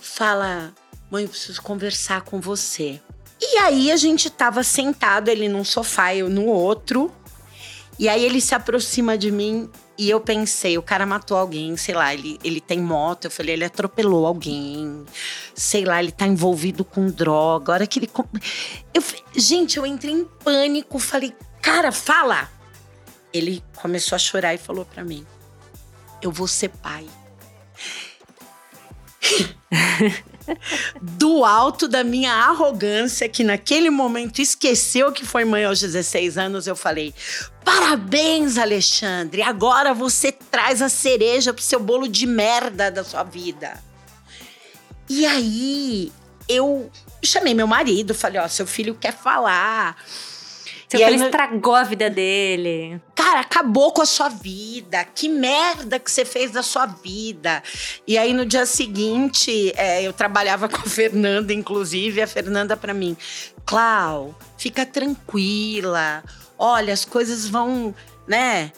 fala: 0.00 0.72
Mãe, 1.10 1.24
eu 1.24 1.28
preciso 1.28 1.60
conversar 1.60 2.22
com 2.22 2.40
você. 2.40 3.00
E 3.40 3.58
aí, 3.58 3.90
a 3.90 3.96
gente 3.96 4.28
estava 4.28 4.62
sentado, 4.62 5.28
ele 5.28 5.48
num 5.48 5.64
sofá, 5.64 6.14
eu 6.14 6.30
no 6.30 6.46
outro. 6.46 7.12
E 7.98 8.08
aí, 8.08 8.24
ele 8.24 8.40
se 8.40 8.54
aproxima 8.54 9.18
de 9.18 9.30
mim 9.30 9.68
e 9.98 10.08
eu 10.08 10.20
pensei, 10.20 10.78
o 10.78 10.82
cara 10.82 11.04
matou 11.04 11.36
alguém, 11.36 11.76
sei 11.76 11.94
lá, 11.94 12.12
ele, 12.14 12.38
ele 12.42 12.60
tem 12.60 12.80
moto. 12.80 13.26
Eu 13.26 13.30
falei, 13.30 13.54
ele 13.54 13.64
atropelou 13.64 14.26
alguém. 14.26 15.04
Sei 15.54 15.84
lá, 15.84 16.02
ele 16.02 16.10
tá 16.10 16.26
envolvido 16.26 16.84
com 16.84 17.06
droga. 17.08 17.72
A 17.72 17.74
hora 17.74 17.86
que 17.86 17.98
ele. 17.98 18.10
Eu, 18.94 19.02
gente, 19.34 19.76
eu 19.76 19.86
entrei 19.86 20.12
em 20.12 20.24
pânico. 20.24 20.98
Falei, 20.98 21.34
cara, 21.60 21.92
fala! 21.92 22.50
Ele 23.32 23.62
começou 23.76 24.16
a 24.16 24.18
chorar 24.18 24.54
e 24.54 24.58
falou 24.58 24.84
para 24.84 25.04
mim: 25.04 25.26
Eu 26.20 26.32
vou 26.32 26.48
ser 26.48 26.70
pai. 26.70 27.06
do 31.00 31.44
alto 31.44 31.88
da 31.88 32.04
minha 32.04 32.32
arrogância, 32.32 33.28
que 33.28 33.44
naquele 33.44 33.90
momento 33.90 34.40
esqueceu 34.40 35.12
que 35.12 35.24
foi 35.24 35.44
mãe 35.44 35.64
aos 35.64 35.80
16 35.80 36.38
anos, 36.38 36.66
eu 36.66 36.76
falei: 36.76 37.14
Parabéns, 37.64 38.58
Alexandre! 38.58 39.42
Agora 39.42 39.94
você 39.94 40.32
traz 40.32 40.82
a 40.82 40.88
cereja 40.88 41.52
pro 41.52 41.62
seu 41.62 41.80
bolo 41.80 42.08
de 42.08 42.26
merda 42.26 42.90
da 42.90 43.04
sua 43.04 43.22
vida. 43.22 43.82
E 45.08 45.26
aí 45.26 46.12
eu 46.48 46.90
chamei 47.22 47.54
meu 47.54 47.66
marido, 47.66 48.14
falei: 48.14 48.40
Ó, 48.40 48.48
seu 48.48 48.66
filho 48.66 48.94
quer 48.94 49.12
falar. 49.12 49.96
Seu 50.92 51.00
e 51.00 51.04
filho 51.06 51.22
aí, 51.22 51.24
estragou 51.24 51.74
a 51.74 51.84
vida 51.84 52.10
dele. 52.10 53.00
Cara, 53.14 53.40
acabou 53.40 53.92
com 53.92 54.02
a 54.02 54.06
sua 54.06 54.28
vida. 54.28 55.02
Que 55.06 55.26
merda 55.26 55.98
que 55.98 56.10
você 56.10 56.22
fez 56.22 56.50
da 56.50 56.62
sua 56.62 56.84
vida. 56.84 57.62
E 58.06 58.18
aí, 58.18 58.34
no 58.34 58.44
dia 58.44 58.66
seguinte, 58.66 59.72
é, 59.74 60.02
eu 60.02 60.12
trabalhava 60.12 60.68
com 60.68 60.76
a 60.76 60.84
Fernanda, 60.84 61.50
inclusive, 61.50 62.20
a 62.20 62.26
Fernanda 62.26 62.76
para 62.76 62.92
mim. 62.92 63.16
Clau, 63.64 64.38
fica 64.58 64.84
tranquila. 64.84 66.22
Olha, 66.58 66.92
as 66.92 67.06
coisas 67.06 67.48
vão, 67.48 67.94
né? 68.28 68.70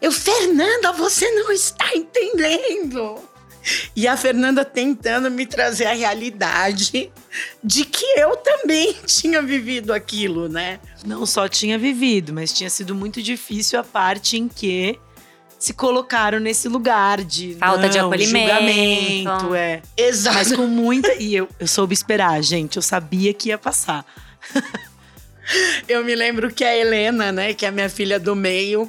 Eu, 0.00 0.10
Fernanda, 0.10 0.92
você 0.92 1.30
não 1.32 1.52
está 1.52 1.94
entendendo. 1.94 3.20
E 3.94 4.06
a 4.06 4.16
Fernanda 4.16 4.64
tentando 4.64 5.30
me 5.30 5.46
trazer 5.46 5.86
a 5.86 5.94
realidade 5.94 7.10
de 7.62 7.84
que 7.84 8.04
eu 8.18 8.36
também 8.36 8.94
tinha 9.06 9.42
vivido 9.42 9.92
aquilo, 9.92 10.48
né? 10.48 10.80
Não 11.04 11.26
só 11.26 11.48
tinha 11.48 11.78
vivido, 11.78 12.32
mas 12.32 12.52
tinha 12.52 12.70
sido 12.70 12.94
muito 12.94 13.22
difícil 13.22 13.78
a 13.78 13.84
parte 13.84 14.36
em 14.36 14.48
que 14.48 14.98
se 15.58 15.74
colocaram 15.74 16.38
nesse 16.38 16.68
lugar 16.68 17.24
de 17.24 17.54
falta 17.54 17.82
não, 17.82 17.88
de 17.88 17.98
acolhimento, 17.98 18.48
julgamento, 18.48 19.54
é. 19.54 19.82
Exato. 19.96 20.36
Mas 20.36 20.52
com 20.52 20.66
muita 20.66 21.12
e 21.14 21.34
eu, 21.34 21.48
eu 21.58 21.66
soube 21.66 21.92
esperar, 21.92 22.40
gente, 22.42 22.76
eu 22.76 22.82
sabia 22.82 23.34
que 23.34 23.48
ia 23.48 23.58
passar. 23.58 24.06
eu 25.88 26.04
me 26.04 26.14
lembro 26.14 26.52
que 26.52 26.62
a 26.62 26.76
Helena, 26.76 27.32
né, 27.32 27.54
que 27.54 27.66
é 27.66 27.68
a 27.70 27.72
minha 27.72 27.90
filha 27.90 28.20
do 28.20 28.36
meio, 28.36 28.88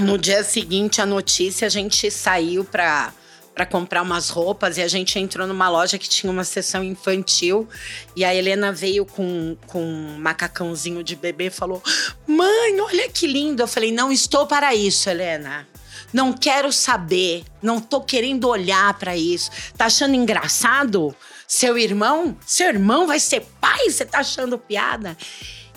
no 0.00 0.16
dia 0.16 0.42
seguinte 0.42 1.02
a 1.02 1.06
notícia 1.06 1.66
a 1.66 1.70
gente 1.70 2.10
saiu 2.10 2.64
para 2.64 3.12
para 3.58 3.66
comprar 3.66 4.02
umas 4.02 4.28
roupas 4.28 4.76
e 4.76 4.82
a 4.82 4.86
gente 4.86 5.18
entrou 5.18 5.44
numa 5.44 5.68
loja 5.68 5.98
que 5.98 6.08
tinha 6.08 6.30
uma 6.30 6.44
seção 6.44 6.84
infantil 6.84 7.68
e 8.14 8.24
a 8.24 8.32
Helena 8.32 8.70
veio 8.70 9.04
com, 9.04 9.56
com 9.66 9.82
um 9.82 10.16
macacãozinho 10.16 11.02
de 11.02 11.16
bebê 11.16 11.46
e 11.46 11.50
falou: 11.50 11.82
Mãe, 12.24 12.80
olha 12.80 13.08
que 13.08 13.26
lindo. 13.26 13.60
Eu 13.60 13.66
falei: 13.66 13.90
Não 13.90 14.12
estou 14.12 14.46
para 14.46 14.76
isso, 14.76 15.10
Helena. 15.10 15.66
Não 16.12 16.32
quero 16.32 16.72
saber, 16.72 17.42
não 17.60 17.80
tô 17.80 18.00
querendo 18.00 18.48
olhar 18.48 18.96
para 18.96 19.16
isso. 19.16 19.50
Tá 19.76 19.86
achando 19.86 20.14
engraçado? 20.14 21.12
Seu 21.44 21.76
irmão? 21.76 22.38
Seu 22.46 22.68
irmão 22.68 23.08
vai 23.08 23.18
ser 23.18 23.44
pai? 23.60 23.90
Você 23.90 24.04
tá 24.04 24.20
achando 24.20 24.56
piada? 24.56 25.18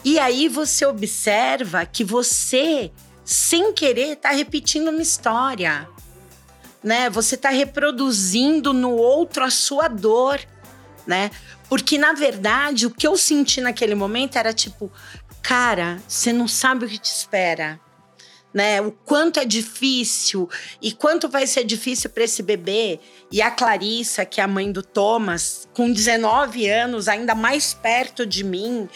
E 0.06 0.20
aí 0.20 0.48
você 0.48 0.86
observa 0.86 1.84
que 1.84 2.04
você, 2.04 2.92
sem 3.26 3.74
querer, 3.74 4.18
tá 4.18 4.30
repetindo 4.30 4.90
uma 4.90 5.02
história 5.02 5.90
né? 6.84 7.10
Você 7.10 7.36
está 7.36 7.50
reproduzindo 7.50 8.74
no 8.74 8.92
outro 8.92 9.44
a 9.44 9.50
sua 9.50 9.88
dor. 9.88 10.40
né? 11.06 11.32
Porque 11.68 11.98
na 11.98 12.14
verdade 12.14 12.86
o 12.86 12.92
que 12.92 13.08
eu 13.08 13.18
senti 13.18 13.62
naquele 13.62 13.96
momento 13.96 14.36
era 14.38 14.54
tipo, 14.54 14.92
cara, 15.42 16.02
você 16.08 16.32
não 16.34 16.48
sabe 16.48 16.86
o 16.86 16.90
que 16.90 16.98
te 16.98 17.12
espera. 17.12 17.80
Né, 18.54 18.82
o 18.82 18.92
quanto 18.92 19.40
é 19.40 19.46
difícil 19.46 20.50
e 20.82 20.92
quanto 20.92 21.30
vai 21.30 21.48
ser 21.48 21.64
difícil 21.64 22.10
para 22.10 22.26
esse 22.26 22.44
bebê. 22.44 23.00
E 23.32 23.42
a 23.42 23.50
Clarissa, 23.50 24.26
que 24.26 24.42
é 24.42 24.44
a 24.44 24.48
mãe 24.48 24.70
do 24.70 24.84
Thomas, 24.84 25.70
com 25.74 25.90
19 25.90 26.68
anos, 26.70 27.08
ainda 27.08 27.34
mais 27.34 27.74
perto 27.74 28.26
de 28.26 28.44
mim. 28.44 28.90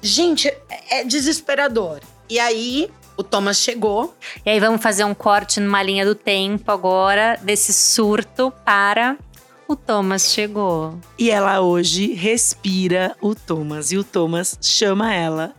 Gente, 0.00 0.50
é 0.88 1.04
desesperador. 1.04 2.00
E 2.30 2.40
aí, 2.40 2.90
o 3.16 3.22
Thomas 3.22 3.58
chegou. 3.58 4.16
E 4.44 4.50
aí, 4.50 4.60
vamos 4.60 4.82
fazer 4.82 5.04
um 5.04 5.14
corte 5.14 5.60
numa 5.60 5.82
linha 5.82 6.04
do 6.04 6.14
tempo 6.14 6.70
agora, 6.70 7.38
desse 7.42 7.72
surto 7.72 8.52
para 8.64 9.16
o 9.68 9.74
Thomas 9.74 10.30
chegou. 10.30 10.98
E 11.18 11.30
ela 11.30 11.60
hoje 11.60 12.12
respira 12.12 13.16
o 13.20 13.34
Thomas. 13.34 13.90
E 13.90 13.98
o 13.98 14.04
Thomas 14.04 14.58
chama 14.60 15.12
ela 15.12 15.54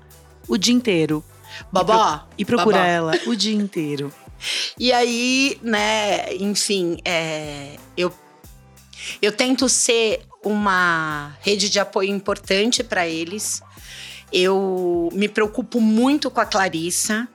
o 0.48 0.58
dia 0.58 0.74
inteiro. 0.74 1.24
Babá. 1.72 2.28
E, 2.38 2.46
pro, 2.46 2.56
e 2.56 2.58
procura 2.58 2.78
babá. 2.78 2.88
ela 2.88 3.12
o 3.26 3.36
dia 3.36 3.56
inteiro. 3.56 4.14
E 4.80 4.94
aí, 4.94 5.58
né, 5.64 6.32
enfim, 6.36 7.00
é, 7.04 7.76
eu, 7.98 8.14
eu 9.20 9.32
tento 9.32 9.68
ser 9.68 10.22
uma 10.46 11.36
rede 11.42 11.72
de 11.72 11.80
apoio 11.80 12.14
importante 12.14 12.84
para 12.84 13.08
eles. 13.08 13.64
Eu 14.32 15.10
me 15.12 15.28
preocupo 15.28 15.82
muito 15.82 16.30
com 16.30 16.40
a 16.40 16.46
Clarissa. 16.46 17.28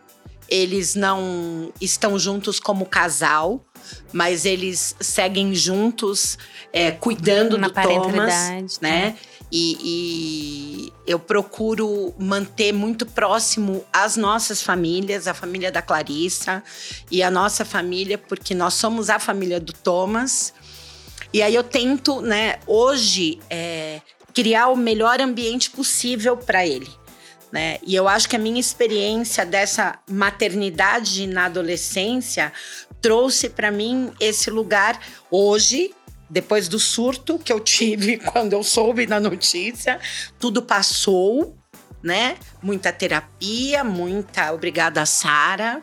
Eles 0.53 0.95
não 0.95 1.73
estão 1.81 2.19
juntos 2.19 2.61
como 2.61 2.85
casal, 2.85 3.65
mas 4.13 4.45
eles 4.45 4.95
seguem 5.01 5.55
juntos, 5.55 6.37
é, 6.71 6.91
cuidando 6.91 7.57
Uma 7.57 7.71
do 7.71 7.75
Thomas, 7.75 8.79
né? 8.79 9.17
E, 9.51 9.79
e, 9.83 10.93
eu 11.07 11.19
procuro 11.19 12.15
manter 12.19 12.71
muito 12.71 13.07
próximo 13.07 13.83
as 13.91 14.15
nossas 14.15 14.63
famílias, 14.63 15.27
a 15.27 15.33
família 15.33 15.73
da 15.73 15.81
Clarissa 15.81 16.63
e 17.11 17.23
a 17.23 17.31
nossa 17.31 17.65
família, 17.65 18.19
porque 18.19 18.55
nós 18.55 18.75
somos 18.75 19.09
a 19.09 19.19
família 19.19 19.59
do 19.59 19.73
Thomas. 19.73 20.53
E 21.33 21.41
aí 21.41 21.55
eu 21.55 21.63
tento, 21.63 22.21
né, 22.21 22.61
hoje, 22.67 23.41
é, 23.49 24.03
criar 24.35 24.69
o 24.69 24.77
melhor 24.77 25.19
ambiente 25.19 25.71
possível 25.71 26.37
para 26.37 26.67
ele. 26.67 26.91
Né? 27.53 27.79
E 27.83 27.95
eu 27.95 28.09
acho 28.09 28.29
que 28.29 28.35
a 28.35 28.39
minha 28.39 28.59
experiência 28.59 29.45
dessa 29.45 29.99
maternidade 30.09 31.27
na 31.27 31.45
adolescência 31.45 32.51
trouxe 33.03 33.51
para 33.51 33.71
mim 33.71 34.11
esse 34.19 34.49
lugar 34.49 34.99
hoje, 35.31 35.95
depois 36.31 36.67
do 36.67 36.79
surto 36.79 37.39
que 37.39 37.53
eu 37.53 37.61
tive 37.61 38.17
quando 38.33 38.55
eu 38.55 38.63
soube 38.63 39.05
da 39.05 39.21
notícia, 39.21 40.01
tudo 40.39 40.63
passou, 40.63 41.55
né? 42.03 42.39
Muita 42.63 42.91
terapia, 42.91 43.85
muita 43.85 44.51
obrigada 44.53 45.05
Sara, 45.05 45.83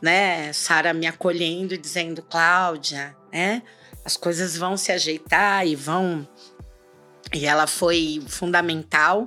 né? 0.00 0.54
Sara 0.54 0.94
me 0.94 1.06
acolhendo 1.06 1.74
e 1.74 1.78
dizendo, 1.78 2.22
Cláudia, 2.22 3.14
né? 3.30 3.62
As 4.02 4.16
coisas 4.16 4.56
vão 4.56 4.74
se 4.74 4.90
ajeitar 4.90 5.66
e 5.66 5.76
vão 5.76 6.26
e 7.32 7.46
ela 7.46 7.66
foi 7.66 8.22
fundamental 8.26 9.26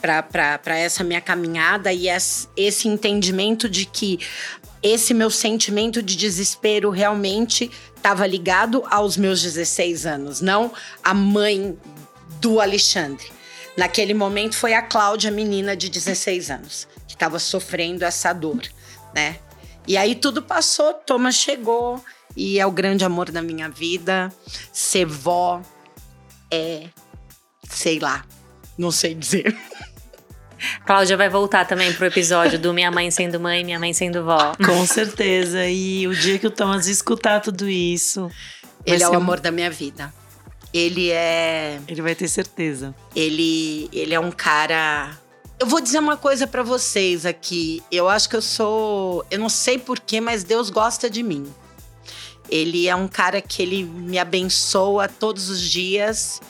para 0.00 0.78
essa 0.78 1.02
minha 1.04 1.20
caminhada 1.20 1.92
e 1.92 2.06
esse 2.08 2.88
entendimento 2.88 3.68
de 3.68 3.84
que 3.84 4.18
esse 4.82 5.12
meu 5.12 5.30
sentimento 5.30 6.02
de 6.02 6.16
desespero 6.16 6.90
realmente 6.90 7.70
estava 7.96 8.26
ligado 8.26 8.84
aos 8.88 9.16
meus 9.16 9.42
16 9.42 10.06
anos, 10.06 10.40
não 10.40 10.72
a 11.02 11.12
mãe 11.12 11.76
do 12.40 12.60
Alexandre. 12.60 13.26
Naquele 13.76 14.14
momento 14.14 14.56
foi 14.56 14.74
a 14.74 14.82
Cláudia, 14.82 15.30
menina 15.30 15.76
de 15.76 15.88
16 15.88 16.50
anos, 16.50 16.88
que 17.06 17.14
estava 17.14 17.38
sofrendo 17.38 18.04
essa 18.04 18.32
dor, 18.32 18.62
né? 19.14 19.38
E 19.86 19.96
aí 19.96 20.14
tudo 20.14 20.42
passou, 20.42 20.92
Thomas 20.94 21.34
chegou 21.34 22.02
e 22.36 22.58
é 22.58 22.66
o 22.66 22.70
grande 22.70 23.04
amor 23.04 23.30
da 23.30 23.40
minha 23.40 23.68
vida. 23.68 24.32
Ser 24.72 25.06
vó 25.06 25.62
é, 26.50 26.88
sei 27.68 27.98
lá, 27.98 28.24
não 28.76 28.90
sei 28.90 29.14
dizer. 29.14 29.56
Cláudia 30.84 31.16
vai 31.16 31.28
voltar 31.28 31.66
também 31.66 31.92
pro 31.92 32.06
episódio 32.06 32.58
do 32.58 32.72
Minha 32.72 32.90
Mãe 32.90 33.10
Sendo 33.10 33.38
Mãe, 33.38 33.64
Minha 33.64 33.78
Mãe 33.78 33.92
Sendo 33.92 34.24
Vó. 34.24 34.54
Com 34.64 34.86
certeza. 34.86 35.66
E 35.66 36.06
o 36.06 36.14
dia 36.14 36.38
que 36.38 36.46
o 36.46 36.50
Thomas 36.50 36.86
escutar 36.86 37.40
tudo 37.40 37.68
isso. 37.68 38.30
Ele 38.84 39.02
é 39.02 39.08
o 39.08 39.14
amor 39.14 39.40
da 39.40 39.50
minha 39.50 39.70
vida. 39.70 40.12
Ele 40.72 41.10
é. 41.10 41.80
Ele 41.88 42.02
vai 42.02 42.14
ter 42.14 42.28
certeza. 42.28 42.94
Ele, 43.14 43.88
ele 43.92 44.14
é 44.14 44.20
um 44.20 44.30
cara. 44.30 45.18
Eu 45.58 45.66
vou 45.66 45.80
dizer 45.80 45.98
uma 45.98 46.16
coisa 46.16 46.46
para 46.46 46.62
vocês 46.62 47.26
aqui. 47.26 47.82
Eu 47.90 48.08
acho 48.08 48.28
que 48.28 48.36
eu 48.36 48.42
sou. 48.42 49.24
Eu 49.30 49.38
não 49.38 49.48
sei 49.48 49.78
porquê, 49.78 50.20
mas 50.20 50.44
Deus 50.44 50.70
gosta 50.70 51.08
de 51.08 51.22
mim. 51.22 51.46
Ele 52.50 52.88
é 52.88 52.94
um 52.94 53.08
cara 53.08 53.40
que 53.40 53.62
ele 53.62 53.84
me 53.84 54.18
abençoa 54.18 55.08
todos 55.08 55.48
os 55.48 55.60
dias. 55.60 56.40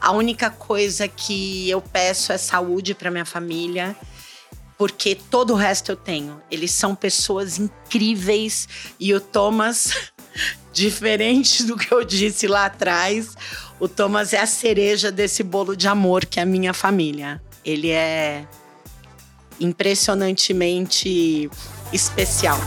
A 0.00 0.12
única 0.12 0.50
coisa 0.50 1.08
que 1.08 1.68
eu 1.68 1.80
peço 1.80 2.32
é 2.32 2.38
saúde 2.38 2.94
para 2.94 3.10
minha 3.10 3.24
família, 3.24 3.96
porque 4.76 5.14
todo 5.14 5.52
o 5.52 5.56
resto 5.56 5.92
eu 5.92 5.96
tenho. 5.96 6.40
Eles 6.50 6.70
são 6.70 6.94
pessoas 6.94 7.58
incríveis 7.58 8.68
e 8.98 9.12
o 9.12 9.20
Thomas, 9.20 10.12
diferente 10.72 11.64
do 11.64 11.76
que 11.76 11.92
eu 11.92 12.04
disse 12.04 12.46
lá 12.46 12.66
atrás, 12.66 13.34
o 13.80 13.88
Thomas 13.88 14.32
é 14.32 14.40
a 14.40 14.46
cereja 14.46 15.10
desse 15.10 15.42
bolo 15.42 15.76
de 15.76 15.88
amor 15.88 16.24
que 16.24 16.38
é 16.38 16.42
a 16.42 16.46
minha 16.46 16.72
família. 16.72 17.42
Ele 17.64 17.90
é 17.90 18.46
impressionantemente 19.60 21.50
especial. 21.92 22.58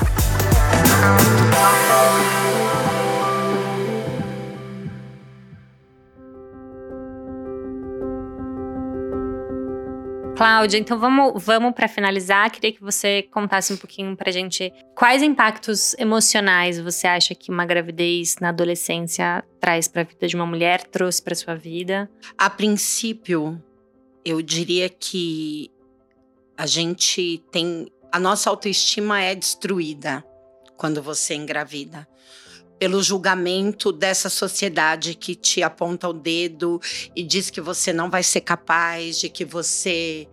Cláudia, 10.36 10.78
então 10.78 10.98
vamos, 10.98 11.44
vamos 11.44 11.74
para 11.74 11.88
finalizar. 11.88 12.50
Queria 12.50 12.72
que 12.72 12.82
você 12.82 13.24
contasse 13.24 13.72
um 13.72 13.78
pouquinho 13.78 14.16
pra 14.16 14.32
gente 14.32 14.74
quais 14.96 15.22
impactos 15.22 15.94
emocionais 15.96 16.80
você 16.80 17.08
acha 17.08 17.36
que 17.36 17.52
uma 17.52 17.66
gravidez 17.66 18.38
na 18.40 18.50
adolescência 18.50 19.44
traz 19.60 19.88
para 19.88 20.02
a 20.02 20.06
vida 20.06 20.28
de 20.28 20.36
uma 20.36 20.46
mulher, 20.46 20.84
trouxe 20.84 21.22
para 21.22 21.36
sua 21.36 21.56
vida? 21.56 22.10
A 22.38 22.50
princípio, 22.50 23.62
eu 24.26 24.42
diria 24.42 24.90
que 24.90 25.70
a 26.58 26.66
gente 26.66 27.44
tem 27.52 27.92
a 28.12 28.20
nossa 28.20 28.50
autoestima 28.50 29.22
é 29.22 29.34
destruída 29.34 30.24
quando 30.76 31.02
você 31.02 31.34
engravida 31.36 32.08
pelo 32.82 33.04
julgamento 33.04 33.92
dessa 33.92 34.28
sociedade 34.28 35.14
que 35.14 35.36
te 35.36 35.62
aponta 35.62 36.10
o 36.10 36.14
dedo 36.14 36.82
e 37.16 37.22
diz 37.22 37.52
que 37.52 37.62
você 37.62 37.94
não 37.94 38.10
vai 38.10 38.24
ser 38.24 38.42
capaz, 38.42 39.20
de 39.20 39.30
que 39.30 39.46
você. 39.46 40.28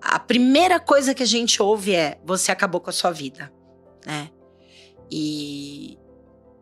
A 0.00 0.20
primeira 0.20 0.78
coisa 0.78 1.12
que 1.12 1.24
a 1.24 1.26
gente 1.26 1.60
ouve 1.60 1.96
é: 1.96 2.20
você 2.24 2.52
acabou 2.52 2.80
com 2.80 2.88
a 2.88 2.92
sua 2.92 3.10
vida, 3.10 3.52
né? 4.06 4.30
E 5.10 5.98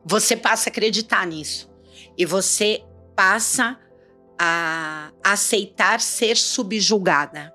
você 0.07 0.35
passa 0.39 0.71
a 0.71 0.73
acreditar 0.73 1.27
nisso. 1.27 1.71
E 2.17 2.25
você 2.25 2.83
passa 3.15 3.79
a 4.39 5.13
aceitar 5.23 6.01
ser 6.01 6.39
subjugada 6.39 7.53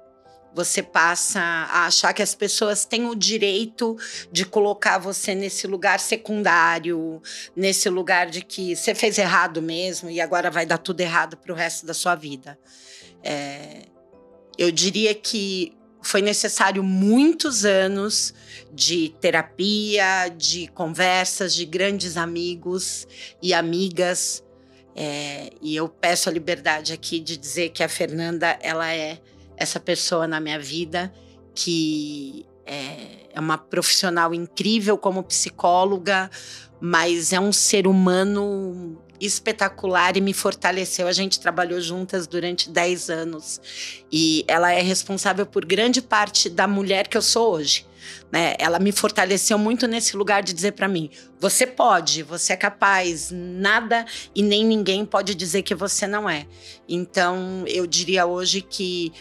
você 0.53 0.83
passa 0.83 1.39
a 1.39 1.85
achar 1.85 2.13
que 2.13 2.21
as 2.21 2.35
pessoas 2.35 2.85
têm 2.85 3.07
o 3.07 3.15
direito 3.15 3.97
de 4.31 4.45
colocar 4.45 4.97
você 4.97 5.33
nesse 5.33 5.65
lugar 5.67 5.99
secundário, 5.99 7.21
nesse 7.55 7.89
lugar 7.89 8.29
de 8.29 8.41
que 8.41 8.75
você 8.75 8.93
fez 8.93 9.17
errado 9.17 9.61
mesmo 9.61 10.09
e 10.09 10.19
agora 10.19 10.51
vai 10.51 10.65
dar 10.65 10.77
tudo 10.77 11.01
errado 11.01 11.37
para 11.37 11.53
o 11.53 11.55
resto 11.55 11.85
da 11.85 11.93
sua 11.93 12.15
vida. 12.15 12.59
É, 13.23 13.83
eu 14.57 14.71
diria 14.71 15.15
que 15.15 15.77
foi 16.01 16.21
necessário 16.21 16.83
muitos 16.83 17.63
anos 17.63 18.33
de 18.73 19.09
terapia, 19.21 20.29
de 20.35 20.67
conversas, 20.67 21.53
de 21.53 21.65
grandes 21.65 22.17
amigos 22.17 23.07
e 23.41 23.53
amigas. 23.53 24.43
É, 24.95 25.51
e 25.61 25.75
eu 25.75 25.87
peço 25.87 26.27
a 26.27 26.31
liberdade 26.31 26.91
aqui 26.91 27.19
de 27.19 27.37
dizer 27.37 27.69
que 27.69 27.83
a 27.83 27.87
Fernanda 27.87 28.57
ela 28.61 28.91
é 28.93 29.19
essa 29.61 29.79
pessoa 29.79 30.27
na 30.27 30.39
minha 30.39 30.59
vida 30.59 31.13
que 31.53 32.45
é, 32.65 33.27
é 33.33 33.39
uma 33.39 33.57
profissional 33.57 34.33
incrível 34.33 34.97
como 34.97 35.23
psicóloga, 35.23 36.29
mas 36.79 37.31
é 37.31 37.39
um 37.39 37.51
ser 37.51 37.85
humano 37.85 38.99
espetacular 39.19 40.17
e 40.17 40.21
me 40.21 40.33
fortaleceu. 40.33 41.07
A 41.07 41.11
gente 41.11 41.39
trabalhou 41.39 41.79
juntas 41.79 42.25
durante 42.25 42.69
10 42.69 43.09
anos 43.09 43.61
e 44.11 44.43
ela 44.47 44.71
é 44.71 44.81
responsável 44.81 45.45
por 45.45 45.63
grande 45.63 46.01
parte 46.01 46.49
da 46.49 46.67
mulher 46.67 47.07
que 47.07 47.15
eu 47.15 47.21
sou 47.21 47.53
hoje. 47.53 47.85
Né? 48.31 48.55
Ela 48.57 48.79
me 48.79 48.91
fortaleceu 48.91 49.59
muito 49.59 49.87
nesse 49.87 50.17
lugar 50.17 50.41
de 50.41 50.53
dizer 50.53 50.71
para 50.71 50.87
mim: 50.87 51.11
você 51.39 51.67
pode, 51.67 52.23
você 52.23 52.53
é 52.53 52.57
capaz, 52.57 53.29
nada 53.31 54.05
e 54.33 54.41
nem 54.41 54.65
ninguém 54.65 55.05
pode 55.05 55.35
dizer 55.35 55.61
que 55.61 55.75
você 55.75 56.07
não 56.07 56.27
é. 56.27 56.47
Então, 56.89 57.63
eu 57.67 57.85
diria 57.85 58.25
hoje 58.25 58.61
que 58.61 59.13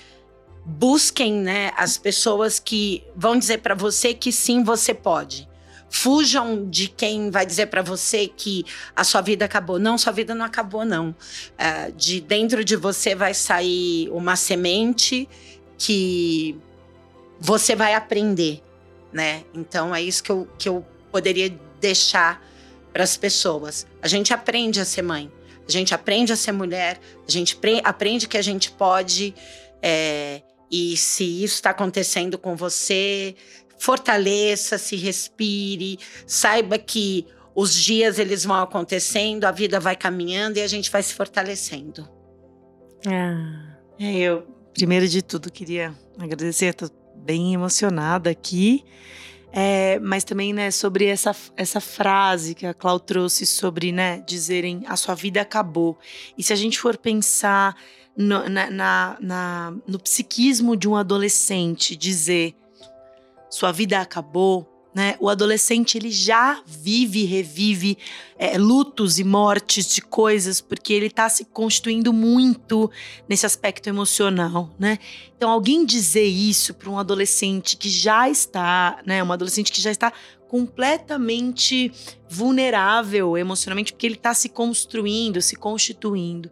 busquem 0.65 1.33
né, 1.33 1.73
as 1.77 1.97
pessoas 1.97 2.59
que 2.59 3.05
vão 3.17 3.39
dizer 3.39 3.59
para 3.59 3.75
você 3.75 4.15
que 4.15 4.31
sim, 4.33 4.63
você 4.63 4.95
pode. 4.95 5.49
Fujam 5.89 6.71
de 6.71 6.87
quem 6.87 7.31
vai 7.31 7.45
dizer 7.45 7.67
para 7.67 7.83
você 7.83 8.29
que 8.29 8.65
a 8.95 9.03
sua 9.03 9.21
vida 9.21 9.45
acabou. 9.45 9.79
Não, 9.79 9.99
sua 9.99 10.13
vida 10.13 10.35
não 10.35 10.47
acabou, 10.47 10.85
não. 10.85 11.11
Uh, 11.11 11.93
de 11.97 12.21
dentro 12.21 12.65
de 12.65 12.77
você 12.77 13.15
vai 13.15 13.35
sair 13.35 14.09
uma 14.11 14.37
semente 14.37 15.29
que 15.77 16.57
você 17.41 17.75
vai 17.75 17.95
aprender, 17.95 18.63
né? 19.13 19.43
Então 19.53 19.93
é 19.93 20.01
isso 20.01 20.23
que 20.23 20.31
eu, 20.31 20.49
que 20.57 20.69
eu 20.69 20.87
poderia 21.11 21.53
deixar 21.81 22.41
para 22.93 23.03
as 23.03 23.17
pessoas. 23.17 23.85
A 24.01 24.07
gente 24.07 24.33
aprende 24.33 24.81
a 24.81 24.85
ser 24.85 25.03
mãe, 25.03 25.31
a 25.67 25.73
gente 25.73 25.93
aprende 25.93 26.33
a 26.33 26.37
ser 26.37 26.53
mulher, 26.53 27.01
a 27.27 27.31
gente 27.31 27.59
aprende 27.83 28.29
que 28.29 28.37
a 28.37 28.43
gente 28.43 28.71
pode. 28.71 29.35
É, 29.83 30.43
e 30.71 30.97
se 30.97 31.25
isso 31.25 31.55
está 31.55 31.71
acontecendo 31.71 32.39
com 32.39 32.55
você, 32.55 33.35
fortaleça, 33.79 34.79
se 34.79 34.95
respire, 34.97 35.99
saiba 36.27 36.79
que 36.79 37.27
os 37.55 37.75
dias 37.75 38.18
eles 38.18 38.45
vão 38.45 38.57
acontecendo, 38.57 39.45
a 39.45 39.51
vida 39.51 39.81
vai 39.81 39.97
caminhando 39.97 40.59
e 40.59 40.62
a 40.62 40.66
gente 40.66 40.91
vai 40.91 41.03
se 41.03 41.14
fortalecendo. 41.14 42.09
Ah. 43.07 43.77
É, 43.99 44.16
eu, 44.16 44.47
primeiro 44.73 45.09
de 45.09 45.23
tudo, 45.23 45.51
queria 45.51 45.95
agradecer, 46.18 46.75
tô 46.75 46.89
bem 47.16 47.53
emocionada 47.53 48.31
aqui. 48.31 48.85
É, 49.53 49.99
mas 49.99 50.23
também, 50.23 50.53
né, 50.53 50.71
sobre 50.71 51.07
essa, 51.07 51.35
essa 51.57 51.81
frase 51.81 52.55
que 52.55 52.64
a 52.64 52.73
Clau 52.73 53.01
trouxe 53.01 53.45
sobre, 53.45 53.91
né, 53.91 54.23
dizerem 54.27 54.85
a 54.87 54.97
sua 54.97 55.14
vida 55.14 55.41
acabou. 55.41 55.99
E 56.39 56.43
se 56.43 56.53
a 56.53 56.57
gente 56.57 56.79
for 56.79 56.97
pensar 56.97 57.77
no, 58.21 58.49
na, 58.49 58.71
na, 58.71 59.16
na, 59.21 59.75
no 59.87 59.99
psiquismo 59.99 60.77
de 60.77 60.87
um 60.87 60.95
adolescente, 60.95 61.97
dizer 61.97 62.55
sua 63.49 63.73
vida 63.73 63.99
acabou, 63.99 64.68
né? 64.95 65.16
O 65.21 65.29
adolescente 65.29 65.97
ele 65.97 66.11
já 66.11 66.62
vive, 66.66 67.25
revive 67.25 67.97
é, 68.39 68.59
lutos 68.59 69.18
e 69.18 69.25
mortes 69.25 69.87
de 69.87 70.03
coisas 70.03 70.61
porque 70.61 70.93
ele 70.93 71.07
está 71.07 71.29
se 71.29 71.45
constituindo 71.45 72.12
muito 72.12 72.91
nesse 73.29 73.47
aspecto 73.47 73.89
emocional, 73.89 74.68
né? 74.79 74.99
Então 75.37 75.49
alguém 75.49 75.87
dizer 75.87 76.25
isso 76.25 76.75
para 76.75 76.91
um 76.91 76.99
adolescente 76.99 77.77
que 77.77 77.89
já 77.89 78.29
está, 78.29 79.01
né? 79.07 79.23
Um 79.23 79.33
adolescente 79.33 79.73
que 79.73 79.81
já 79.81 79.91
está 79.91 80.12
completamente 80.51 81.93
vulnerável 82.29 83.39
emocionalmente, 83.39 83.93
porque 83.93 84.05
ele 84.05 84.17
está 84.17 84.35
se 84.35 84.49
construindo, 84.49 85.41
se 85.41 85.55
constituindo. 85.55 86.51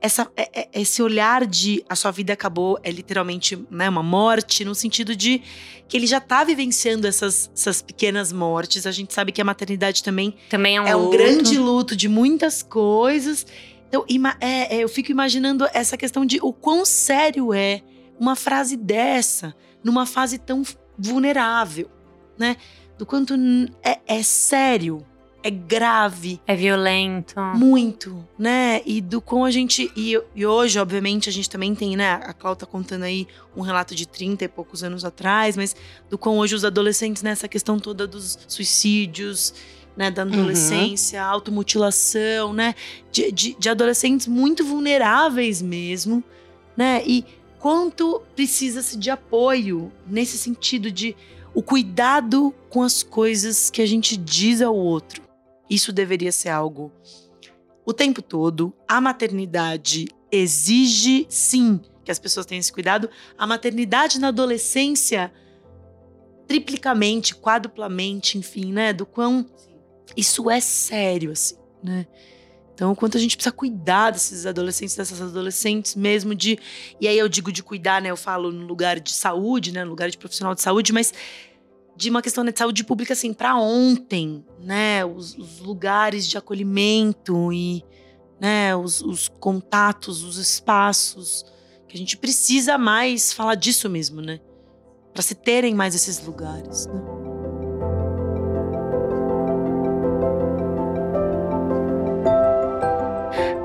Essa, 0.00 0.26
é, 0.34 0.62
é, 0.62 0.68
esse 0.80 1.02
olhar 1.02 1.46
de 1.46 1.84
a 1.86 1.94
sua 1.94 2.10
vida 2.10 2.32
acabou 2.32 2.78
é 2.82 2.90
literalmente 2.90 3.62
né, 3.70 3.86
uma 3.86 4.02
morte, 4.02 4.64
no 4.64 4.74
sentido 4.74 5.14
de 5.14 5.42
que 5.86 5.94
ele 5.94 6.06
já 6.06 6.16
está 6.16 6.42
vivenciando 6.42 7.06
essas, 7.06 7.50
essas 7.54 7.82
pequenas 7.82 8.32
mortes. 8.32 8.86
A 8.86 8.90
gente 8.90 9.12
sabe 9.12 9.30
que 9.30 9.42
a 9.42 9.44
maternidade 9.44 10.02
também, 10.02 10.34
também 10.48 10.78
é 10.78 10.80
um, 10.80 10.86
é 10.86 10.96
um 10.96 11.10
grande 11.10 11.58
luto 11.58 11.94
de 11.94 12.08
muitas 12.08 12.62
coisas. 12.62 13.46
Então, 13.90 14.06
é, 14.40 14.76
é, 14.76 14.82
eu 14.82 14.88
fico 14.88 15.10
imaginando 15.10 15.68
essa 15.74 15.98
questão 15.98 16.24
de 16.24 16.38
o 16.40 16.50
quão 16.50 16.86
sério 16.86 17.52
é 17.52 17.82
uma 18.18 18.36
frase 18.36 18.74
dessa 18.74 19.54
numa 19.82 20.06
fase 20.06 20.38
tão 20.38 20.62
vulnerável, 20.98 21.90
né? 22.38 22.56
Do 22.98 23.04
quanto 23.04 23.34
é, 23.82 23.98
é 24.06 24.22
sério, 24.22 25.04
é 25.44 25.50
grave. 25.50 26.40
É 26.46 26.56
violento. 26.56 27.38
Muito, 27.54 28.26
né? 28.38 28.80
E 28.86 29.02
do 29.02 29.20
quão 29.20 29.44
a 29.44 29.50
gente. 29.50 29.92
E, 29.94 30.18
e, 30.34 30.46
hoje, 30.46 30.78
obviamente, 30.78 31.28
a 31.28 31.32
gente 31.32 31.50
também 31.50 31.74
tem, 31.74 31.94
né? 31.96 32.12
A 32.12 32.32
Cláudia 32.32 32.60
tá 32.60 32.66
contando 32.66 33.02
aí 33.02 33.28
um 33.54 33.60
relato 33.60 33.94
de 33.94 34.08
30 34.08 34.44
e 34.44 34.48
poucos 34.48 34.82
anos 34.82 35.04
atrás, 35.04 35.54
mas 35.54 35.76
do 36.08 36.16
quão 36.16 36.38
hoje 36.38 36.54
os 36.54 36.64
adolescentes, 36.64 37.22
nessa 37.22 37.46
questão 37.46 37.78
toda 37.78 38.06
dos 38.06 38.38
suicídios, 38.48 39.52
né? 39.94 40.10
Da 40.10 40.22
adolescência, 40.22 41.22
uhum. 41.22 41.28
automutilação, 41.28 42.54
né? 42.54 42.74
De, 43.12 43.30
de, 43.30 43.54
de 43.58 43.68
adolescentes 43.68 44.26
muito 44.26 44.64
vulneráveis 44.64 45.60
mesmo, 45.60 46.24
né? 46.74 47.02
E 47.04 47.22
quanto 47.58 48.22
precisa-se 48.34 48.96
de 48.96 49.10
apoio 49.10 49.92
nesse 50.06 50.38
sentido 50.38 50.90
de 50.90 51.14
o 51.54 51.62
cuidado 51.62 52.52
com 52.68 52.82
as 52.82 53.02
coisas 53.02 53.70
que 53.70 53.80
a 53.80 53.86
gente 53.86 54.16
diz 54.16 54.60
ao 54.60 54.74
outro. 54.74 55.22
Isso 55.70 55.92
deveria 55.92 56.32
ser 56.32 56.48
algo 56.48 56.92
o 57.86 57.92
tempo 57.92 58.20
todo. 58.20 58.72
A 58.88 59.00
maternidade 59.00 60.08
exige, 60.30 61.26
sim, 61.28 61.80
que 62.04 62.10
as 62.10 62.18
pessoas 62.18 62.46
tenham 62.46 62.60
esse 62.60 62.72
cuidado. 62.72 63.08
A 63.38 63.46
maternidade 63.46 64.18
na 64.18 64.28
adolescência, 64.28 65.32
triplicamente, 66.46 67.34
quadruplamente, 67.34 68.36
enfim, 68.36 68.72
né? 68.72 68.92
Do 68.92 69.06
quão 69.06 69.46
isso 70.16 70.50
é 70.50 70.60
sério, 70.60 71.30
assim, 71.30 71.56
né? 71.82 72.06
Então, 72.74 72.90
o 72.90 72.96
quanto 72.96 73.16
a 73.16 73.20
gente 73.20 73.36
precisa 73.36 73.54
cuidar 73.54 74.10
desses 74.10 74.46
adolescentes, 74.46 74.96
dessas 74.96 75.20
adolescentes 75.22 75.94
mesmo 75.94 76.34
de. 76.34 76.58
E 77.00 77.06
aí 77.06 77.16
eu 77.16 77.28
digo 77.28 77.52
de 77.52 77.62
cuidar, 77.62 78.02
né? 78.02 78.10
Eu 78.10 78.16
falo 78.16 78.50
no 78.50 78.66
lugar 78.66 78.98
de 78.98 79.12
saúde, 79.12 79.72
né? 79.72 79.84
No 79.84 79.90
lugar 79.90 80.10
de 80.10 80.18
profissional 80.18 80.54
de 80.54 80.60
saúde, 80.60 80.92
mas 80.92 81.14
de 81.96 82.10
uma 82.10 82.20
questão 82.20 82.42
né, 82.42 82.50
de 82.50 82.58
saúde 82.58 82.82
pública, 82.82 83.12
assim, 83.12 83.32
para 83.32 83.56
ontem, 83.56 84.44
né? 84.60 85.04
Os, 85.04 85.38
os, 85.38 85.60
lugares 85.60 86.26
de 86.26 86.36
acolhimento 86.36 87.52
e 87.52 87.84
né, 88.40 88.74
os, 88.74 89.00
os 89.00 89.28
contatos, 89.28 90.24
os 90.24 90.36
espaços. 90.36 91.44
Que 91.86 91.96
a 91.96 91.98
gente 91.98 92.16
precisa 92.16 92.76
mais 92.76 93.32
falar 93.32 93.54
disso 93.54 93.88
mesmo, 93.88 94.20
né? 94.20 94.40
Para 95.12 95.22
se 95.22 95.36
terem 95.36 95.76
mais 95.76 95.94
esses 95.94 96.20
lugares, 96.26 96.86
né? 96.86 97.33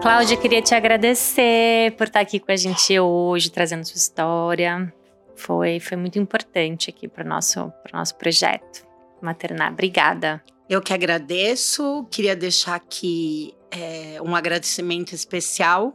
Cláudia, 0.01 0.37
queria 0.37 0.61
te 0.61 0.73
agradecer 0.73 1.91
por 1.97 2.07
estar 2.07 2.21
aqui 2.21 2.39
com 2.39 2.51
a 2.51 2.55
gente 2.55 2.97
hoje, 2.97 3.51
trazendo 3.51 3.85
sua 3.85 3.97
história. 3.97 4.93
Foi, 5.35 5.79
foi 5.81 5.97
muito 5.97 6.17
importante 6.17 6.89
aqui 6.89 7.05
para 7.05 7.25
o 7.25 7.27
nosso, 7.27 7.71
nosso 7.91 8.15
projeto 8.15 8.87
maternar. 9.21 9.73
Obrigada. 9.73 10.41
Eu 10.69 10.81
que 10.81 10.93
agradeço. 10.93 12.07
Queria 12.09 12.33
deixar 12.33 12.75
aqui 12.75 13.53
é, 13.71 14.21
um 14.21 14.35
agradecimento 14.35 15.13
especial 15.13 15.93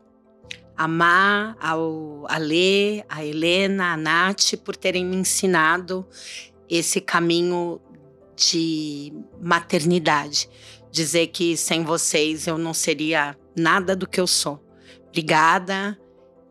a 0.76 0.86
Má, 0.86 1.56
ao 1.60 2.26
Alê, 2.28 3.04
a 3.08 3.24
Helena, 3.24 3.92
a 3.92 3.96
Nath, 3.96 4.56
por 4.64 4.76
terem 4.76 5.04
me 5.04 5.16
ensinado 5.16 6.06
esse 6.68 7.00
caminho 7.00 7.80
de 8.36 9.12
maternidade. 9.40 10.48
Dizer 10.90 11.28
que 11.28 11.56
sem 11.56 11.84
vocês 11.84 12.46
eu 12.46 12.58
não 12.58 12.74
seria 12.74 13.36
nada 13.56 13.94
do 13.94 14.06
que 14.06 14.20
eu 14.20 14.26
sou. 14.26 14.62
Obrigada 15.08 15.98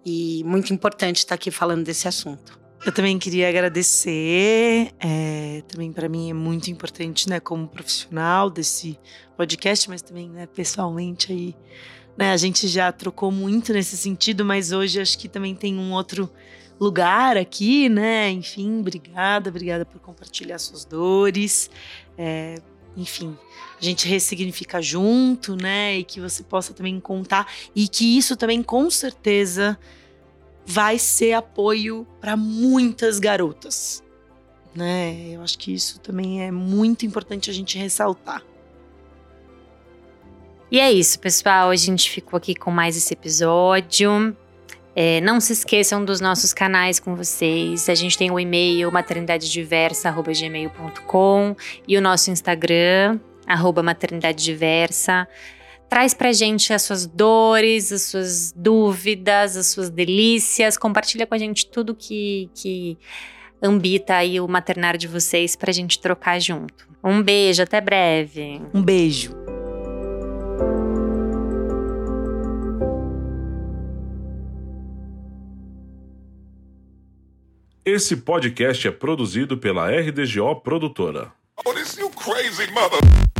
e 0.05 0.43
muito 0.45 0.73
importante 0.73 1.17
estar 1.17 1.35
aqui 1.35 1.51
falando 1.51 1.83
desse 1.83 2.07
assunto. 2.07 2.59
Eu 2.85 2.91
também 2.91 3.17
queria 3.17 3.47
agradecer. 3.47 4.91
É, 4.99 5.63
também 5.67 5.91
para 5.91 6.09
mim 6.09 6.29
é 6.29 6.33
muito 6.33 6.69
importante, 6.69 7.29
né, 7.29 7.39
como 7.39 7.67
profissional 7.67 8.49
desse 8.49 8.99
podcast, 9.37 9.89
mas 9.89 10.01
também, 10.01 10.29
né, 10.29 10.45
pessoalmente 10.45 11.31
aí, 11.31 11.55
né, 12.17 12.31
a 12.31 12.37
gente 12.37 12.67
já 12.67 12.91
trocou 12.91 13.31
muito 13.31 13.71
nesse 13.71 13.95
sentido, 13.95 14.43
mas 14.43 14.71
hoje 14.71 14.99
acho 14.99 15.17
que 15.17 15.29
também 15.29 15.55
tem 15.55 15.77
um 15.77 15.93
outro 15.93 16.29
lugar 16.79 17.37
aqui, 17.37 17.87
né? 17.87 18.29
Enfim, 18.29 18.79
obrigada, 18.79 19.49
obrigada 19.49 19.85
por 19.85 19.99
compartilhar 19.99 20.59
suas 20.59 20.83
dores. 20.83 21.69
É, 22.17 22.55
enfim, 22.95 23.37
a 23.79 23.83
gente 23.83 24.07
ressignifica 24.07 24.81
junto, 24.81 25.55
né? 25.55 25.97
E 25.97 26.03
que 26.03 26.19
você 26.19 26.43
possa 26.43 26.73
também 26.73 26.99
contar 26.99 27.51
e 27.75 27.87
que 27.87 28.17
isso 28.17 28.35
também 28.37 28.61
com 28.61 28.89
certeza 28.89 29.77
vai 30.65 30.97
ser 30.97 31.33
apoio 31.33 32.07
para 32.21 32.37
muitas 32.37 33.19
garotas, 33.19 34.03
né? 34.73 35.29
Eu 35.31 35.41
acho 35.41 35.57
que 35.57 35.73
isso 35.73 35.99
também 35.99 36.43
é 36.43 36.51
muito 36.51 37.05
importante 37.05 37.49
a 37.49 37.53
gente 37.53 37.77
ressaltar. 37.77 38.43
E 40.71 40.79
é 40.79 40.91
isso, 40.91 41.19
pessoal. 41.19 41.69
A 41.69 41.75
gente 41.75 42.09
ficou 42.09 42.37
aqui 42.37 42.55
com 42.55 42.71
mais 42.71 42.97
esse 42.97 43.13
episódio. 43.13 44.35
É, 44.95 45.19
não 45.21 45.39
se 45.39 45.53
esqueçam 45.53 46.05
dos 46.05 46.21
nossos 46.21 46.53
canais 46.53 46.99
com 46.99 47.15
vocês. 47.15 47.89
A 47.89 47.95
gente 47.95 48.15
tem 48.17 48.29
o 48.31 48.39
e-mail 48.39 48.91
maternidadediversa.gmail.com 48.91 51.55
e 51.87 51.97
o 51.97 52.01
nosso 52.01 52.29
Instagram, 52.29 53.19
arroba 53.47 53.81
maternidadediversa. 53.81 55.27
Traz 55.89 56.13
pra 56.13 56.31
gente 56.31 56.71
as 56.73 56.83
suas 56.83 57.05
dores, 57.05 57.91
as 57.91 58.03
suas 58.03 58.51
dúvidas, 58.51 59.57
as 59.57 59.67
suas 59.67 59.89
delícias. 59.89 60.77
Compartilha 60.77 61.27
com 61.27 61.35
a 61.35 61.37
gente 61.37 61.67
tudo 61.67 61.95
que, 61.95 62.49
que 62.55 62.97
ambita 63.61 64.15
aí 64.15 64.39
o 64.39 64.47
maternário 64.47 64.99
de 64.99 65.07
vocês 65.07 65.55
pra 65.55 65.71
gente 65.71 65.99
trocar 65.99 66.39
junto. 66.39 66.87
Um 67.03 67.21
beijo, 67.21 67.61
até 67.61 67.79
breve. 67.79 68.59
Um 68.73 68.81
beijo. 68.81 69.43
Esse 77.85 78.15
podcast 78.15 78.87
é 78.87 78.91
produzido 78.91 79.57
pela 79.57 79.89
RDGO 79.91 80.55
Produtora. 80.61 81.33
Oh, 81.65 81.73
this 81.73 81.97
you 81.97 82.09
crazy 82.11 82.71
mother. 82.71 83.32